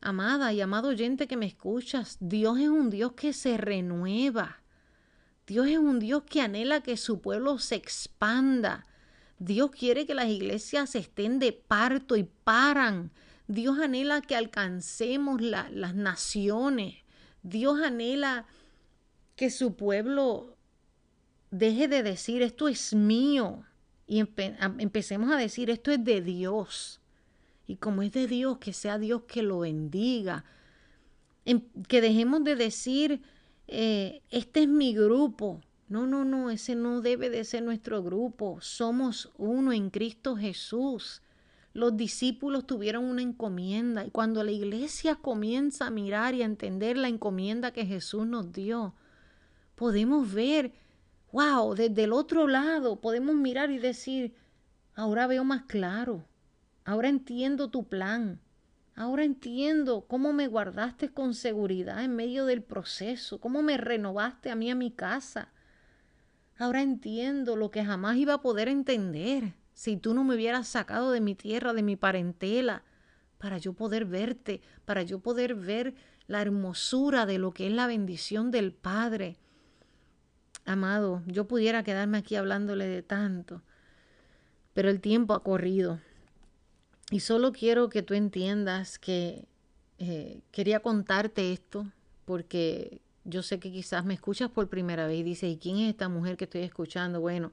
Amada 0.00 0.52
y 0.52 0.60
amado 0.60 0.90
oyente 0.90 1.26
que 1.26 1.36
me 1.36 1.46
escuchas, 1.46 2.18
Dios 2.20 2.58
es 2.60 2.68
un 2.68 2.90
Dios 2.90 3.12
que 3.12 3.32
se 3.32 3.56
renueva. 3.56 4.60
Dios 5.46 5.68
es 5.68 5.78
un 5.78 5.98
Dios 5.98 6.22
que 6.24 6.42
anhela 6.42 6.80
que 6.80 6.96
su 6.96 7.20
pueblo 7.20 7.58
se 7.58 7.76
expanda. 7.76 8.86
Dios 9.38 9.70
quiere 9.70 10.06
que 10.06 10.14
las 10.14 10.28
iglesias 10.28 10.94
estén 10.94 11.38
de 11.38 11.52
parto 11.52 12.16
y 12.16 12.24
paran. 12.24 13.10
Dios 13.48 13.78
anhela 13.78 14.20
que 14.20 14.36
alcancemos 14.36 15.40
las 15.40 15.94
naciones. 15.94 16.96
Dios 17.42 17.80
anhela 17.80 18.46
que 19.36 19.50
su 19.50 19.76
pueblo 19.76 20.56
deje 21.50 21.88
de 21.88 22.02
decir 22.02 22.42
esto 22.42 22.68
es 22.68 22.94
mío 22.94 23.64
y 24.06 24.20
empecemos 24.20 25.30
a 25.30 25.36
decir 25.36 25.70
esto 25.70 25.90
es 25.90 26.02
de 26.04 26.22
Dios. 26.22 27.00
Y 27.66 27.76
como 27.76 28.02
es 28.02 28.12
de 28.12 28.26
Dios, 28.26 28.58
que 28.58 28.72
sea 28.72 28.98
Dios 28.98 29.22
que 29.26 29.42
lo 29.42 29.60
bendiga. 29.60 30.44
Que 31.88 32.00
dejemos 32.00 32.44
de 32.44 32.54
decir, 32.54 33.22
eh, 33.66 34.22
este 34.30 34.62
es 34.62 34.68
mi 34.68 34.94
grupo. 34.94 35.60
No, 35.88 36.06
no, 36.06 36.24
no, 36.24 36.50
ese 36.50 36.74
no 36.74 37.00
debe 37.00 37.30
de 37.30 37.44
ser 37.44 37.62
nuestro 37.62 38.02
grupo. 38.02 38.58
Somos 38.60 39.32
uno 39.36 39.72
en 39.72 39.90
Cristo 39.90 40.36
Jesús. 40.36 41.22
Los 41.72 41.96
discípulos 41.96 42.66
tuvieron 42.66 43.04
una 43.04 43.22
encomienda 43.22 44.04
y 44.06 44.10
cuando 44.10 44.42
la 44.42 44.50
iglesia 44.50 45.16
comienza 45.16 45.88
a 45.88 45.90
mirar 45.90 46.34
y 46.34 46.42
a 46.42 46.46
entender 46.46 46.96
la 46.96 47.08
encomienda 47.08 47.72
que 47.72 47.84
Jesús 47.84 48.26
nos 48.26 48.50
dio, 48.52 48.94
podemos 49.76 50.32
ver, 50.32 50.72
wow, 51.30 51.74
desde 51.74 52.04
el 52.04 52.12
otro 52.12 52.48
lado 52.48 53.00
podemos 53.00 53.36
mirar 53.36 53.70
y 53.70 53.78
decir, 53.78 54.34
ahora 54.94 55.28
veo 55.28 55.44
más 55.44 55.62
claro, 55.62 56.26
Ahora 56.86 57.08
entiendo 57.08 57.68
tu 57.68 57.88
plan. 57.88 58.40
Ahora 58.94 59.24
entiendo 59.24 60.06
cómo 60.06 60.32
me 60.32 60.46
guardaste 60.46 61.12
con 61.12 61.34
seguridad 61.34 62.04
en 62.04 62.14
medio 62.14 62.46
del 62.46 62.62
proceso, 62.62 63.40
cómo 63.40 63.60
me 63.60 63.76
renovaste 63.76 64.52
a 64.52 64.54
mí 64.54 64.70
a 64.70 64.76
mi 64.76 64.92
casa. 64.92 65.48
Ahora 66.56 66.82
entiendo 66.82 67.56
lo 67.56 67.72
que 67.72 67.84
jamás 67.84 68.16
iba 68.16 68.34
a 68.34 68.40
poder 68.40 68.68
entender 68.68 69.54
si 69.74 69.96
tú 69.96 70.14
no 70.14 70.22
me 70.22 70.36
hubieras 70.36 70.68
sacado 70.68 71.10
de 71.10 71.20
mi 71.20 71.34
tierra, 71.34 71.74
de 71.74 71.82
mi 71.82 71.96
parentela, 71.96 72.84
para 73.36 73.58
yo 73.58 73.72
poder 73.72 74.04
verte, 74.04 74.62
para 74.84 75.02
yo 75.02 75.18
poder 75.18 75.56
ver 75.56 75.96
la 76.28 76.40
hermosura 76.40 77.26
de 77.26 77.38
lo 77.38 77.50
que 77.50 77.66
es 77.66 77.72
la 77.72 77.88
bendición 77.88 78.52
del 78.52 78.72
Padre. 78.72 79.38
Amado, 80.66 81.22
yo 81.26 81.46
pudiera 81.46 81.84
quedarme 81.84 82.18
aquí 82.18 82.34
hablándole 82.34 82.86
de 82.88 83.00
tanto, 83.00 83.62
pero 84.74 84.90
el 84.90 85.00
tiempo 85.00 85.32
ha 85.32 85.44
corrido 85.44 86.00
y 87.12 87.20
solo 87.20 87.52
quiero 87.52 87.88
que 87.88 88.02
tú 88.02 88.14
entiendas 88.14 88.98
que 88.98 89.46
eh, 89.98 90.40
quería 90.50 90.80
contarte 90.80 91.52
esto 91.52 91.86
porque 92.24 93.00
yo 93.22 93.44
sé 93.44 93.60
que 93.60 93.70
quizás 93.70 94.04
me 94.04 94.14
escuchas 94.14 94.50
por 94.50 94.68
primera 94.68 95.06
vez 95.06 95.20
y 95.20 95.22
dices, 95.22 95.52
¿y 95.52 95.56
quién 95.56 95.76
es 95.78 95.90
esta 95.90 96.08
mujer 96.08 96.36
que 96.36 96.44
estoy 96.44 96.62
escuchando? 96.62 97.20
Bueno, 97.20 97.52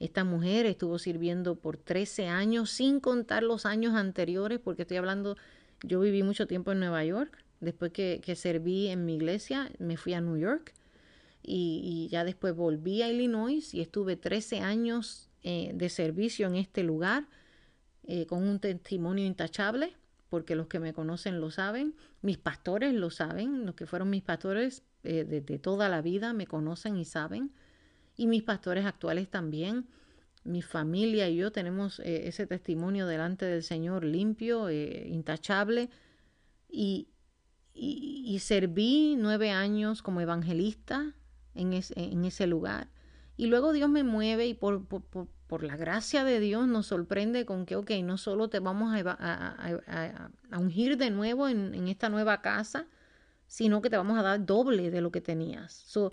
esta 0.00 0.24
mujer 0.24 0.64
estuvo 0.64 0.98
sirviendo 0.98 1.56
por 1.56 1.76
13 1.76 2.28
años, 2.28 2.70
sin 2.70 2.98
contar 2.98 3.42
los 3.42 3.66
años 3.66 3.94
anteriores, 3.94 4.58
porque 4.58 4.82
estoy 4.82 4.96
hablando, 4.96 5.36
yo 5.82 6.00
viví 6.00 6.22
mucho 6.22 6.46
tiempo 6.46 6.72
en 6.72 6.80
Nueva 6.80 7.04
York, 7.04 7.44
después 7.60 7.92
que, 7.92 8.22
que 8.24 8.36
serví 8.36 8.88
en 8.88 9.04
mi 9.04 9.16
iglesia, 9.16 9.70
me 9.78 9.98
fui 9.98 10.14
a 10.14 10.22
New 10.22 10.38
York 10.38 10.72
y, 11.44 12.08
ya 12.10 12.24
después 12.24 12.54
volví 12.54 13.02
a 13.02 13.10
Illinois 13.10 13.74
y 13.74 13.80
estuve 13.80 14.16
13 14.16 14.60
años 14.60 15.28
eh, 15.42 15.72
de 15.74 15.88
servicio 15.88 16.46
en 16.46 16.56
este 16.56 16.82
lugar 16.82 17.26
eh, 18.06 18.26
con 18.26 18.46
un 18.46 18.58
testimonio 18.58 19.24
intachable, 19.24 19.96
porque 20.28 20.56
los 20.56 20.66
que 20.66 20.78
me 20.78 20.92
conocen 20.92 21.40
lo 21.40 21.50
saben, 21.50 21.94
mis 22.20 22.36
pastores 22.36 22.92
lo 22.92 23.08
saben, 23.08 23.64
los 23.64 23.74
que 23.74 23.86
fueron 23.86 24.10
mis 24.10 24.22
pastores 24.22 24.82
eh, 25.04 25.24
desde 25.24 25.58
toda 25.58 25.88
la 25.88 26.02
vida 26.02 26.34
me 26.34 26.46
conocen 26.46 26.98
y 26.98 27.06
saben, 27.06 27.52
y 28.14 28.26
mis 28.26 28.42
pastores 28.42 28.84
actuales 28.84 29.28
también. 29.30 29.86
Mi 30.44 30.60
familia 30.60 31.30
y 31.30 31.36
yo 31.36 31.50
tenemos 31.50 31.98
eh, 32.00 32.28
ese 32.28 32.46
testimonio 32.46 33.06
delante 33.06 33.46
del 33.46 33.62
Señor 33.62 34.04
limpio, 34.04 34.70
intachable, 34.70 35.88
y, 36.68 37.08
serví 38.40 39.16
nueve 39.16 39.50
años 39.50 40.02
como 40.02 40.20
evangelista 40.20 41.14
en, 41.54 41.72
en 41.72 42.24
ese 42.24 42.46
lugar. 42.46 42.88
Y 43.36 43.46
luego 43.46 43.72
Dios 43.72 43.90
me 43.90 44.04
mueve 44.04 44.46
y 44.46 44.54
por, 44.54 44.86
por 45.54 45.62
la 45.62 45.76
gracia 45.76 46.24
de 46.24 46.40
Dios 46.40 46.66
nos 46.66 46.86
sorprende 46.86 47.44
con 47.44 47.66
que, 47.66 47.76
ok, 47.76 47.90
no 48.02 48.18
solo 48.18 48.48
te 48.48 48.60
vamos 48.60 48.92
a, 48.92 50.30
ungir 50.58 50.96
de 50.96 51.10
nuevo 51.10 51.48
en, 51.48 51.88
esta 51.88 52.08
nueva 52.08 52.40
casa, 52.40 52.86
sino 53.46 53.82
que 53.82 53.90
te 53.90 53.96
vamos 53.96 54.18
a 54.18 54.22
dar 54.22 54.44
doble 54.44 54.90
de 54.90 55.00
lo 55.00 55.12
que 55.12 55.20
tenías. 55.20 55.72
So, 55.72 56.12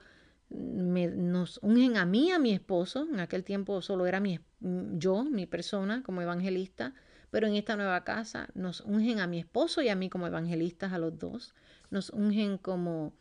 me, 0.50 1.08
nos 1.08 1.60
ungen 1.64 1.98
a 1.98 2.06
mí, 2.06 2.32
a 2.32 2.40
mi 2.40 2.54
esposo, 2.54 3.08
en 3.12 3.20
aquel 3.20 3.44
tiempo 3.44 3.82
solo 3.82 4.06
era 4.06 4.20
mi, 4.20 4.40
yo, 4.60 5.24
mi 5.24 5.48
persona 5.48 6.04
como 6.04 6.22
evangelista, 6.22 6.94
pero 7.30 7.48
en 7.48 7.56
esta 7.56 7.78
nueva 7.78 8.04
casa 8.04 8.50
nos 8.54 8.82
ungen 8.82 9.22
a 9.22 9.28
mi 9.28 9.40
esposo 9.40 9.82
y 9.82 9.88
a 9.88 9.96
mí 9.96 10.10
como 10.10 10.28
evangelistas, 10.28 10.92
a 10.92 10.98
los 10.98 11.18
dos, 11.18 11.56
nos 11.90 12.10
ungen 12.10 12.58
como, 12.58 13.14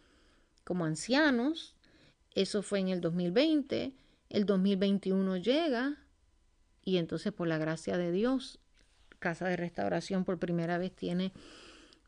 como 0.65 0.85
ancianos, 0.85 1.77
eso 2.35 2.63
fue 2.63 2.81
en 2.81 2.89
el 2.89 3.01
2020, 3.01 3.95
el 4.29 4.47
2021 4.47 5.37
llega, 5.39 5.97
y 6.85 6.97
entonces 6.97 7.33
por 7.33 7.49
la 7.49 7.59
gracia 7.59 7.99
de 7.99 8.13
Dios, 8.13 8.59
Casa 9.19 9.49
de 9.49 9.57
Restauración 9.57 10.25
por 10.25 10.39
primera 10.39 10.79
vez 10.79 10.95
tiene 10.95 11.33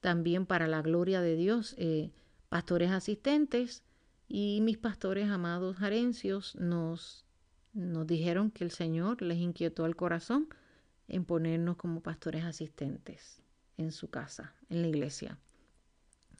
también 0.00 0.46
para 0.46 0.66
la 0.66 0.80
gloria 0.82 1.20
de 1.20 1.36
Dios 1.36 1.74
eh, 1.78 2.10
pastores 2.48 2.90
asistentes 2.90 3.82
y 4.28 4.60
mis 4.62 4.78
pastores 4.78 5.28
amados 5.28 5.76
jarencios 5.76 6.56
nos, 6.56 7.26
nos 7.74 8.06
dijeron 8.06 8.50
que 8.50 8.64
el 8.64 8.70
Señor 8.70 9.20
les 9.20 9.38
inquietó 9.38 9.84
el 9.84 9.94
corazón 9.94 10.48
en 11.06 11.24
ponernos 11.24 11.76
como 11.76 12.00
pastores 12.00 12.44
asistentes. 12.44 13.42
en 13.78 13.90
su 13.90 14.10
casa, 14.10 14.54
en 14.68 14.82
la 14.82 14.88
iglesia. 14.88 15.38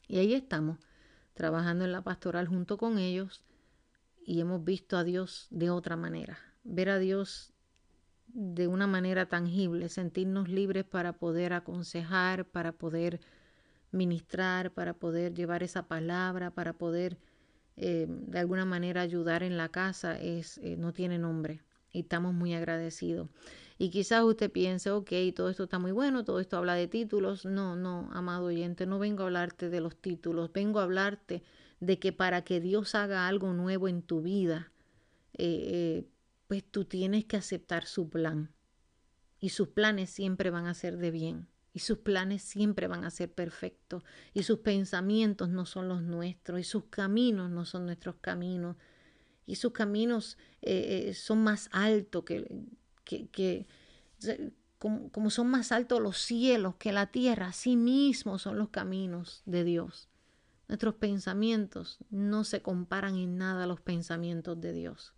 Y 0.07 0.19
ahí 0.19 0.33
estamos, 0.33 0.77
trabajando 1.33 1.83
en 1.83 1.91
la 1.91 2.03
pastoral 2.03 2.47
junto 2.47 2.77
con 2.77 2.99
ellos 2.99 3.43
y 4.25 4.39
hemos 4.39 4.63
visto 4.63 4.97
a 4.97 5.03
Dios 5.03 5.47
de 5.49 5.69
otra 5.69 5.95
manera. 5.95 6.37
Ver 6.63 6.89
a 6.89 6.99
Dios 6.99 7.53
de 8.27 8.67
una 8.67 8.87
manera 8.87 9.27
tangible, 9.27 9.89
sentirnos 9.89 10.49
libres 10.49 10.85
para 10.85 11.13
poder 11.13 11.53
aconsejar, 11.53 12.45
para 12.45 12.71
poder 12.71 13.19
ministrar, 13.91 14.71
para 14.71 14.93
poder 14.93 15.33
llevar 15.33 15.61
esa 15.61 15.87
palabra, 15.87 16.51
para 16.51 16.73
poder 16.73 17.17
eh, 17.75 18.07
de 18.07 18.39
alguna 18.39 18.65
manera 18.65 19.01
ayudar 19.01 19.43
en 19.43 19.57
la 19.57 19.69
casa, 19.69 20.19
es, 20.19 20.57
eh, 20.59 20.75
no 20.77 20.93
tiene 20.93 21.19
nombre 21.19 21.61
y 21.91 22.01
estamos 22.01 22.33
muy 22.33 22.53
agradecidos. 22.53 23.29
Y 23.77 23.89
quizás 23.89 24.23
usted 24.23 24.51
piense, 24.51 24.91
ok, 24.91 25.11
todo 25.35 25.49
esto 25.49 25.63
está 25.63 25.79
muy 25.79 25.91
bueno, 25.91 26.23
todo 26.23 26.39
esto 26.39 26.57
habla 26.57 26.75
de 26.75 26.87
títulos. 26.87 27.45
No, 27.45 27.75
no, 27.75 28.09
amado 28.13 28.45
oyente, 28.45 28.85
no 28.85 28.99
vengo 28.99 29.23
a 29.23 29.25
hablarte 29.25 29.69
de 29.69 29.81
los 29.81 29.95
títulos, 29.95 30.51
vengo 30.53 30.79
a 30.79 30.83
hablarte 30.83 31.43
de 31.85 31.99
que 31.99 32.11
para 32.11 32.43
que 32.43 32.59
Dios 32.59 32.95
haga 32.95 33.27
algo 33.27 33.53
nuevo 33.53 33.87
en 33.87 34.01
tu 34.01 34.21
vida, 34.21 34.71
eh, 35.33 36.07
pues 36.47 36.63
tú 36.63 36.85
tienes 36.85 37.25
que 37.25 37.37
aceptar 37.37 37.85
su 37.85 38.09
plan. 38.09 38.51
Y 39.39 39.49
sus 39.49 39.69
planes 39.69 40.09
siempre 40.09 40.49
van 40.49 40.67
a 40.67 40.73
ser 40.73 40.97
de 40.97 41.11
bien. 41.11 41.47
Y 41.73 41.79
sus 41.79 41.97
planes 41.97 42.43
siempre 42.43 42.87
van 42.87 43.03
a 43.03 43.09
ser 43.09 43.33
perfectos. 43.33 44.03
Y 44.33 44.43
sus 44.43 44.59
pensamientos 44.59 45.49
no 45.49 45.65
son 45.65 45.89
los 45.89 46.03
nuestros. 46.03 46.59
Y 46.59 46.63
sus 46.63 46.85
caminos 46.85 47.49
no 47.49 47.65
son 47.65 47.85
nuestros 47.85 48.15
caminos. 48.21 48.77
Y 49.45 49.55
sus 49.55 49.73
caminos 49.73 50.37
eh, 50.61 51.07
eh, 51.09 51.13
son 51.13 51.43
más 51.43 51.67
altos 51.71 52.23
que, 52.23 52.47
que, 53.03 53.27
que 53.29 53.67
como, 54.77 55.09
como, 55.11 55.29
son 55.29 55.47
más 55.47 55.71
altos 55.71 55.99
los 55.99 56.19
cielos 56.19 56.75
que 56.75 56.91
la 56.91 57.07
tierra. 57.07 57.47
Así 57.47 57.75
mismo 57.75 58.37
son 58.37 58.57
los 58.57 58.69
caminos 58.69 59.41
de 59.45 59.63
Dios. 59.63 60.07
Nuestros 60.67 60.95
pensamientos 60.95 61.99
no 62.09 62.43
se 62.43 62.61
comparan 62.61 63.15
en 63.15 63.37
nada 63.37 63.65
a 63.65 63.67
los 63.67 63.81
pensamientos 63.81 64.59
de 64.59 64.73
Dios. 64.73 65.13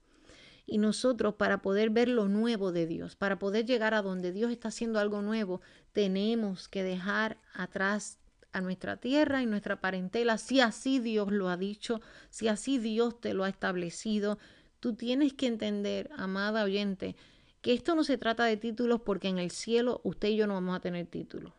Y 0.65 0.79
nosotros 0.79 1.35
para 1.35 1.61
poder 1.61 1.91
ver 1.91 2.09
lo 2.09 2.27
nuevo 2.27 2.71
de 2.71 2.87
Dios, 2.87 3.15
para 3.15 3.37
poder 3.37 3.65
llegar 3.65 3.93
a 3.93 4.01
donde 4.01 4.31
Dios 4.31 4.51
está 4.51 4.69
haciendo 4.69 4.99
algo 4.99 5.21
nuevo, 5.21 5.61
tenemos 5.93 6.67
que 6.67 6.83
dejar 6.83 7.37
atrás 7.53 8.17
a 8.51 8.61
nuestra 8.61 8.97
tierra 8.97 9.43
y 9.43 9.45
nuestra 9.45 9.81
parentela, 9.81 10.37
si 10.37 10.61
así 10.61 10.99
Dios 10.99 11.31
lo 11.31 11.49
ha 11.49 11.57
dicho, 11.57 12.01
si 12.29 12.47
así 12.47 12.79
Dios 12.79 13.19
te 13.19 13.33
lo 13.33 13.43
ha 13.43 13.49
establecido. 13.49 14.39
Tú 14.79 14.95
tienes 14.95 15.33
que 15.33 15.47
entender, 15.47 16.09
amada 16.17 16.63
oyente, 16.63 17.15
que 17.61 17.73
esto 17.73 17.95
no 17.95 18.03
se 18.03 18.17
trata 18.17 18.45
de 18.45 18.57
títulos 18.57 19.01
porque 19.01 19.27
en 19.27 19.39
el 19.39 19.51
cielo 19.51 19.99
usted 20.03 20.29
y 20.29 20.37
yo 20.37 20.47
no 20.47 20.53
vamos 20.53 20.77
a 20.77 20.79
tener 20.79 21.05
títulos. 21.07 21.53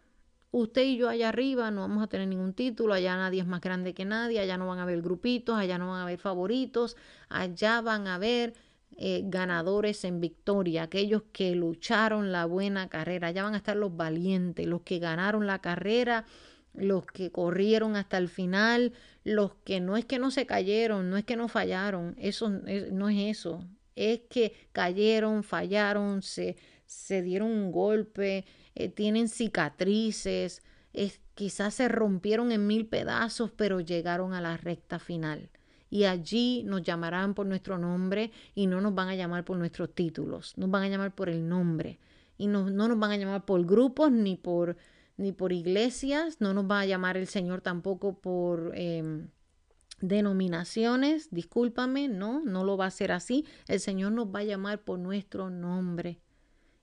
Usted 0.51 0.83
y 0.85 0.97
yo 0.97 1.09
allá 1.09 1.29
arriba 1.29 1.71
no 1.71 1.83
vamos 1.83 2.03
a 2.03 2.07
tener 2.07 2.29
ningún 2.29 2.55
título, 2.55 2.95
allá 2.95 3.17
nadie 3.17 3.41
es 3.41 3.47
más 3.47 3.61
grande 3.61 3.95
que 3.95 4.05
nadie, 4.05 4.41
allá 4.41 4.57
no 4.57 4.67
van 4.67 4.79
a 4.79 4.83
haber 4.83 5.03
grupitos, 5.03 5.57
allá 5.57 5.77
no 5.77 5.91
van 5.91 6.01
a 6.01 6.03
haber 6.05 6.19
favoritos, 6.19 6.97
allá 7.29 7.81
van 7.81 8.07
a 8.07 8.15
haber 8.15 8.55
eh, 8.97 9.23
ganadores 9.25 10.05
en 10.05 10.21
victoria, 10.21 10.85
aquellos 10.85 11.23
que 11.33 11.55
lucharon 11.55 12.33
la 12.33 12.47
buena 12.47 12.89
carrera, 12.89 13.29
allá 13.29 13.43
van 13.43 13.55
a 13.55 13.59
estar 13.59 13.77
los 13.77 13.95
valientes, 13.95 14.67
los 14.67 14.83
que 14.83 14.99
ganaron 14.99 15.47
la 15.47 15.61
carrera, 15.61 16.25
los 16.73 17.07
que 17.07 17.31
corrieron 17.31 17.97
hasta 17.97 18.17
el 18.17 18.29
final, 18.29 18.93
los 19.25 19.55
que 19.65 19.81
no 19.81 19.97
es 19.97 20.05
que 20.07 20.19
no 20.19 20.31
se 20.31 20.47
cayeron, 20.47 21.11
no 21.11 21.17
es 21.19 21.25
que 21.25 21.37
no 21.37 21.49
fallaron, 21.49 22.15
eso 22.19 22.49
no 22.49 23.09
es 23.09 23.39
eso, 23.39 23.65
es 23.97 24.21
que 24.31 24.55
cayeron, 24.73 25.43
fallaron, 25.43 26.23
se, 26.23 26.57
se 26.87 27.23
dieron 27.23 27.51
un 27.51 27.73
golpe, 27.73 28.45
eh, 28.77 28.91
tienen 28.91 29.29
cicatrices, 29.29 30.63
quizás 31.35 31.75
se 31.75 31.89
rompieron 31.89 32.53
en 32.53 32.67
mil 32.67 32.87
pedazos, 32.87 33.51
pero 33.51 33.81
llegaron 33.81 34.35
a 34.35 34.43
la 34.43 34.59
recta 34.59 34.99
final. 34.99 35.49
Y 35.89 36.05
allí 36.05 36.63
nos 36.65 36.83
llamarán 36.83 37.33
por 37.33 37.47
nuestro 37.47 37.79
nombre 37.79 38.33
y 38.55 38.67
no 38.67 38.83
nos 38.83 38.95
van 38.95 39.09
a 39.09 39.15
llamar 39.15 39.45
por 39.45 39.57
nuestros 39.57 39.95
títulos, 39.95 40.53
nos 40.59 40.71
van 40.71 40.83
a 40.83 40.89
llamar 40.89 41.15
por 41.15 41.31
el 41.31 41.49
nombre. 41.49 41.99
Y 42.37 42.49
no, 42.49 42.69
no 42.69 42.87
nos 42.87 42.99
van 42.99 43.13
a 43.13 43.17
llamar 43.17 43.47
por 43.47 43.65
grupos 43.65 44.13
ni 44.13 44.37
por, 44.37 44.77
ni 45.17 45.33
por 45.33 45.53
iglesias, 45.53 46.41
no 46.41 46.53
nos 46.53 46.71
va 46.71 46.81
a 46.81 46.87
llamar 46.87 47.17
el 47.17 47.29
Señor 47.29 47.63
tampoco 47.63 48.19
por 48.19 48.73
em, 48.75 49.29
denominaciones, 50.03 51.31
discúlpame, 51.31 52.09
no, 52.09 52.41
no 52.45 52.63
lo 52.63 52.77
va 52.77 52.85
a 52.85 52.89
hacer 52.89 53.11
así, 53.11 53.47
el 53.69 53.81
Señor 53.81 54.13
nos 54.13 54.27
va 54.27 54.41
a 54.41 54.45
llamar 54.45 54.83
por 54.83 54.99
nuestro 54.99 55.49
nombre 55.49 56.21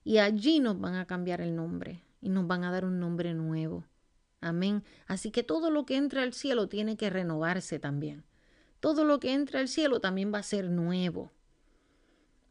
y 0.04 0.18
allí 0.18 0.60
nos 0.60 0.78
van 0.78 0.94
a 0.94 1.06
cambiar 1.06 1.40
el 1.40 1.56
nombre 1.56 2.04
y 2.20 2.28
nos 2.28 2.46
van 2.46 2.62
a 2.62 2.70
dar 2.70 2.84
un 2.84 3.00
nombre 3.00 3.34
nuevo. 3.34 3.84
Amén. 4.40 4.84
Así 5.06 5.30
que 5.30 5.42
todo 5.42 5.70
lo 5.70 5.86
que 5.86 5.96
entra 5.96 6.22
al 6.22 6.34
cielo 6.34 6.68
tiene 6.68 6.96
que 6.96 7.10
renovarse 7.10 7.78
también 7.78 8.24
todo 8.84 9.06
lo 9.06 9.18
que 9.18 9.32
entra 9.32 9.60
al 9.60 9.68
cielo 9.68 9.98
también 9.98 10.30
va 10.30 10.40
a 10.40 10.42
ser 10.42 10.68
nuevo. 10.68 11.32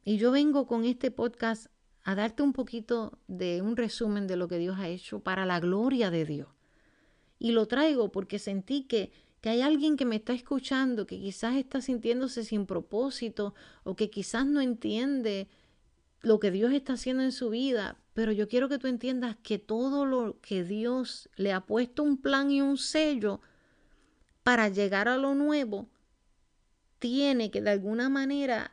Y 0.04 0.18
yo 0.18 0.32
vengo 0.32 0.66
con 0.66 0.84
este 0.84 1.12
podcast 1.12 1.68
a 2.02 2.16
darte 2.16 2.42
un 2.42 2.54
poquito 2.54 3.20
de 3.28 3.62
un 3.62 3.78
resumen 3.78 4.26
de 4.26 4.36
lo 4.36 4.48
que 4.48 4.58
Dios 4.58 4.80
ha 4.80 4.88
hecho 4.88 5.20
para 5.20 5.46
la 5.46 5.60
gloria 5.60 6.10
de 6.10 6.26
Dios. 6.26 6.48
Y 7.38 7.52
lo 7.52 7.68
traigo 7.68 8.12
porque 8.12 8.40
sentí 8.40 8.86
que, 8.86 9.12
que 9.42 9.50
hay 9.50 9.62
alguien 9.62 9.96
que 9.96 10.06
me 10.06 10.16
está 10.16 10.34
escuchando, 10.34 11.06
que 11.06 11.20
quizás 11.20 11.56
está 11.56 11.82
sintiéndose 11.82 12.44
sin 12.44 12.66
propósito 12.66 13.54
o 13.84 13.96
que 13.96 14.10
quizás 14.10 14.48
no 14.48 14.60
entiende 14.60 15.50
lo 16.24 16.40
que 16.40 16.52
Dios 16.52 16.74
está 16.74 16.94
haciendo 16.94 17.22
en 17.22 17.34
su 17.34 17.50
vida, 17.50 17.98
pero 18.14 18.32
yo 18.32 18.48
quiero 18.48 18.70
que 18.70 18.80
tú 18.80 18.88
entiendas 18.88 19.36
que 19.44 19.60
todo 19.60 20.06
lo 20.06 20.40
que 20.42 20.64
Dios 20.64 21.30
le 21.36 21.52
ha 21.52 21.66
puesto 21.66 22.02
un 22.02 22.18
plan 22.18 22.50
y 22.50 22.62
un 22.62 22.78
sello 22.78 23.42
para 24.42 24.70
llegar 24.70 25.08
a 25.10 25.18
lo 25.18 25.36
nuevo, 25.36 25.90
tiene 26.98 27.52
que 27.52 27.62
de 27.62 27.72
alguna 27.72 28.08
manera 28.08 28.72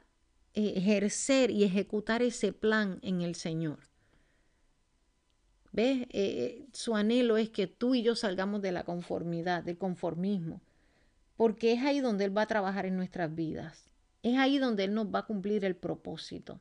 eh, 0.54 0.74
ejercer 0.76 1.50
y 1.50 1.64
ejecutar 1.64 2.22
ese 2.22 2.52
plan 2.52 3.00
en 3.02 3.20
el 3.20 3.34
Señor. 3.34 3.80
¿Ves? 5.72 6.02
Eh, 6.02 6.08
eh, 6.12 6.66
su 6.72 6.94
anhelo 6.94 7.36
es 7.36 7.50
que 7.50 7.66
tú 7.66 7.96
y 7.96 8.02
yo 8.02 8.14
salgamos 8.14 8.62
de 8.62 8.70
la 8.70 8.84
conformidad, 8.84 9.64
del 9.64 9.78
conformismo, 9.78 10.60
porque 11.36 11.72
es 11.72 11.82
ahí 11.82 12.00
donde 12.00 12.26
Él 12.26 12.36
va 12.36 12.42
a 12.42 12.46
trabajar 12.46 12.86
en 12.86 12.96
nuestras 12.96 13.34
vidas. 13.34 13.90
Es 14.22 14.36
ahí 14.38 14.58
donde 14.58 14.84
Él 14.84 14.94
nos 14.94 15.06
va 15.06 15.20
a 15.20 15.26
cumplir 15.26 15.64
el 15.64 15.74
propósito. 15.74 16.60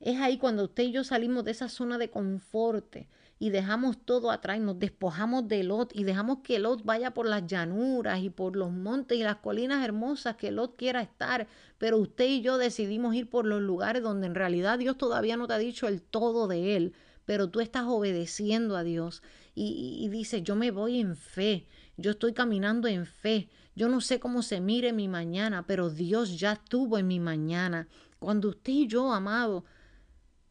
Es 0.00 0.18
ahí 0.18 0.38
cuando 0.38 0.64
usted 0.64 0.84
y 0.84 0.92
yo 0.92 1.04
salimos 1.04 1.44
de 1.44 1.52
esa 1.52 1.68
zona 1.68 1.98
de 1.98 2.10
confort, 2.10 2.96
y 3.42 3.48
dejamos 3.48 3.96
todo 4.04 4.30
atrás 4.30 4.58
y 4.58 4.60
nos 4.60 4.78
despojamos 4.78 5.48
de 5.48 5.64
Lot 5.64 5.96
y 5.96 6.04
dejamos 6.04 6.40
que 6.44 6.58
Lot 6.58 6.84
vaya 6.84 7.14
por 7.14 7.26
las 7.26 7.46
llanuras 7.46 8.20
y 8.20 8.28
por 8.28 8.54
los 8.54 8.70
montes 8.70 9.16
y 9.18 9.22
las 9.22 9.36
colinas 9.36 9.82
hermosas 9.82 10.36
que 10.36 10.50
Lot 10.50 10.76
quiera 10.76 11.00
estar, 11.00 11.48
pero 11.78 11.96
usted 11.96 12.26
y 12.28 12.42
yo 12.42 12.58
decidimos 12.58 13.14
ir 13.14 13.30
por 13.30 13.46
los 13.46 13.62
lugares 13.62 14.02
donde 14.02 14.26
en 14.26 14.34
realidad 14.34 14.78
Dios 14.78 14.98
todavía 14.98 15.38
no 15.38 15.46
te 15.46 15.54
ha 15.54 15.58
dicho 15.58 15.88
el 15.88 16.02
todo 16.02 16.48
de 16.48 16.76
él, 16.76 16.92
pero 17.24 17.48
tú 17.48 17.60
estás 17.60 17.84
obedeciendo 17.86 18.76
a 18.76 18.84
Dios. 18.84 19.22
Y, 19.54 19.98
y, 20.04 20.08
dice, 20.10 20.42
yo 20.42 20.54
me 20.54 20.70
voy 20.70 21.00
en 21.00 21.16
fe, 21.16 21.66
yo 21.96 22.12
estoy 22.12 22.34
caminando 22.34 22.88
en 22.88 23.06
fe, 23.06 23.48
yo 23.74 23.88
no 23.88 24.02
sé 24.02 24.20
cómo 24.20 24.42
se 24.42 24.60
mire 24.60 24.92
mi 24.92 25.08
mañana, 25.08 25.66
pero 25.66 25.88
Dios 25.88 26.38
ya 26.38 26.52
estuvo 26.52 26.98
en 26.98 27.06
mi 27.06 27.20
mañana. 27.20 27.88
Cuando 28.18 28.50
usted 28.50 28.72
y 28.72 28.86
yo, 28.86 29.12
amado, 29.12 29.64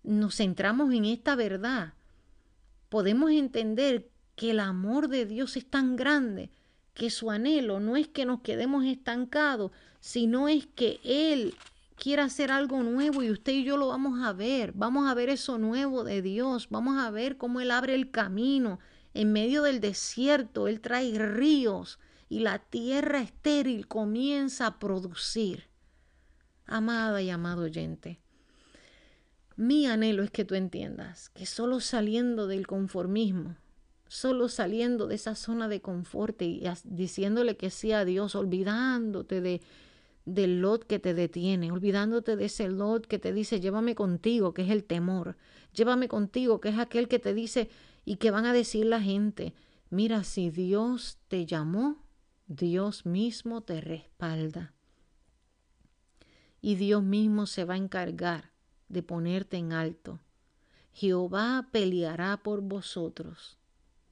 nos 0.03 0.35
centramos 0.35 0.93
en 0.93 1.05
esta 1.05 1.35
verdad, 1.35 1.93
podemos 2.89 3.31
entender 3.31 4.09
que 4.35 4.51
el 4.51 4.59
amor 4.59 5.09
de 5.09 5.25
Dios 5.25 5.57
es 5.57 5.65
tan 5.69 5.95
grande 5.95 6.49
que 6.93 7.09
su 7.09 7.31
anhelo 7.31 7.79
no 7.79 7.95
es 7.95 8.07
que 8.07 8.25
nos 8.25 8.41
quedemos 8.41 8.85
estancados, 8.85 9.71
sino 9.99 10.47
es 10.49 10.65
que 10.67 10.99
Él 11.03 11.55
quiere 11.95 12.21
hacer 12.21 12.51
algo 12.51 12.81
nuevo 12.83 13.23
y 13.23 13.29
usted 13.29 13.53
y 13.53 13.63
yo 13.63 13.77
lo 13.77 13.87
vamos 13.87 14.21
a 14.25 14.33
ver, 14.33 14.71
vamos 14.73 15.07
a 15.09 15.13
ver 15.13 15.29
eso 15.29 15.57
nuevo 15.57 16.03
de 16.03 16.21
Dios, 16.21 16.69
vamos 16.69 16.97
a 16.97 17.11
ver 17.11 17.37
cómo 17.37 17.61
Él 17.61 17.71
abre 17.71 17.95
el 17.95 18.11
camino 18.11 18.79
en 19.13 19.31
medio 19.31 19.63
del 19.63 19.81
desierto, 19.81 20.67
Él 20.67 20.81
trae 20.81 21.17
ríos 21.17 21.99
y 22.29 22.39
la 22.39 22.59
tierra 22.59 23.21
estéril 23.21 23.87
comienza 23.87 24.67
a 24.67 24.79
producir. 24.79 25.67
Amada 26.65 27.21
y 27.21 27.29
amado 27.29 27.63
oyente, 27.63 28.19
mi 29.59 29.87
anhelo 29.87 30.23
es 30.23 30.31
que 30.31 30.45
tú 30.45 30.55
entiendas 30.55 31.27
que 31.31 31.45
solo 31.45 31.81
saliendo 31.81 32.47
del 32.47 32.65
conformismo, 32.65 33.57
solo 34.07 34.47
saliendo 34.47 35.05
de 35.05 35.15
esa 35.15 35.35
zona 35.35 35.67
de 35.67 35.81
confort 35.81 36.41
y 36.41 36.63
diciéndole 36.85 37.57
que 37.57 37.69
sí 37.69 37.91
a 37.91 38.05
Dios, 38.05 38.35
olvidándote 38.35 39.41
de 39.41 39.61
del 40.23 40.61
lot 40.61 40.85
que 40.85 40.97
te 40.97 41.13
detiene, 41.13 41.73
olvidándote 41.73 42.37
de 42.37 42.45
ese 42.45 42.69
lot 42.69 43.05
que 43.05 43.19
te 43.19 43.33
dice, 43.33 43.59
llévame 43.59 43.95
contigo, 43.95 44.53
que 44.53 44.61
es 44.61 44.69
el 44.69 44.85
temor, 44.85 45.35
llévame 45.73 46.07
contigo, 46.07 46.61
que 46.61 46.69
es 46.69 46.79
aquel 46.79 47.09
que 47.09 47.19
te 47.19 47.33
dice 47.33 47.69
y 48.05 48.15
que 48.15 48.31
van 48.31 48.45
a 48.45 48.53
decir 48.53 48.85
la 48.85 49.01
gente, 49.01 49.53
mira, 49.89 50.23
si 50.23 50.51
Dios 50.51 51.17
te 51.27 51.45
llamó, 51.45 52.01
Dios 52.47 53.05
mismo 53.05 53.59
te 53.59 53.81
respalda. 53.81 54.73
Y 56.61 56.75
Dios 56.75 57.03
mismo 57.03 57.45
se 57.45 57.65
va 57.65 57.73
a 57.73 57.77
encargar 57.77 58.48
de 58.89 59.03
ponerte 59.03 59.57
en 59.57 59.71
alto. 59.71 60.19
Jehová 60.93 61.69
peleará 61.71 62.37
por 62.37 62.61
vosotros. 62.61 63.57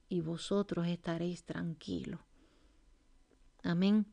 y 0.10 0.22
vosotros 0.22 0.88
estaréis 0.88 1.44
tranquilos. 1.44 2.22
Amén. 3.62 4.06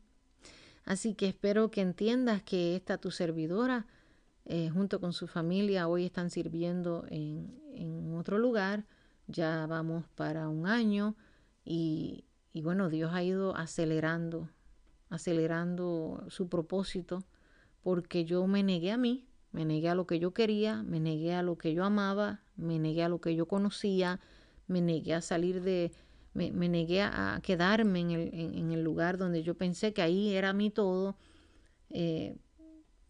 Así 0.83 1.13
que 1.15 1.27
espero 1.29 1.71
que 1.71 1.79
entiendas 1.79 2.43
que 2.43 2.75
esta 2.75 2.97
tu 2.97 3.11
servidora, 3.11 3.87
eh, 4.43 4.69
junto 4.69 4.99
con 4.99 5.13
su 5.13 5.27
familia, 5.27 5.87
hoy 5.87 6.03
están 6.05 6.29
sirviendo 6.29 7.05
en, 7.09 7.59
en 7.73 8.13
otro 8.13 8.37
lugar. 8.37 8.85
Ya 9.27 9.65
vamos 9.67 10.05
para 10.15 10.49
un 10.49 10.67
año 10.67 11.15
y, 11.63 12.25
y 12.51 12.61
bueno, 12.61 12.89
Dios 12.89 13.11
ha 13.13 13.23
ido 13.23 13.55
acelerando, 13.55 14.49
acelerando 15.09 16.25
su 16.27 16.49
propósito, 16.49 17.23
porque 17.81 18.25
yo 18.25 18.45
me 18.47 18.63
negué 18.63 18.91
a 18.91 18.97
mí, 18.97 19.25
me 19.55 19.63
negué 19.63 19.87
a 19.87 19.95
lo 19.95 20.05
que 20.05 20.19
yo 20.19 20.33
quería, 20.33 20.83
me 20.83 20.99
negué 20.99 21.33
a 21.33 21.41
lo 21.41 21.57
que 21.57 21.73
yo 21.73 21.85
amaba, 21.85 22.41
me 22.57 22.77
negué 22.77 23.03
a 23.03 23.09
lo 23.09 23.21
que 23.21 23.35
yo 23.37 23.47
conocía, 23.47 24.19
me 24.67 24.81
negué 24.81 25.13
a 25.13 25.21
salir 25.21 25.61
de, 25.61 25.93
me, 26.33 26.51
negué 26.51 27.01
a, 27.01 27.39
quedarme 27.41 28.01
en 28.01 28.11
el, 28.11 28.33
en, 28.33 28.71
el, 28.71 28.83
lugar 28.83 29.17
donde 29.17 29.43
yo 29.43 29.55
pensé 29.55 29.93
que 29.93 30.01
ahí 30.01 30.33
era 30.33 30.51
mi 30.51 30.71
todo. 30.71 31.15
Eh, 31.89 32.37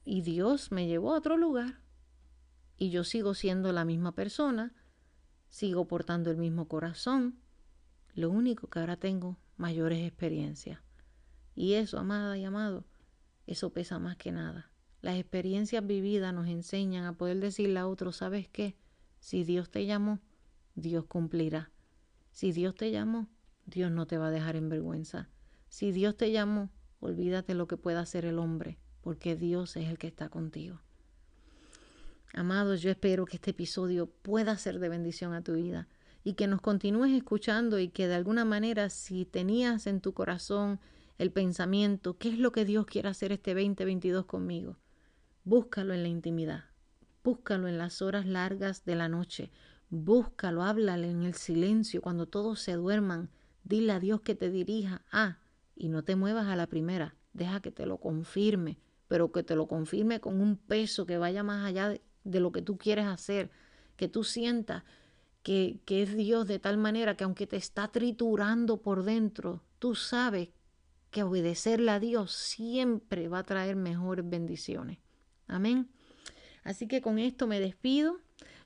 y 0.03 0.21
Dios 0.21 0.71
me 0.71 0.85
llevó 0.85 1.15
a 1.15 1.17
otro 1.17 1.35
lugar. 1.35 1.81
Y 2.77 2.91
yo 2.91 3.03
sigo 3.03 3.33
siendo 3.33 3.71
la 3.71 3.83
misma 3.83 4.11
persona, 4.11 4.71
sigo 5.49 5.87
portando 5.87 6.29
el 6.29 6.37
mismo 6.37 6.67
corazón. 6.67 7.39
Lo 8.13 8.29
único 8.29 8.69
que 8.69 8.77
ahora 8.77 8.97
tengo 8.97 9.39
mayores 9.57 10.05
experiencias. 10.07 10.79
Y 11.55 11.73
eso, 11.73 11.97
amada 11.97 12.37
y 12.37 12.43
amado, 12.43 12.85
eso 13.47 13.73
pesa 13.73 13.97
más 13.97 14.15
que 14.17 14.31
nada. 14.31 14.69
Las 15.05 15.19
experiencias 15.19 15.85
vividas 15.85 16.33
nos 16.33 16.47
enseñan 16.47 17.05
a 17.05 17.13
poder 17.13 17.39
decirle 17.39 17.77
a 17.77 17.85
otros, 17.85 18.15
¿sabes 18.15 18.47
qué? 18.47 18.75
Si 19.19 19.43
Dios 19.43 19.69
te 19.69 19.85
llamó, 19.85 20.19
Dios 20.73 21.05
cumplirá. 21.05 21.69
Si 22.31 22.51
Dios 22.51 22.73
te 22.73 22.89
llamó, 22.89 23.27
Dios 23.67 23.91
no 23.91 24.07
te 24.07 24.17
va 24.17 24.29
a 24.29 24.31
dejar 24.31 24.55
en 24.55 24.67
vergüenza. 24.67 25.29
Si 25.69 25.91
Dios 25.91 26.17
te 26.17 26.31
llamó, 26.31 26.71
olvídate 27.01 27.53
lo 27.53 27.67
que 27.67 27.77
pueda 27.77 27.99
hacer 27.99 28.25
el 28.25 28.39
hombre, 28.39 28.79
porque 29.01 29.35
Dios 29.35 29.77
es 29.77 29.89
el 29.89 29.99
que 29.99 30.07
está 30.07 30.29
contigo. 30.29 30.81
Amados, 32.33 32.81
yo 32.81 32.89
espero 32.89 33.27
que 33.27 33.35
este 33.35 33.51
episodio 33.51 34.07
pueda 34.07 34.57
ser 34.57 34.79
de 34.79 34.89
bendición 34.89 35.33
a 35.33 35.43
tu 35.43 35.53
vida 35.53 35.87
y 36.23 36.33
que 36.33 36.47
nos 36.47 36.61
continúes 36.61 37.13
escuchando 37.13 37.77
y 37.77 37.89
que 37.89 38.07
de 38.07 38.15
alguna 38.15 38.43
manera 38.43 38.89
si 38.89 39.25
tenías 39.25 39.85
en 39.85 40.01
tu 40.01 40.15
corazón 40.15 40.79
el 41.19 41.31
pensamiento, 41.31 42.17
¿qué 42.17 42.29
es 42.29 42.39
lo 42.39 42.51
que 42.51 42.65
Dios 42.65 42.87
quiere 42.87 43.09
hacer 43.09 43.31
este 43.31 43.53
2022 43.53 44.25
conmigo? 44.25 44.79
Búscalo 45.45 45.93
en 45.93 46.03
la 46.03 46.09
intimidad, 46.09 46.65
búscalo 47.23 47.69
en 47.69 47.77
las 47.77 48.01
horas 48.01 48.25
largas 48.25 48.83
de 48.83 48.95
la 48.95 49.07
noche, 49.07 49.51
Búscalo, 49.89 50.63
háblale 50.63 51.09
en 51.09 51.23
el 51.23 51.35
silencio 51.35 52.01
cuando 52.01 52.25
todos 52.25 52.59
se 52.59 52.73
duerman. 52.73 53.29
Dile 53.63 53.93
a 53.93 53.99
Dios 53.99 54.21
que 54.21 54.35
te 54.35 54.49
dirija. 54.49 55.05
Ah, 55.11 55.37
y 55.75 55.89
no 55.89 56.03
te 56.03 56.15
muevas 56.15 56.47
a 56.47 56.55
la 56.55 56.67
primera. 56.67 57.15
Deja 57.33 57.61
que 57.61 57.71
te 57.71 57.85
lo 57.85 57.97
confirme, 57.97 58.79
pero 59.07 59.31
que 59.31 59.43
te 59.43 59.55
lo 59.55 59.67
confirme 59.67 60.19
con 60.19 60.41
un 60.41 60.57
peso 60.57 61.05
que 61.05 61.17
vaya 61.17 61.43
más 61.43 61.65
allá 61.65 61.89
de, 61.89 62.39
lo 62.39 62.51
que 62.51 62.61
tú 62.61 62.77
quieres 62.77 63.05
hacer. 63.05 63.51
Que 63.95 64.07
tú 64.07 64.23
sientas 64.23 64.83
que, 65.43 65.79
que 65.85 66.01
es 66.01 66.17
Dios 66.17 66.47
de 66.47 66.59
tal 66.59 66.77
manera 66.77 67.15
que 67.15 67.23
aunque 67.23 67.45
te 67.47 67.57
está 67.57 67.87
triturando 67.89 68.81
por 68.81 69.03
dentro, 69.03 69.63
tú 69.77 69.93
sabes 69.93 70.49
que 71.11 71.23
obedecerle 71.23 71.91
a 71.91 71.99
Dios 71.99 72.31
siempre 72.33 73.27
va 73.27 73.39
a 73.39 73.43
traer 73.43 73.75
mejores 73.75 74.27
bendiciones. 74.27 75.04
Amén. 75.47 75.87
Así 76.63 76.87
que 76.87 77.01
con 77.01 77.19
esto 77.19 77.47
me 77.47 77.59
despido. 77.59 78.19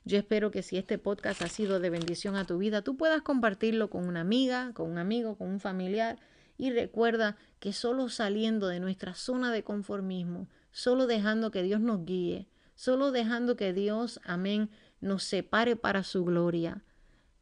Yo 0.06 0.18
espero 0.18 0.52
que 0.52 0.64
si 0.64 0.78
este 0.78 0.98
podcast 0.98 1.42
ha 1.42 1.48
sido 1.48 1.80
de 1.80 1.90
bendición 1.90 2.36
a 2.36 2.46
tu 2.46 2.58
vida, 2.58 2.82
tú 2.82 2.98
puedas 2.98 3.22
compartirlo 3.22 3.90
con 3.90 4.08
una 4.08 4.22
amiga, 4.22 4.72
con 4.74 4.90
un 4.90 4.98
amigo, 4.98 5.36
con 5.36 5.50
un 5.50 5.60
familiar. 5.60 6.18
Y 6.58 6.72
recuerda 6.72 7.38
que 7.60 7.74
solo 7.74 8.10
saliendo 8.10 8.68
de 8.68 8.80
nuestra 8.80 9.14
zona 9.14 9.52
de 9.52 9.64
conformismo, 9.64 10.48
solo 10.72 11.08
dejando 11.08 11.52
que 11.52 11.64
Dios 11.64 11.82
nos 11.82 12.06
guíe, 12.06 12.48
solo 12.76 13.12
dejando 13.12 13.56
que 13.56 13.74
Dios, 13.74 14.20
amén, 14.24 14.70
nos 15.02 15.24
separe 15.24 15.76
para 15.76 16.04
su 16.04 16.26
gloria 16.26 16.84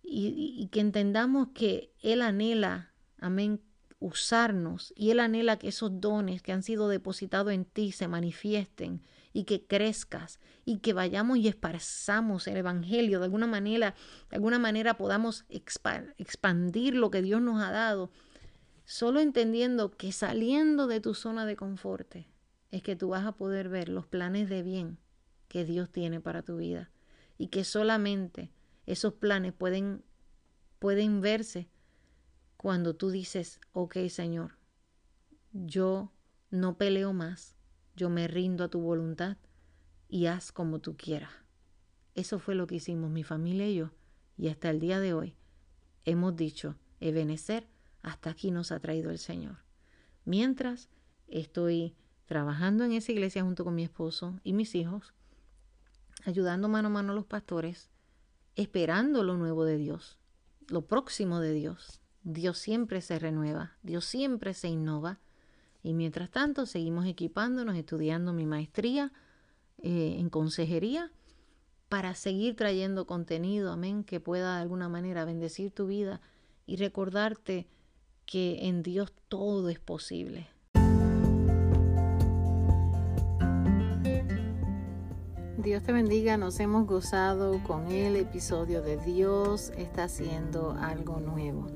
y, 0.03 0.67
que 0.71 0.79
entendamos 0.79 1.49
que 1.53 1.91
Él 2.01 2.21
anhela, 2.21 2.91
amén, 3.19 3.61
usarnos 3.99 4.93
y 4.95 5.11
Él 5.11 5.19
anhela 5.19 5.57
que 5.57 5.67
esos 5.67 5.99
dones 5.99 6.41
que 6.41 6.51
han 6.51 6.63
sido 6.63 6.88
depositados 6.88 7.53
en 7.53 7.65
ti 7.65 7.91
se 7.91 8.07
manifiesten 8.07 9.01
y 9.38 9.43
que 9.43 9.67
crezcas 9.67 10.39
y 10.65 10.79
que 10.79 10.93
vayamos 10.93 11.38
y 11.38 11.47
esparzamos 11.47 12.47
el 12.47 12.57
Evangelio. 12.57 13.19
De 13.19 13.25
alguna 13.25 13.45
manera, 13.45 13.93
de 14.31 14.38
alguna 14.38 14.57
manera 14.57 14.97
podamos 14.97 15.45
expandir 15.47 16.95
lo 16.95 17.11
que 17.11 17.21
Dios 17.21 17.39
nos 17.39 17.61
ha 17.61 17.69
dado, 17.69 18.09
solo 18.83 19.19
entendiendo 19.19 19.91
que 19.91 20.11
saliendo 20.11 20.88
de 20.88 21.01
tu 21.01 21.13
zona 21.13 21.45
de 21.45 21.55
confort 21.55 22.15
es 22.71 22.81
que 22.81 22.95
tú 22.95 23.09
vas 23.09 23.27
a 23.27 23.33
poder 23.33 23.69
ver 23.69 23.89
los 23.89 24.07
planes 24.07 24.49
de 24.49 24.63
bien 24.63 24.97
que 25.49 25.65
Dios 25.65 25.91
tiene 25.91 26.19
para 26.19 26.41
tu 26.41 26.57
vida 26.57 26.89
y 27.38 27.49
que 27.49 27.63
solamente 27.63 28.49
esos 28.88 29.13
planes 29.13 29.53
pueden, 29.53 30.03
pueden 30.79 31.21
verse 31.21 31.69
cuando 32.57 32.95
tú 32.95 33.11
dices, 33.11 33.59
ok 33.71 33.97
Señor, 34.09 34.57
yo 35.51 36.11
no 36.49 36.75
peleo 36.79 37.13
más, 37.13 37.57
yo 37.97 38.09
me 38.09 38.27
rindo 38.27 38.63
a 38.63 38.69
tu 38.69 38.79
voluntad 38.79 39.37
y 40.07 40.27
haz 40.27 40.51
como 40.51 40.79
tú 40.79 40.95
quieras. 40.95 41.31
Eso 42.13 42.39
fue 42.39 42.55
lo 42.55 42.67
que 42.67 42.75
hicimos 42.75 43.09
mi 43.09 43.23
familia 43.23 43.67
y 43.67 43.75
yo, 43.75 43.91
y 44.37 44.47
hasta 44.47 44.69
el 44.69 44.79
día 44.79 44.99
de 44.99 45.13
hoy 45.13 45.35
hemos 46.05 46.35
dicho, 46.35 46.75
Ebenecer, 46.99 47.67
hasta 48.03 48.29
aquí 48.29 48.51
nos 48.51 48.71
ha 48.71 48.79
traído 48.79 49.09
el 49.09 49.17
Señor. 49.17 49.57
Mientras 50.25 50.89
estoy 51.27 51.95
trabajando 52.25 52.83
en 52.83 52.91
esa 52.91 53.11
iglesia 53.11 53.43
junto 53.43 53.63
con 53.65 53.75
mi 53.75 53.83
esposo 53.83 54.39
y 54.43 54.53
mis 54.53 54.75
hijos, 54.75 55.13
ayudando 56.23 56.69
mano 56.69 56.87
a 56.89 56.91
mano 56.91 57.13
a 57.13 57.15
los 57.15 57.25
pastores, 57.25 57.89
esperando 58.55 59.23
lo 59.23 59.37
nuevo 59.37 59.65
de 59.65 59.77
Dios, 59.77 60.17
lo 60.67 60.85
próximo 60.85 61.39
de 61.39 61.53
Dios. 61.53 61.99
Dios 62.23 62.57
siempre 62.57 63.01
se 63.01 63.17
renueva, 63.17 63.77
Dios 63.81 64.05
siempre 64.05 64.53
se 64.53 64.67
innova 64.67 65.19
y 65.88 65.93
mientras 65.93 66.29
tanto, 66.29 66.65
seguimos 66.65 67.05
equipándonos, 67.05 67.77
estudiando 67.77 68.33
mi 68.33 68.45
maestría 68.45 69.13
eh, 69.77 70.17
en 70.19 70.29
consejería 70.29 71.13
para 71.88 72.13
seguir 72.13 72.57
trayendo 72.57 73.07
contenido, 73.07 73.71
amén, 73.71 74.03
que 74.03 74.19
pueda 74.19 74.57
de 74.57 74.61
alguna 74.63 74.89
manera 74.89 75.23
bendecir 75.23 75.71
tu 75.71 75.88
vida 75.88 76.19
y 76.65 76.75
recordarte 76.75 77.67
que 78.25 78.67
en 78.67 78.83
Dios 78.83 79.13
todo 79.29 79.69
es 79.69 79.79
posible. 79.79 80.49
Dios 85.57 85.83
te 85.83 85.93
bendiga, 85.93 86.35
nos 86.35 86.59
hemos 86.59 86.85
gozado 86.85 87.63
con 87.63 87.89
el 87.93 88.17
episodio 88.17 88.81
de 88.81 88.97
Dios 88.97 89.71
está 89.77 90.03
haciendo 90.03 90.71
algo 90.81 91.21
nuevo. 91.21 91.67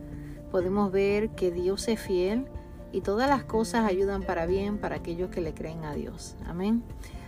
Podemos 0.52 0.92
ver 0.92 1.30
que 1.30 1.50
Dios 1.50 1.88
es 1.88 2.02
fiel 2.02 2.50
y 2.92 3.02
todas 3.02 3.30
las 3.30 3.44
cosas 3.44 3.86
ayudan 3.86 4.24
para 4.24 4.46
bien 4.46 4.78
para 4.78 4.98
aquellos 4.98 5.30
que 5.30 5.42
le 5.42 5.54
creen 5.54 5.84
a 5.86 5.94
Dios. 5.94 6.36
Amén. 6.46 6.84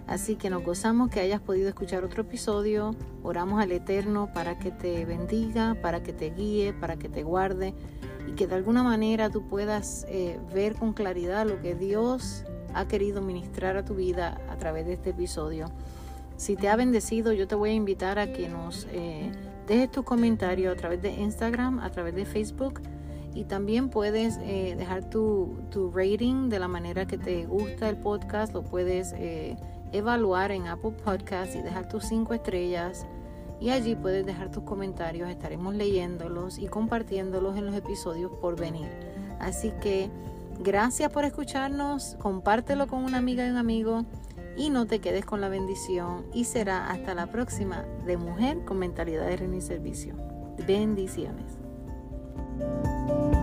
Así 0.06 0.36
que 0.36 0.50
nos 0.50 0.64
gozamos 0.64 1.10
que 1.10 1.22
hayas 1.22 1.40
podido 1.40 1.70
escuchar 1.70 2.04
otro 2.04 2.24
episodio. 2.24 2.94
Oramos 3.24 3.62
al 3.62 3.72
Eterno 3.72 4.30
para 4.34 4.60
que 4.60 4.72
te 4.72 5.06
bendiga, 5.06 5.76
para 5.82 6.04
que 6.04 6.12
te 6.12 6.30
guíe, 6.32 6.74
para 6.74 6.98
que 6.98 7.08
te 7.08 7.24
guarde 7.24 7.74
y 8.28 8.34
que 8.34 8.48
de 8.48 8.56
alguna 8.56 8.84
manera 8.84 9.30
tú 9.30 9.48
puedas 9.48 10.06
eh, 10.10 10.40
ver 10.54 10.76
con 10.76 10.94
claridad 10.94 11.48
lo 11.48 11.62
que 11.62 11.76
Dios 11.76 12.44
ha 12.74 12.88
querido 12.88 13.22
ministrar 13.22 13.78
a 13.78 13.86
tu 13.86 13.96
vida 13.96 14.42
a 14.50 14.58
través 14.58 14.86
de 14.86 14.94
este 14.94 15.12
episodio. 15.12 15.68
Si 16.36 16.56
te 16.56 16.68
ha 16.68 16.76
bendecido, 16.76 17.32
yo 17.32 17.48
te 17.48 17.56
voy 17.56 17.70
a 17.70 17.74
invitar 17.74 18.20
a 18.20 18.34
que 18.34 18.50
nos 18.50 18.88
eh, 18.92 19.32
dejes 19.68 19.92
tu 19.92 20.04
comentario 20.04 20.72
a 20.72 20.76
través 20.76 21.02
de 21.02 21.12
Instagram, 21.12 21.80
a 21.80 21.90
través 21.92 22.16
de 22.16 22.26
Facebook 22.26 22.82
y 23.36 23.46
también 23.46 23.90
puedes 23.90 24.38
eh, 24.44 24.76
dejar 24.78 25.10
tu, 25.10 25.58
rating 25.94 26.50
de 26.50 26.60
la 26.60 26.68
manera 26.68 27.06
que 27.06 27.18
te 27.18 27.46
gusta 27.46 27.90
el 27.90 27.98
podcast. 27.98 28.54
Lo 28.54 28.64
puedes 28.64 29.14
eh, 29.18 29.58
evaluar 29.92 30.52
en 30.52 30.68
Apple 30.68 30.92
Podcast 30.92 31.56
y 31.56 31.62
dejar 31.62 31.88
tus 31.88 32.06
cinco 32.06 32.34
estrellas. 32.34 33.08
Y 33.60 33.70
allí 33.70 33.96
puedes 33.96 34.26
dejar 34.26 34.52
tus 34.52 34.64
comentarios. 34.64 35.30
Estaremos 35.30 35.74
leyéndolos 35.74 36.60
y 36.60 36.68
compartiéndolos 36.68 37.58
en 37.58 37.66
los 37.66 37.76
episodios 37.76 38.32
por 38.40 38.60
venir. 38.60 38.90
Así 39.40 39.72
que 39.82 40.10
gracias 40.60 41.12
por 41.12 41.26
escucharnos. 41.26 42.16
Compártelo 42.20 42.88
con 42.88 43.04
una 43.04 43.18
amiga 43.18 43.48
y 43.48 43.50
un 43.50 43.58
amigo. 43.58 44.06
Y 44.56 44.70
no 44.70 44.86
te 44.86 45.00
quedes 45.00 45.26
con 45.26 45.42
la 45.42 45.50
bendición. 45.50 46.26
Y 46.34 46.44
será 46.44 46.92
hasta 46.92 47.16
la 47.16 47.28
próxima 47.28 47.84
de 48.06 48.18
Mujer 48.18 48.64
con 48.66 48.78
Mentalidad 48.78 49.26
de 49.26 49.38
Reino 49.38 49.56
y 49.56 49.62
Servicio. 49.62 50.16
Bendiciones. 50.68 51.53
Thank 52.60 53.34
you 53.34 53.43